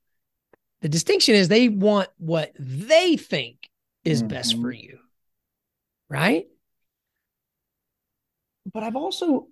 The 0.80 0.88
distinction 0.88 1.34
is 1.34 1.48
they 1.48 1.68
want 1.68 2.08
what 2.18 2.52
they 2.58 3.16
think 3.16 3.68
is 4.04 4.20
mm-hmm. 4.20 4.28
best 4.28 4.60
for 4.60 4.70
you 4.70 4.98
right? 6.08 6.46
But 8.72 8.82
i've 8.82 8.96
also 8.96 9.48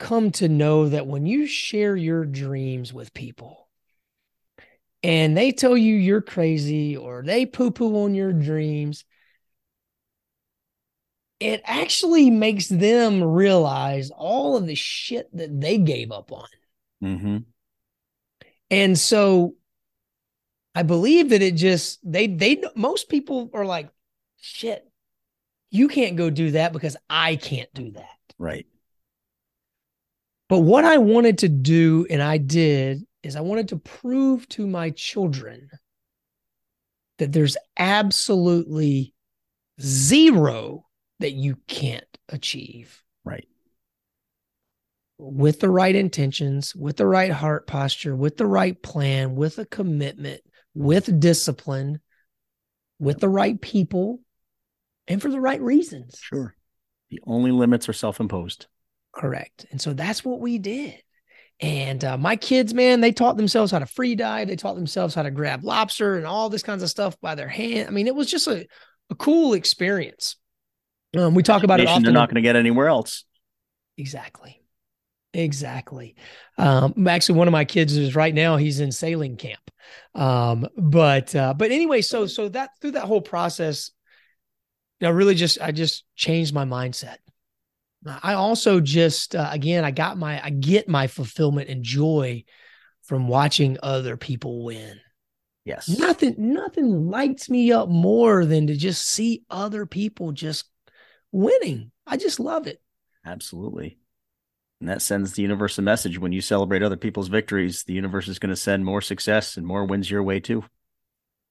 come 0.00 0.32
to 0.32 0.48
know 0.48 0.88
that 0.88 1.06
when 1.06 1.26
you 1.26 1.46
share 1.46 1.94
your 1.94 2.24
dreams 2.24 2.92
with 2.92 3.14
people 3.14 3.68
and 5.02 5.36
they 5.36 5.52
tell 5.52 5.76
you 5.76 5.94
you're 5.94 6.20
crazy 6.20 6.96
or 6.96 7.22
they 7.22 7.46
poo 7.46 7.70
poo 7.70 8.04
on 8.04 8.14
your 8.14 8.32
dreams, 8.32 9.04
it 11.38 11.62
actually 11.64 12.30
makes 12.30 12.66
them 12.66 13.22
realize 13.22 14.10
all 14.10 14.56
of 14.56 14.66
the 14.66 14.74
shit 14.74 15.34
that 15.36 15.60
they 15.60 15.78
gave 15.78 16.10
up 16.10 16.32
on. 16.32 16.48
Mm-hmm. 17.02 17.36
And 18.70 18.98
so 18.98 19.54
I 20.74 20.82
believe 20.82 21.30
that 21.30 21.42
it 21.42 21.54
just, 21.54 21.98
they, 22.04 22.26
they, 22.26 22.62
most 22.74 23.08
people 23.08 23.50
are 23.54 23.64
like, 23.64 23.88
shit, 24.38 24.86
you 25.70 25.88
can't 25.88 26.16
go 26.16 26.30
do 26.30 26.52
that 26.52 26.72
because 26.72 26.96
I 27.08 27.36
can't 27.36 27.72
do 27.74 27.92
that. 27.92 28.18
Right. 28.38 28.66
But 30.50 30.58
what 30.58 30.84
I 30.84 30.98
wanted 30.98 31.38
to 31.38 31.48
do, 31.48 32.08
and 32.10 32.20
I 32.20 32.36
did, 32.36 33.06
is 33.22 33.36
I 33.36 33.40
wanted 33.40 33.68
to 33.68 33.76
prove 33.76 34.48
to 34.48 34.66
my 34.66 34.90
children 34.90 35.70
that 37.18 37.30
there's 37.30 37.56
absolutely 37.78 39.14
zero 39.80 40.86
that 41.20 41.34
you 41.34 41.56
can't 41.68 42.04
achieve. 42.28 43.00
Right. 43.24 43.46
With 45.18 45.60
the 45.60 45.70
right 45.70 45.94
intentions, 45.94 46.74
with 46.74 46.96
the 46.96 47.06
right 47.06 47.30
heart 47.30 47.68
posture, 47.68 48.16
with 48.16 48.36
the 48.36 48.46
right 48.46 48.82
plan, 48.82 49.36
with 49.36 49.56
a 49.60 49.66
commitment, 49.66 50.40
with 50.74 51.20
discipline, 51.20 52.00
with 52.98 53.20
the 53.20 53.28
right 53.28 53.60
people, 53.60 54.18
and 55.06 55.22
for 55.22 55.30
the 55.30 55.40
right 55.40 55.60
reasons. 55.60 56.18
Sure. 56.20 56.56
The 57.10 57.20
only 57.24 57.52
limits 57.52 57.88
are 57.88 57.92
self 57.92 58.18
imposed. 58.18 58.66
Correct. 59.12 59.66
And 59.70 59.80
so 59.80 59.92
that's 59.92 60.24
what 60.24 60.40
we 60.40 60.58
did. 60.58 61.02
And 61.60 62.02
uh, 62.04 62.16
my 62.16 62.36
kids, 62.36 62.72
man, 62.72 63.00
they 63.00 63.12
taught 63.12 63.36
themselves 63.36 63.70
how 63.70 63.80
to 63.80 63.86
free 63.86 64.14
dive. 64.14 64.48
They 64.48 64.56
taught 64.56 64.76
themselves 64.76 65.14
how 65.14 65.22
to 65.22 65.30
grab 65.30 65.62
lobster 65.62 66.16
and 66.16 66.26
all 66.26 66.48
this 66.48 66.62
kinds 66.62 66.82
of 66.82 66.88
stuff 66.88 67.20
by 67.20 67.34
their 67.34 67.48
hand. 67.48 67.88
I 67.88 67.90
mean, 67.90 68.06
it 68.06 68.14
was 68.14 68.30
just 68.30 68.46
a, 68.46 68.66
a 69.10 69.14
cool 69.14 69.52
experience. 69.52 70.36
Um, 71.16 71.34
we 71.34 71.42
talk 71.42 71.62
about 71.62 71.80
it 71.80 71.88
often. 71.88 72.04
They're 72.04 72.12
not 72.12 72.28
going 72.28 72.36
to 72.36 72.42
get 72.42 72.56
anywhere 72.56 72.88
else. 72.88 73.24
Exactly. 73.98 74.62
Exactly. 75.34 76.16
Um, 76.56 77.06
actually, 77.06 77.38
one 77.38 77.48
of 77.48 77.52
my 77.52 77.64
kids 77.64 77.96
is 77.96 78.16
right 78.16 78.34
now. 78.34 78.56
He's 78.56 78.80
in 78.80 78.90
sailing 78.90 79.36
camp. 79.36 79.60
Um, 80.14 80.66
but 80.76 81.34
uh, 81.36 81.54
but 81.54 81.70
anyway, 81.70 82.00
so 82.00 82.26
so 82.26 82.48
that 82.48 82.70
through 82.80 82.92
that 82.92 83.04
whole 83.04 83.20
process, 83.20 83.92
know, 85.00 85.10
really 85.10 85.34
just 85.34 85.60
I 85.60 85.72
just 85.72 86.04
changed 86.16 86.54
my 86.54 86.64
mindset. 86.64 87.16
I 88.06 88.34
also 88.34 88.80
just 88.80 89.34
uh, 89.34 89.48
again 89.50 89.84
I 89.84 89.90
got 89.90 90.16
my 90.16 90.42
I 90.42 90.50
get 90.50 90.88
my 90.88 91.06
fulfillment 91.06 91.68
and 91.68 91.82
joy 91.82 92.44
from 93.02 93.28
watching 93.28 93.76
other 93.82 94.16
people 94.16 94.64
win. 94.64 95.00
Yes. 95.64 95.88
Nothing 95.88 96.34
nothing 96.38 97.10
lights 97.10 97.50
me 97.50 97.72
up 97.72 97.88
more 97.88 98.44
than 98.44 98.68
to 98.68 98.76
just 98.76 99.06
see 99.06 99.44
other 99.50 99.84
people 99.84 100.32
just 100.32 100.64
winning. 101.30 101.92
I 102.06 102.16
just 102.16 102.40
love 102.40 102.66
it. 102.66 102.80
Absolutely. 103.24 103.98
And 104.80 104.88
that 104.88 105.02
sends 105.02 105.32
the 105.32 105.42
universe 105.42 105.76
a 105.76 105.82
message 105.82 106.18
when 106.18 106.32
you 106.32 106.40
celebrate 106.40 106.82
other 106.82 106.96
people's 106.96 107.28
victories, 107.28 107.84
the 107.84 107.92
universe 107.92 108.28
is 108.28 108.38
going 108.38 108.50
to 108.50 108.56
send 108.56 108.84
more 108.84 109.02
success 109.02 109.58
and 109.58 109.66
more 109.66 109.84
wins 109.84 110.10
your 110.10 110.22
way 110.22 110.40
too. 110.40 110.64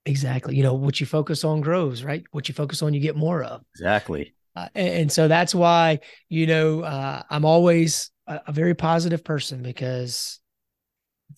Exactly. 0.06 0.56
You 0.56 0.64
know, 0.64 0.74
what 0.74 1.00
you 1.00 1.06
focus 1.06 1.44
on 1.44 1.62
grows, 1.62 2.04
right? 2.04 2.24
What 2.32 2.48
you 2.48 2.56
focus 2.56 2.82
on, 2.82 2.96
you 2.96 3.00
get 3.00 3.16
more 3.16 3.44
of. 3.44 3.62
Exactly. 3.76 4.34
Uh, 4.56 4.68
and, 4.76 4.88
and, 4.88 5.12
so 5.12 5.28
that's 5.28 5.54
why, 5.54 6.00
you 6.28 6.48
know, 6.48 6.82
uh, 6.82 7.22
I'm 7.30 7.46
always 7.46 8.12
a, 8.28 8.42
a, 8.48 8.52
very 8.52 8.74
positive 8.74 9.24
person 9.24 9.62
because 9.62 10.40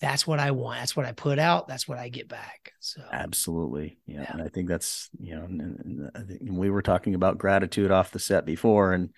that's 0.00 0.26
what 0.26 0.38
I 0.38 0.52
want. 0.52 0.80
That's 0.80 0.96
what 0.96 1.06
I 1.06 1.12
put 1.12 1.38
out. 1.38 1.68
That's 1.68 1.86
what 1.86 1.98
I 1.98 2.08
get 2.08 2.28
back. 2.28 2.72
So 2.80 3.02
absolutely. 3.12 3.98
Yeah. 4.06 4.22
yeah. 4.22 4.32
And 4.32 4.42
I 4.42 4.48
think 4.48 4.68
that's, 4.68 5.10
you 5.18 5.34
know, 5.34 5.44
and, 5.44 5.60
and 5.60 6.10
I 6.14 6.22
think 6.22 6.40
we 6.44 6.70
were 6.70 6.82
talking 6.82 7.14
about 7.14 7.38
gratitude 7.38 7.90
off 7.90 8.10
the 8.10 8.18
set 8.18 8.46
before. 8.46 8.92
And 8.92 9.10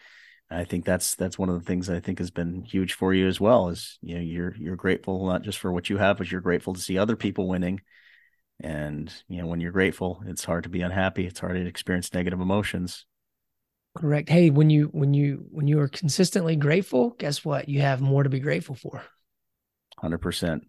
I 0.51 0.64
think 0.64 0.84
that's, 0.84 1.14
that's 1.14 1.38
one 1.38 1.49
of 1.49 1.59
the 1.59 1.64
things 1.64 1.88
I 1.88 2.01
think 2.01 2.18
has 2.18 2.30
been 2.30 2.64
huge 2.64 2.95
for 2.95 3.14
you 3.14 3.28
as 3.28 3.40
well 3.40 3.68
is, 3.68 3.99
you 4.03 4.16
know, 4.16 4.20
you're, 4.20 4.55
you're 4.57 4.76
grateful, 4.76 5.26
not 5.26 5.42
just 5.42 5.59
for 5.59 5.72
what 5.72 5.88
you 5.88 5.99
have, 5.99 6.18
but 6.18 6.30
you're 6.30 6.40
grateful 6.40 6.74
to 6.74 6.80
see 6.80 6.99
other 6.99 7.16
people 7.16 7.49
winning. 7.49 7.80
And, 8.61 9.12
you 9.28 9.40
know, 9.40 9.47
when 9.47 9.61
you're 9.61 9.72
grateful, 9.72 10.22
it's 10.26 10.45
hard 10.45 10.64
to 10.64 10.68
be 10.68 10.82
unhappy. 10.82 11.26
It's 11.26 11.40
hard 11.40 11.55
to 11.55 11.66
experience 11.66 12.12
negative 12.12 12.40
emotions 12.40 13.07
Correct. 13.95 14.28
Hey, 14.28 14.51
when 14.51 14.70
you 14.70 14.88
when 14.92 15.14
you 15.14 15.47
when 15.51 15.68
you 15.68 15.78
are 15.80 15.88
consistently 15.88 16.57
grateful, 16.57 17.11
guess 17.11 17.45
what? 17.45 17.68
You 17.68 17.80
have 17.82 18.01
more 18.01 18.24
to 18.24 18.28
be 18.28 18.40
grateful 18.40 18.74
for. 18.74 19.03
Hundred 19.99 20.18
percent. 20.18 20.64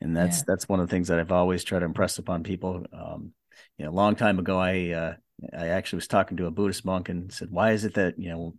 And 0.00 0.16
that's 0.16 0.38
yeah. 0.38 0.44
that's 0.46 0.68
one 0.68 0.80
of 0.80 0.88
the 0.88 0.90
things 0.90 1.08
that 1.08 1.20
I've 1.20 1.32
always 1.32 1.62
tried 1.62 1.80
to 1.80 1.84
impress 1.84 2.18
upon 2.18 2.42
people. 2.42 2.86
Um, 2.92 3.32
you 3.76 3.84
know, 3.84 3.90
a 3.90 3.92
long 3.92 4.16
time 4.16 4.38
ago, 4.38 4.58
I 4.58 4.90
uh, 4.90 5.14
I 5.56 5.68
actually 5.68 5.98
was 5.98 6.08
talking 6.08 6.38
to 6.38 6.46
a 6.46 6.50
Buddhist 6.50 6.86
monk 6.86 7.10
and 7.10 7.30
said, 7.30 7.50
"Why 7.50 7.72
is 7.72 7.84
it 7.84 7.94
that 7.94 8.18
you 8.18 8.30
know 8.30 8.54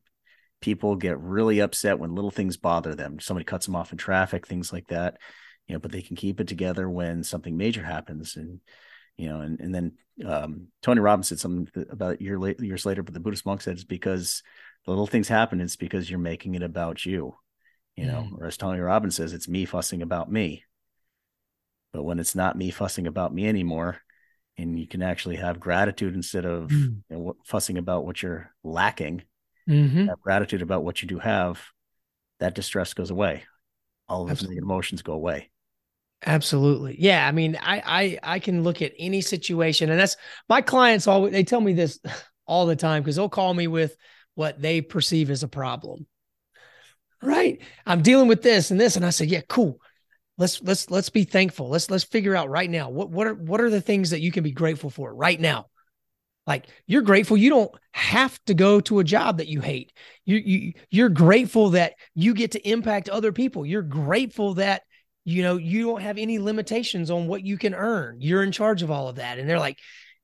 people 0.61 0.95
get 0.95 1.19
really 1.19 1.59
upset 1.59 1.97
when 1.97 2.13
little 2.13 2.29
things 2.29 2.57
bother 2.57 2.93
them? 2.93 3.19
Somebody 3.19 3.45
cuts 3.45 3.65
them 3.65 3.75
off 3.75 3.91
in 3.91 3.97
traffic, 3.97 4.45
things 4.45 4.71
like 4.71 4.87
that. 4.89 5.17
You 5.67 5.73
know, 5.73 5.79
but 5.79 5.91
they 5.91 6.03
can 6.03 6.15
keep 6.15 6.39
it 6.39 6.47
together 6.47 6.87
when 6.87 7.23
something 7.23 7.57
major 7.57 7.83
happens." 7.83 8.35
And 8.35 8.59
you 9.17 9.29
know, 9.29 9.41
and, 9.41 9.59
and 9.59 9.73
then 9.73 9.93
um, 10.25 10.67
Tony 10.81 10.99
Robbins 10.99 11.27
said 11.27 11.39
something 11.39 11.85
about 11.89 12.21
year 12.21 12.39
late, 12.39 12.59
years 12.59 12.85
later, 12.85 13.03
but 13.03 13.13
the 13.13 13.19
Buddhist 13.19 13.45
monk 13.45 13.61
said 13.61 13.73
it's 13.73 13.83
because 13.83 14.43
the 14.85 14.91
little 14.91 15.07
things 15.07 15.27
happen. 15.27 15.61
It's 15.61 15.75
because 15.75 16.09
you're 16.09 16.19
making 16.19 16.55
it 16.55 16.63
about 16.63 17.05
you, 17.05 17.35
you 17.95 18.05
know, 18.05 18.27
mm. 18.31 18.39
or 18.39 18.47
as 18.47 18.57
Tony 18.57 18.79
Robbins 18.79 19.15
says, 19.15 19.33
it's 19.33 19.47
me 19.47 19.65
fussing 19.65 20.01
about 20.01 20.31
me. 20.31 20.63
But 21.93 22.03
when 22.03 22.19
it's 22.19 22.35
not 22.35 22.57
me 22.57 22.71
fussing 22.71 23.05
about 23.05 23.33
me 23.33 23.47
anymore, 23.47 23.97
and 24.57 24.79
you 24.79 24.87
can 24.87 25.01
actually 25.01 25.35
have 25.35 25.59
gratitude 25.59 26.15
instead 26.15 26.45
of 26.45 26.69
mm. 26.69 27.01
you 27.09 27.17
know, 27.17 27.35
fussing 27.45 27.77
about 27.77 28.05
what 28.05 28.23
you're 28.23 28.51
lacking, 28.63 29.23
mm-hmm. 29.69 30.07
have 30.07 30.21
gratitude 30.21 30.61
about 30.61 30.83
what 30.83 31.01
you 31.01 31.07
do 31.07 31.19
have, 31.19 31.61
that 32.39 32.55
distress 32.55 32.93
goes 32.93 33.11
away. 33.11 33.43
all 34.09 34.23
of 34.23 34.29
those 34.29 34.49
emotions 34.57 35.01
go 35.03 35.13
away. 35.13 35.50
Absolutely. 36.25 36.95
Yeah. 36.99 37.27
I 37.27 37.31
mean, 37.31 37.57
I, 37.61 37.81
I, 38.23 38.35
I 38.35 38.39
can 38.39 38.63
look 38.63 38.81
at 38.81 38.93
any 38.99 39.21
situation 39.21 39.89
and 39.89 39.99
that's 39.99 40.17
my 40.47 40.61
clients 40.61 41.07
always, 41.07 41.33
they 41.33 41.43
tell 41.43 41.61
me 41.61 41.73
this 41.73 41.99
all 42.45 42.65
the 42.65 42.75
time 42.75 43.01
because 43.01 43.15
they'll 43.15 43.29
call 43.29 43.53
me 43.53 43.67
with 43.67 43.95
what 44.35 44.61
they 44.61 44.81
perceive 44.81 45.29
as 45.29 45.43
a 45.43 45.47
problem. 45.47 46.05
Right. 47.23 47.61
I'm 47.85 48.01
dealing 48.01 48.27
with 48.27 48.41
this 48.41 48.71
and 48.71 48.79
this. 48.79 48.95
And 48.95 49.05
I 49.05 49.09
said, 49.11 49.29
yeah, 49.29 49.41
cool. 49.47 49.79
Let's, 50.37 50.61
let's, 50.61 50.89
let's 50.89 51.09
be 51.09 51.23
thankful. 51.23 51.69
Let's, 51.69 51.89
let's 51.89 52.03
figure 52.03 52.35
out 52.35 52.49
right 52.49 52.69
now. 52.69 52.89
What, 52.89 53.09
what 53.09 53.27
are, 53.27 53.35
what 53.35 53.61
are 53.61 53.69
the 53.69 53.81
things 53.81 54.11
that 54.11 54.21
you 54.21 54.31
can 54.31 54.43
be 54.43 54.51
grateful 54.51 54.89
for 54.89 55.13
right 55.13 55.39
now? 55.39 55.67
Like 56.47 56.65
you're 56.87 57.03
grateful 57.03 57.37
you 57.37 57.49
don't 57.49 57.71
have 57.91 58.39
to 58.45 58.53
go 58.53 58.79
to 58.81 58.99
a 58.99 59.03
job 59.03 59.37
that 59.37 59.47
you 59.47 59.61
hate. 59.61 59.93
You, 60.25 60.37
you, 60.37 60.73
you're 60.89 61.09
grateful 61.09 61.71
that 61.71 61.93
you 62.15 62.33
get 62.33 62.51
to 62.51 62.67
impact 62.67 63.09
other 63.09 63.31
people. 63.31 63.65
You're 63.65 63.83
grateful 63.83 64.55
that 64.55 64.81
you 65.23 65.43
know 65.43 65.57
you 65.57 65.85
don't 65.85 66.01
have 66.01 66.17
any 66.17 66.39
limitations 66.39 67.11
on 67.11 67.27
what 67.27 67.43
you 67.43 67.57
can 67.57 67.73
earn. 67.73 68.17
You're 68.19 68.43
in 68.43 68.51
charge 68.51 68.81
of 68.81 68.91
all 68.91 69.07
of 69.07 69.17
that. 69.17 69.39
And 69.39 69.49
they're 69.49 69.59
like 69.59 69.77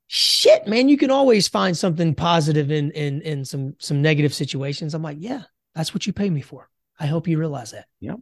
shit 0.09 0.65
man 0.65 0.87
you 0.87 0.97
can 0.97 1.11
always 1.11 1.49
find 1.49 1.77
something 1.77 2.15
positive 2.15 2.71
in 2.71 2.91
in 2.91 3.21
in 3.21 3.45
some 3.45 3.75
some 3.79 4.01
negative 4.01 4.33
situations. 4.33 4.93
I'm 4.93 5.03
like 5.03 5.17
yeah 5.19 5.43
that's 5.75 5.93
what 5.93 6.07
you 6.07 6.13
pay 6.13 6.29
me 6.29 6.41
for. 6.41 6.69
I 6.99 7.05
hope 7.05 7.27
you 7.27 7.37
realize 7.37 7.71
that. 7.71 7.85
Yep. 7.99 8.19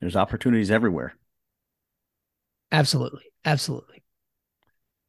There's 0.00 0.16
opportunities 0.16 0.70
everywhere. 0.70 1.14
Absolutely. 2.70 3.22
Absolutely. 3.44 4.02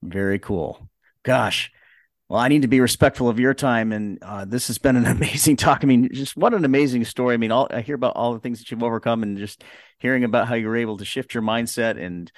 Very 0.01 0.39
cool. 0.39 0.89
Gosh 1.24 1.72
well, 2.30 2.39
I 2.39 2.47
need 2.47 2.61
to 2.61 2.67
be 2.67 2.80
respectful 2.80 3.27
of 3.27 3.39
your 3.39 3.55
time, 3.55 3.91
and 3.91 4.21
uh, 4.21 4.45
this 4.45 4.67
has 4.67 4.77
been 4.77 4.95
an 4.95 5.05
amazing 5.07 5.55
talk. 5.55 5.80
I 5.82 5.88
mean, 5.88 6.09
just 6.13 6.38
what 6.38 6.53
an 6.53 6.63
amazing 6.63 7.03
story. 7.05 7.34
I 7.34 7.38
mean, 7.38 7.51
all, 7.51 7.67
I 7.71 7.82
hear 7.82 7.95
about 7.95 8.15
all 8.15 8.34
the 8.34 8.39
things 8.39 8.59
that 8.59 8.69
you've 8.69 8.84
overcome, 8.84 9.23
and 9.23 9.38
just 9.38 9.63
hearing 9.97 10.23
about 10.23 10.47
how 10.47 10.53
you 10.53 10.67
were 10.67 10.77
able 10.77 10.97
to 10.97 11.05
shift 11.05 11.34
your 11.34 11.41
mindset. 11.41 11.99
And 11.99 12.32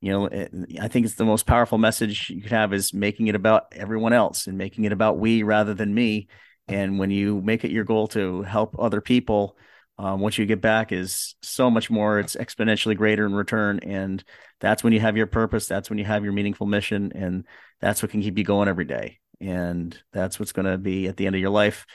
you 0.00 0.10
know, 0.10 0.26
it, 0.26 0.52
I 0.80 0.88
think 0.88 1.06
it's 1.06 1.14
the 1.14 1.24
most 1.24 1.46
powerful 1.46 1.78
message 1.78 2.28
you 2.28 2.42
could 2.42 2.50
have 2.50 2.72
is 2.72 2.92
making 2.92 3.28
it 3.28 3.36
about 3.36 3.72
everyone 3.72 4.12
else 4.12 4.48
and 4.48 4.58
making 4.58 4.84
it 4.84 4.92
about 4.92 5.18
we 5.18 5.44
rather 5.44 5.74
than 5.74 5.94
me. 5.94 6.26
And 6.68 6.98
when 6.98 7.12
you 7.12 7.40
make 7.40 7.64
it 7.64 7.70
your 7.70 7.84
goal 7.84 8.08
to 8.08 8.42
help 8.42 8.76
other 8.78 9.00
people, 9.00 9.56
um, 9.98 10.20
what 10.20 10.36
you 10.36 10.44
get 10.44 10.60
back 10.60 10.90
is 10.90 11.36
so 11.40 11.70
much 11.70 11.88
more. 11.88 12.18
It's 12.18 12.34
exponentially 12.34 12.96
greater 12.96 13.24
in 13.24 13.34
return, 13.34 13.78
and 13.84 14.22
that's 14.60 14.82
when 14.82 14.92
you 14.92 15.00
have 15.00 15.16
your 15.16 15.28
purpose. 15.28 15.68
That's 15.68 15.88
when 15.88 16.00
you 16.00 16.04
have 16.04 16.24
your 16.24 16.32
meaningful 16.32 16.66
mission, 16.66 17.12
and 17.14 17.44
that's 17.80 18.02
what 18.02 18.10
can 18.10 18.20
keep 18.20 18.36
you 18.36 18.44
going 18.44 18.68
every 18.68 18.84
day 18.84 19.20
and 19.40 19.98
that's 20.12 20.38
what's 20.38 20.52
going 20.52 20.66
to 20.66 20.78
be 20.78 21.06
at 21.06 21.16
the 21.16 21.26
end 21.26 21.34
of 21.34 21.40
your 21.40 21.50
life 21.50 21.86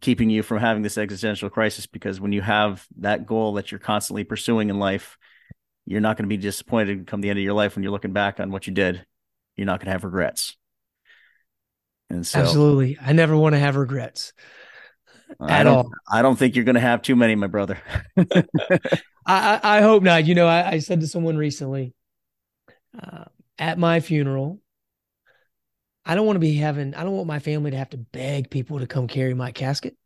keeping 0.00 0.30
you 0.30 0.42
from 0.42 0.58
having 0.58 0.82
this 0.82 0.96
existential 0.96 1.50
crisis 1.50 1.86
because 1.86 2.20
when 2.20 2.32
you 2.32 2.40
have 2.40 2.86
that 2.96 3.26
goal 3.26 3.54
that 3.54 3.70
you're 3.70 3.78
constantly 3.78 4.24
pursuing 4.24 4.70
in 4.70 4.78
life 4.78 5.18
you're 5.86 6.00
not 6.00 6.16
going 6.16 6.24
to 6.24 6.34
be 6.34 6.40
disappointed 6.40 7.06
come 7.06 7.20
the 7.20 7.30
end 7.30 7.38
of 7.38 7.44
your 7.44 7.54
life 7.54 7.74
when 7.74 7.82
you're 7.82 7.92
looking 7.92 8.12
back 8.12 8.40
on 8.40 8.50
what 8.50 8.66
you 8.66 8.72
did. 8.72 9.04
You're 9.56 9.66
not 9.66 9.80
going 9.80 9.86
to 9.86 9.92
have 9.92 10.04
regrets. 10.04 10.56
And 12.10 12.26
so 12.26 12.40
absolutely. 12.40 12.98
I 13.00 13.12
never 13.12 13.36
want 13.36 13.54
to 13.54 13.58
have 13.58 13.76
regrets. 13.76 14.32
At 15.40 15.66
all. 15.66 15.90
I 16.10 16.22
don't 16.22 16.36
think 16.36 16.54
you're 16.54 16.64
going 16.64 16.74
to 16.74 16.80
have 16.80 17.02
too 17.02 17.16
many 17.16 17.34
my 17.34 17.46
brother. 17.46 17.78
I, 19.26 19.60
I 19.62 19.80
hope 19.80 20.02
not. 20.02 20.26
You 20.26 20.34
know 20.34 20.46
i, 20.46 20.72
I 20.72 20.78
said 20.78 21.00
to 21.00 21.06
someone 21.06 21.36
recently 21.36 21.94
uh, 23.00 23.24
at 23.58 23.78
my 23.78 24.00
funeral 24.00 24.60
I 26.06 26.14
don't 26.14 26.26
want 26.26 26.36
to 26.36 26.40
be 26.40 26.56
having, 26.56 26.94
I 26.94 27.02
don't 27.02 27.16
want 27.16 27.26
my 27.26 27.38
family 27.38 27.70
to 27.70 27.76
have 27.76 27.90
to 27.90 27.96
beg 27.96 28.50
people 28.50 28.78
to 28.78 28.86
come 28.86 29.08
carry 29.08 29.34
my 29.34 29.52
casket. 29.52 29.96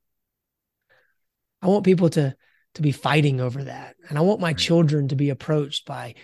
I 1.61 1.67
want 1.67 1.85
people 1.85 2.09
to 2.11 2.37
to 2.75 2.83
be 2.83 2.93
fighting 2.93 3.41
over 3.41 3.65
that. 3.65 3.97
And 4.09 4.19
I 4.19 4.21
want 4.21 4.41
my 4.41 4.53
children 4.53 5.09
to 5.09 5.17
be 5.17 5.31
approached 5.31 5.87
by 5.87 6.15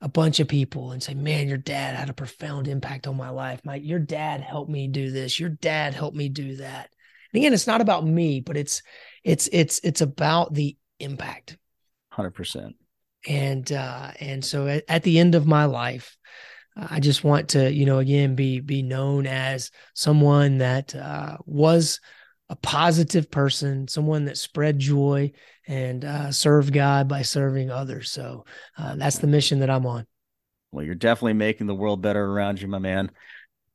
a 0.00 0.08
bunch 0.08 0.40
of 0.40 0.48
people 0.48 0.92
and 0.92 1.02
say, 1.02 1.14
"Man, 1.14 1.48
your 1.48 1.58
dad 1.58 1.96
had 1.96 2.10
a 2.10 2.14
profound 2.14 2.68
impact 2.68 3.06
on 3.06 3.16
my 3.16 3.30
life. 3.30 3.60
My 3.64 3.76
your 3.76 3.98
dad 3.98 4.40
helped 4.40 4.70
me 4.70 4.88
do 4.88 5.10
this. 5.10 5.38
Your 5.38 5.50
dad 5.50 5.94
helped 5.94 6.16
me 6.16 6.28
do 6.28 6.56
that." 6.56 6.90
And 7.32 7.40
again, 7.40 7.52
it's 7.52 7.66
not 7.66 7.80
about 7.80 8.04
me, 8.04 8.40
but 8.40 8.56
it's 8.56 8.82
it's 9.24 9.48
it's 9.52 9.80
it's 9.84 10.00
about 10.00 10.52
the 10.54 10.76
impact. 10.98 11.56
100%. 12.12 12.74
And 13.28 13.70
uh 13.70 14.12
and 14.18 14.44
so 14.44 14.66
at, 14.66 14.84
at 14.88 15.02
the 15.02 15.18
end 15.18 15.34
of 15.34 15.46
my 15.46 15.66
life, 15.66 16.16
I 16.76 17.00
just 17.00 17.24
want 17.24 17.50
to, 17.50 17.72
you 17.72 17.84
know, 17.84 17.98
again, 17.98 18.34
be 18.34 18.60
be 18.60 18.82
known 18.82 19.26
as 19.26 19.70
someone 19.94 20.58
that 20.58 20.94
uh, 20.94 21.36
was 21.44 22.00
a 22.48 22.56
positive 22.56 23.30
person, 23.30 23.88
someone 23.88 24.24
that 24.24 24.38
spread 24.38 24.78
joy 24.78 25.32
and 25.66 26.04
uh, 26.04 26.32
served 26.32 26.72
God 26.72 27.08
by 27.08 27.22
serving 27.22 27.70
others. 27.70 28.10
So 28.10 28.44
uh, 28.76 28.96
that's 28.96 29.18
the 29.18 29.26
mission 29.26 29.60
that 29.60 29.70
I'm 29.70 29.86
on. 29.86 30.06
Well, 30.72 30.84
you're 30.84 30.94
definitely 30.94 31.34
making 31.34 31.66
the 31.66 31.74
world 31.74 32.02
better 32.02 32.24
around 32.24 32.60
you, 32.60 32.68
my 32.68 32.78
man. 32.78 33.10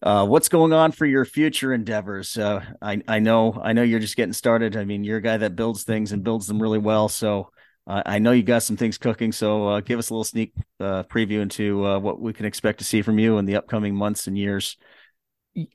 Uh, 0.02 0.26
what's 0.26 0.50
going 0.50 0.72
on 0.72 0.92
for 0.92 1.06
your 1.06 1.26
future 1.26 1.74
endeavors? 1.74 2.38
Uh, 2.38 2.64
I 2.82 3.02
I 3.08 3.20
know 3.20 3.60
I 3.62 3.74
know 3.74 3.84
you're 3.84 4.00
just 4.00 4.18
getting 4.18 4.34
started. 4.34 4.78
I 4.78 4.86
mean, 4.86 5.04
you're 5.04 5.18
a 5.18 5.22
guy 5.22 5.38
that 5.38 5.56
builds 5.56 5.84
things 5.84 6.12
and 6.12 6.24
builds 6.24 6.48
them 6.48 6.62
really 6.62 6.78
well. 6.80 7.10
So 7.10 7.52
uh, 7.88 8.02
I 8.06 8.20
know 8.20 8.32
you 8.32 8.44
got 8.44 8.64
some 8.64 8.78
things 8.78 8.98
cooking, 8.98 9.32
so 9.32 9.68
uh, 9.68 9.82
give 9.82 10.00
us 10.00 10.10
a 10.10 10.14
little 10.14 10.24
sneak 10.24 10.54
uh, 10.80 11.04
preview 11.04 11.42
into 11.42 11.86
uh, 11.86 12.00
what 12.00 12.20
we 12.20 12.34
can 12.34 12.46
expect 12.46 12.80
to 12.80 12.86
see 12.86 13.02
from 13.02 13.20
you 13.20 13.38
in 13.38 13.46
the 13.46 13.56
upcoming 13.56 13.96
months 13.96 14.28
and 14.28 14.38
years. 14.38 14.78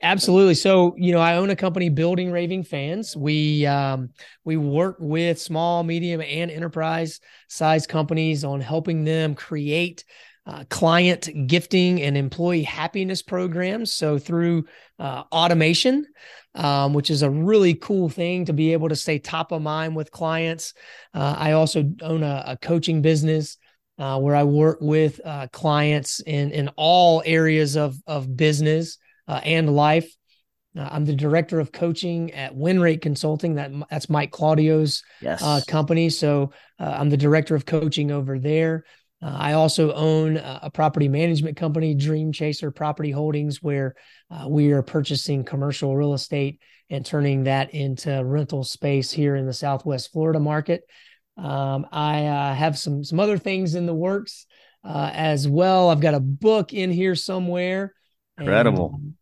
Absolutely. 0.03 0.57
So, 0.57 0.95
you 0.99 1.13
know, 1.13 1.21
I 1.21 1.37
own 1.37 1.49
a 1.49 1.57
company 1.57 1.89
building 1.89 2.31
raving 2.31 2.65
fans. 2.65 3.17
We 3.17 3.65
um, 3.65 4.11
we 4.45 4.59
work 4.59 4.97
with 4.99 5.41
small, 5.41 5.83
medium, 5.85 6.21
and 6.21 6.51
enterprise 6.51 7.21
size 7.49 7.87
companies 7.87 8.45
on 8.45 8.61
helping 8.61 9.05
them 9.05 9.35
create 9.35 10.05
uh, 10.47 10.65
client 10.71 11.29
gifting 11.47 12.03
and 12.03 12.17
employee 12.17 12.63
happiness 12.63 13.23
programs. 13.23 13.93
So 13.93 14.19
through 14.19 14.65
uh, 14.99 15.25
automation, 15.31 16.07
um, 16.55 16.95
which 16.95 17.11
is 17.11 17.23
a 17.23 17.31
really 17.31 17.75
cool 17.75 18.09
thing 18.09 18.47
to 18.47 18.53
be 18.53 18.73
able 18.73 18.89
to 18.89 18.97
stay 18.97 19.19
top 19.19 19.53
of 19.53 19.63
mind 19.63 19.95
with 19.95 20.11
clients. 20.11 20.75
Uh, 21.15 21.37
I 21.39 21.53
also 21.53 21.85
own 22.03 22.23
a, 22.23 22.45
a 22.49 22.57
coaching 22.57 23.03
business 23.03 23.59
uh, 23.99 24.19
where 24.19 24.35
I 24.35 24.45
work 24.45 24.79
with 24.81 25.21
uh, 25.25 25.47
clients 25.53 26.21
in 26.21 26.53
in 26.53 26.69
all 26.77 27.23
areas 27.25 27.77
of 27.77 27.97
of 28.07 28.35
business 28.35 28.97
uh, 29.29 29.41
and 29.45 29.77
life. 29.77 30.11
Uh, 30.77 30.89
I'm 30.91 31.05
the 31.05 31.15
director 31.15 31.61
of 31.61 31.71
coaching 31.71 32.33
at 32.33 32.55
WinRate 32.55 33.03
Consulting. 33.03 33.57
That 33.57 33.73
that's 33.91 34.09
Mike 34.09 34.31
Claudio's 34.31 35.03
yes. 35.21 35.43
Uh, 35.43 35.61
company. 35.69 36.09
So 36.09 36.53
I'm 36.79 37.11
the 37.11 37.17
director 37.19 37.55
of 37.55 37.67
coaching 37.67 38.11
over 38.11 38.39
there. 38.39 38.85
Uh, 39.23 39.37
I 39.37 39.53
also 39.53 39.93
own 39.93 40.39
a 40.39 40.71
property 40.73 41.09
management 41.09 41.57
company, 41.57 41.95
Dream 41.95 42.33
Chaser 42.33 42.71
Property 42.71 43.11
Holdings, 43.11 43.63
where 43.63 43.95
uh, 44.31 44.47
we 44.49 44.73
are 44.73 44.83
purchasing 44.83 45.45
commercial 45.45 45.95
real 45.95 46.15
estate 46.15 46.61
and 46.89 47.05
turning 47.05 47.45
that 47.45 47.75
into 47.75 48.23
rental 48.25 48.65
space 48.65 49.11
here 49.11 49.37
in 49.37 49.47
the 49.47 49.53
Southwest 49.53 50.13
Florida 50.13 50.41
market. 50.41 50.83
Um, 51.37 51.87
I 51.93 52.27
uh, 52.27 52.55
have 52.55 52.79
some 52.79 53.05
some 53.05 53.21
other 53.21 53.39
things 53.39 53.75
in 53.75 53.87
the 53.87 53.95
works 53.95 54.47
uh, 54.85 55.11
as 55.13 55.47
well. 55.47 55.91
I've 55.91 56.01
got 56.01 56.15
a 56.15 56.21
book 56.21 56.73
in 56.73 56.91
here 56.91 57.15
somewhere. 57.15 57.95
Incredible. 58.39 58.93
And, 58.95 59.05
um, 59.05 59.15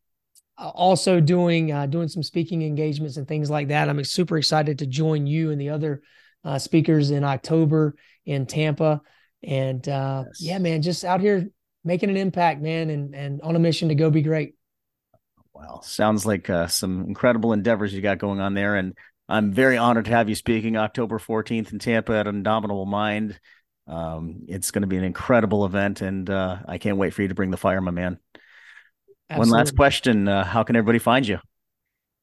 also 0.59 1.21
doing 1.21 1.73
uh, 1.73 1.87
doing 1.87 2.09
some 2.09 2.23
speaking 2.23 2.63
engagements 2.63 3.17
and 3.17 3.29
things 3.29 3.51
like 3.51 3.69
that. 3.69 3.89
I'm 3.89 4.03
super 4.05 4.39
excited 4.39 4.79
to 4.79 4.87
join 4.87 5.27
you 5.27 5.51
and 5.51 5.61
the 5.61 5.71
other 5.71 6.03
uh, 6.45 6.59
speakers 6.59 7.11
in 7.11 7.25
October 7.25 7.95
in 8.27 8.47
Tampa. 8.47 9.01
And 9.43 9.87
uh, 9.89 10.25
yes. 10.27 10.41
yeah, 10.41 10.59
man, 10.59 10.83
just 10.83 11.05
out 11.05 11.21
here 11.21 11.49
making 11.85 12.11
an 12.11 12.17
impact, 12.17 12.61
man, 12.61 12.91
and 12.91 13.15
and 13.15 13.41
on 13.43 13.57
a 13.57 13.59
mission 13.59 13.89
to 13.89 13.95
go 13.95 14.11
be 14.11 14.23
great. 14.23 14.55
Wow, 15.55 15.81
sounds 15.83 16.27
like 16.27 16.49
uh, 16.51 16.67
some 16.67 17.05
incredible 17.07 17.53
endeavors 17.53 17.93
you 17.93 18.01
got 18.01 18.19
going 18.19 18.41
on 18.41 18.55
there, 18.55 18.77
and 18.77 18.97
I'm 19.29 19.53
very 19.53 19.77
honored 19.77 20.07
to 20.07 20.11
have 20.13 20.29
you 20.29 20.35
speaking 20.35 20.77
October 20.77 21.19
14th 21.19 21.73
in 21.73 21.79
Tampa 21.79 22.15
at 22.15 22.27
Indomitable 22.27 22.87
Mind. 22.87 23.39
Um, 23.87 24.45
it's 24.49 24.71
going 24.71 24.83
to 24.83 24.89
be 24.89 24.97
an 24.97 25.05
incredible 25.05 25.65
event, 25.65 26.01
and 26.01 26.29
uh, 26.29 26.59
I 26.67 26.79
can't 26.79 26.97
wait 26.97 27.15
for 27.15 27.23
you 27.23 27.29
to 27.29 27.35
bring 27.35 27.51
the 27.51 27.57
fire, 27.57 27.81
my 27.81 27.91
man. 27.91 28.19
Absolutely. 29.31 29.51
One 29.51 29.59
last 29.59 29.77
question: 29.77 30.29
uh, 30.29 30.45
How 30.45 30.63
can 30.63 30.77
everybody 30.77 30.99
find 30.99 31.27
you? 31.27 31.39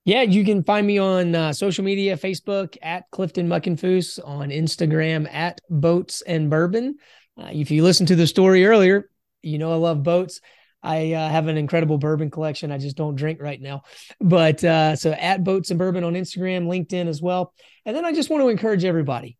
Yeah, 0.05 0.21
you 0.21 0.45
can 0.45 0.63
find 0.63 0.85
me 0.85 0.99
on 0.99 1.33
uh, 1.33 1.51
social 1.51 1.83
media, 1.83 2.15
Facebook 2.15 2.77
at 2.83 3.09
Clifton 3.09 3.47
Muckenfuss, 3.47 4.19
on 4.23 4.49
Instagram 4.49 5.27
at 5.33 5.61
Boats 5.67 6.21
and 6.21 6.47
Bourbon. 6.47 6.97
Uh, 7.35 7.49
if 7.51 7.71
you 7.71 7.83
listened 7.83 8.09
to 8.09 8.15
the 8.15 8.27
story 8.27 8.67
earlier, 8.67 9.09
you 9.41 9.57
know 9.57 9.71
I 9.71 9.77
love 9.77 10.03
boats. 10.03 10.41
I 10.83 11.13
uh, 11.13 11.27
have 11.27 11.47
an 11.47 11.57
incredible 11.57 11.97
bourbon 11.97 12.29
collection. 12.29 12.71
I 12.71 12.77
just 12.77 12.95
don't 12.95 13.15
drink 13.15 13.41
right 13.41 13.59
now. 13.59 13.81
But 14.21 14.63
uh, 14.63 14.95
so 14.95 15.11
at 15.11 15.43
Boats 15.43 15.71
and 15.71 15.79
Bourbon 15.79 16.03
on 16.03 16.13
Instagram, 16.13 16.67
LinkedIn 16.67 17.07
as 17.07 17.19
well. 17.19 17.51
And 17.83 17.97
then 17.97 18.05
I 18.05 18.13
just 18.13 18.29
want 18.29 18.43
to 18.43 18.49
encourage 18.49 18.85
everybody 18.85 19.39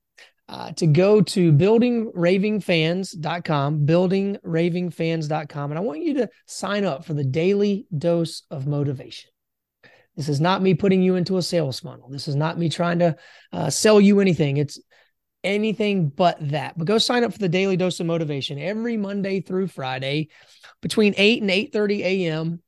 uh, 0.49 0.71
to 0.73 0.87
go 0.87 1.21
to 1.21 1.53
buildingravingfans.com, 1.53 3.85
buildingravingfans.com. 3.85 5.71
And 5.71 5.77
I 5.77 5.81
want 5.81 6.01
you 6.01 6.15
to 6.15 6.27
sign 6.47 6.85
up 6.85 7.05
for 7.05 7.13
the 7.13 7.23
daily 7.23 7.85
dose 7.95 8.41
of 8.49 8.65
motivation. 8.65 9.29
This 10.15 10.29
is 10.29 10.39
not 10.39 10.61
me 10.61 10.73
putting 10.73 11.01
you 11.01 11.15
into 11.15 11.37
a 11.37 11.41
sales 11.41 11.79
funnel. 11.79 12.09
This 12.09 12.27
is 12.27 12.35
not 12.35 12.57
me 12.57 12.69
trying 12.69 12.99
to 12.99 13.15
uh, 13.51 13.69
sell 13.69 13.99
you 13.99 14.19
anything. 14.19 14.57
It's 14.57 14.79
anything 15.43 16.09
but 16.09 16.37
that. 16.49 16.77
But 16.77 16.87
go 16.87 16.97
sign 16.97 17.23
up 17.23 17.33
for 17.33 17.39
the 17.39 17.49
daily 17.49 17.77
dose 17.77 17.99
of 17.99 18.05
motivation 18.05 18.59
every 18.59 18.97
Monday 18.97 19.41
through 19.41 19.67
Friday 19.67 20.29
between 20.81 21.13
8 21.17 21.41
and 21.41 21.51
8:30 21.51 21.99
a.m. 22.01 22.61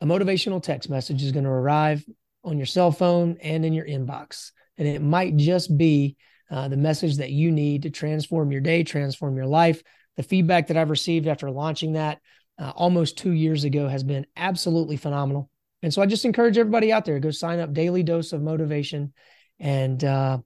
A 0.00 0.06
motivational 0.06 0.62
text 0.62 0.88
message 0.88 1.22
is 1.22 1.32
going 1.32 1.44
to 1.44 1.50
arrive 1.50 2.04
on 2.44 2.56
your 2.56 2.66
cell 2.66 2.92
phone 2.92 3.36
and 3.42 3.64
in 3.64 3.72
your 3.72 3.86
inbox. 3.86 4.52
And 4.76 4.86
it 4.86 5.02
might 5.02 5.36
just 5.36 5.76
be 5.76 6.16
uh, 6.50 6.68
the 6.68 6.76
message 6.76 7.16
that 7.16 7.30
you 7.30 7.50
need 7.50 7.82
to 7.82 7.90
transform 7.90 8.52
your 8.52 8.60
day, 8.60 8.84
transform 8.84 9.36
your 9.36 9.46
life. 9.46 9.82
The 10.16 10.22
feedback 10.22 10.68
that 10.68 10.76
I've 10.76 10.90
received 10.90 11.26
after 11.26 11.50
launching 11.50 11.92
that 11.92 12.20
uh, 12.58 12.72
almost 12.74 13.18
two 13.18 13.32
years 13.32 13.64
ago 13.64 13.88
has 13.88 14.02
been 14.02 14.26
absolutely 14.36 14.96
phenomenal. 14.96 15.50
And 15.82 15.92
so 15.94 16.02
I 16.02 16.06
just 16.06 16.24
encourage 16.24 16.58
everybody 16.58 16.92
out 16.92 17.04
there 17.04 17.18
go 17.20 17.30
sign 17.30 17.60
up 17.60 17.72
daily 17.72 18.02
dose 18.02 18.32
of 18.32 18.42
motivation, 18.42 19.12
and 19.60 20.02
uh, 20.02 20.38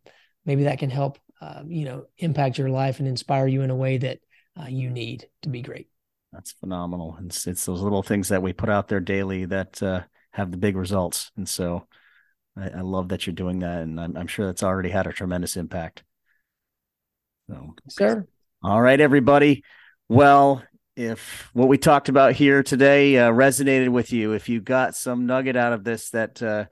maybe 0.45 0.65
that 0.65 0.79
can 0.79 0.91
help 0.91 1.19
uh, 1.41 1.63
you 1.67 1.85
know 1.85 2.05
impact 2.19 2.59
your 2.59 2.69
life 2.69 2.99
and 2.99 3.09
inspire 3.09 3.47
you 3.47 3.63
in 3.63 3.71
a 3.71 3.77
way 3.77 3.99
that 3.99 4.21
uh, 4.61 4.67
you 4.67 4.91
need 4.91 5.27
to 5.43 5.49
be 5.49 5.63
great. 5.63 5.89
That's 6.33 6.53
phenomenal. 6.53 7.19
It's 7.25 7.47
it's 7.47 7.65
those 7.65 7.81
little 7.81 8.03
things 8.03 8.29
that 8.29 8.43
we 8.43 8.53
put 8.53 8.69
out 8.69 8.89
there 8.89 9.01
daily 9.01 9.47
that 9.47 9.83
uh, 9.83 10.03
have 10.33 10.51
the 10.51 10.59
big 10.59 10.77
results, 10.77 11.31
and 11.37 11.49
so 11.49 11.87
I, 12.57 12.69
I, 12.69 12.81
love 12.81 13.09
that 13.09 13.27
you're 13.27 13.35
doing 13.35 13.61
that, 13.61 13.83
and 13.83 13.99
I'm, 14.01 14.17
I'm 14.17 14.27
sure 14.27 14.47
that's 14.47 14.63
already 14.63 14.91
had 14.91 15.07
a 15.07 15.13
tremendous 15.13 15.57
impact. 15.57 16.05
So, 17.49 17.75
sir. 17.89 18.27
All 18.63 18.81
right, 18.81 19.01
everybody. 19.01 19.65
Well, 20.09 20.63
if 20.97 21.51
what 21.53 21.69
we 21.69 21.79
talked 21.79 22.09
about 22.09 22.35
here 22.35 22.63
today 22.63 23.19
uh, 23.19 23.31
resonated 23.31 23.89
with 23.91 24.13
you, 24.13 24.33
if 24.33 24.49
you 24.49 24.61
got 24.61 24.95
some 24.95 25.27
nugget 25.27 25.57
out 25.57 25.73
of 25.73 25.85
this 25.85 26.11
that 26.11 26.43
uh, 26.43 26.67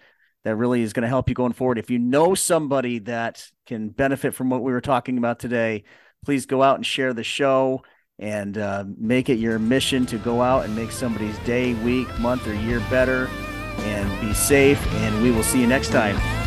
that 0.45 0.57
really 0.57 0.83
is 0.83 0.93
going 0.93 1.03
to 1.03 1.09
help 1.09 1.29
you 1.29 1.35
going 1.35 1.53
forward, 1.53 1.79
if 1.79 1.91
you 1.91 1.99
know 1.99 2.35
somebody 2.35 2.99
that 3.01 3.47
can 3.67 3.89
benefit 3.89 4.35
from 4.35 4.51
what 4.51 4.63
we 4.63 4.73
were 4.73 4.81
talking 4.81 5.19
about 5.19 5.39
today, 5.39 5.85
please 6.25 6.47
go 6.47 6.63
out 6.63 6.77
and 6.77 6.87
share 6.87 7.13
the 7.13 7.25
show 7.25 7.83
and 8.19 8.59
uh, 8.59 8.85
make 8.99 9.29
it 9.29 9.39
your 9.39 9.59
mission 9.59 10.05
to 10.07 10.19
go 10.19 10.43
out 10.43 10.65
and 10.65 10.77
make 10.77 10.93
somebody's 10.93 11.39
day, 11.41 11.75
week, 11.75 12.07
month, 12.19 12.47
or 12.47 12.55
year 12.55 12.81
better. 12.91 13.29
And 13.79 14.21
be 14.21 14.35
safe. 14.35 14.85
And 14.97 15.23
we 15.23 15.31
will 15.31 15.43
see 15.43 15.59
you 15.59 15.67
next 15.67 15.89
time. 15.89 16.40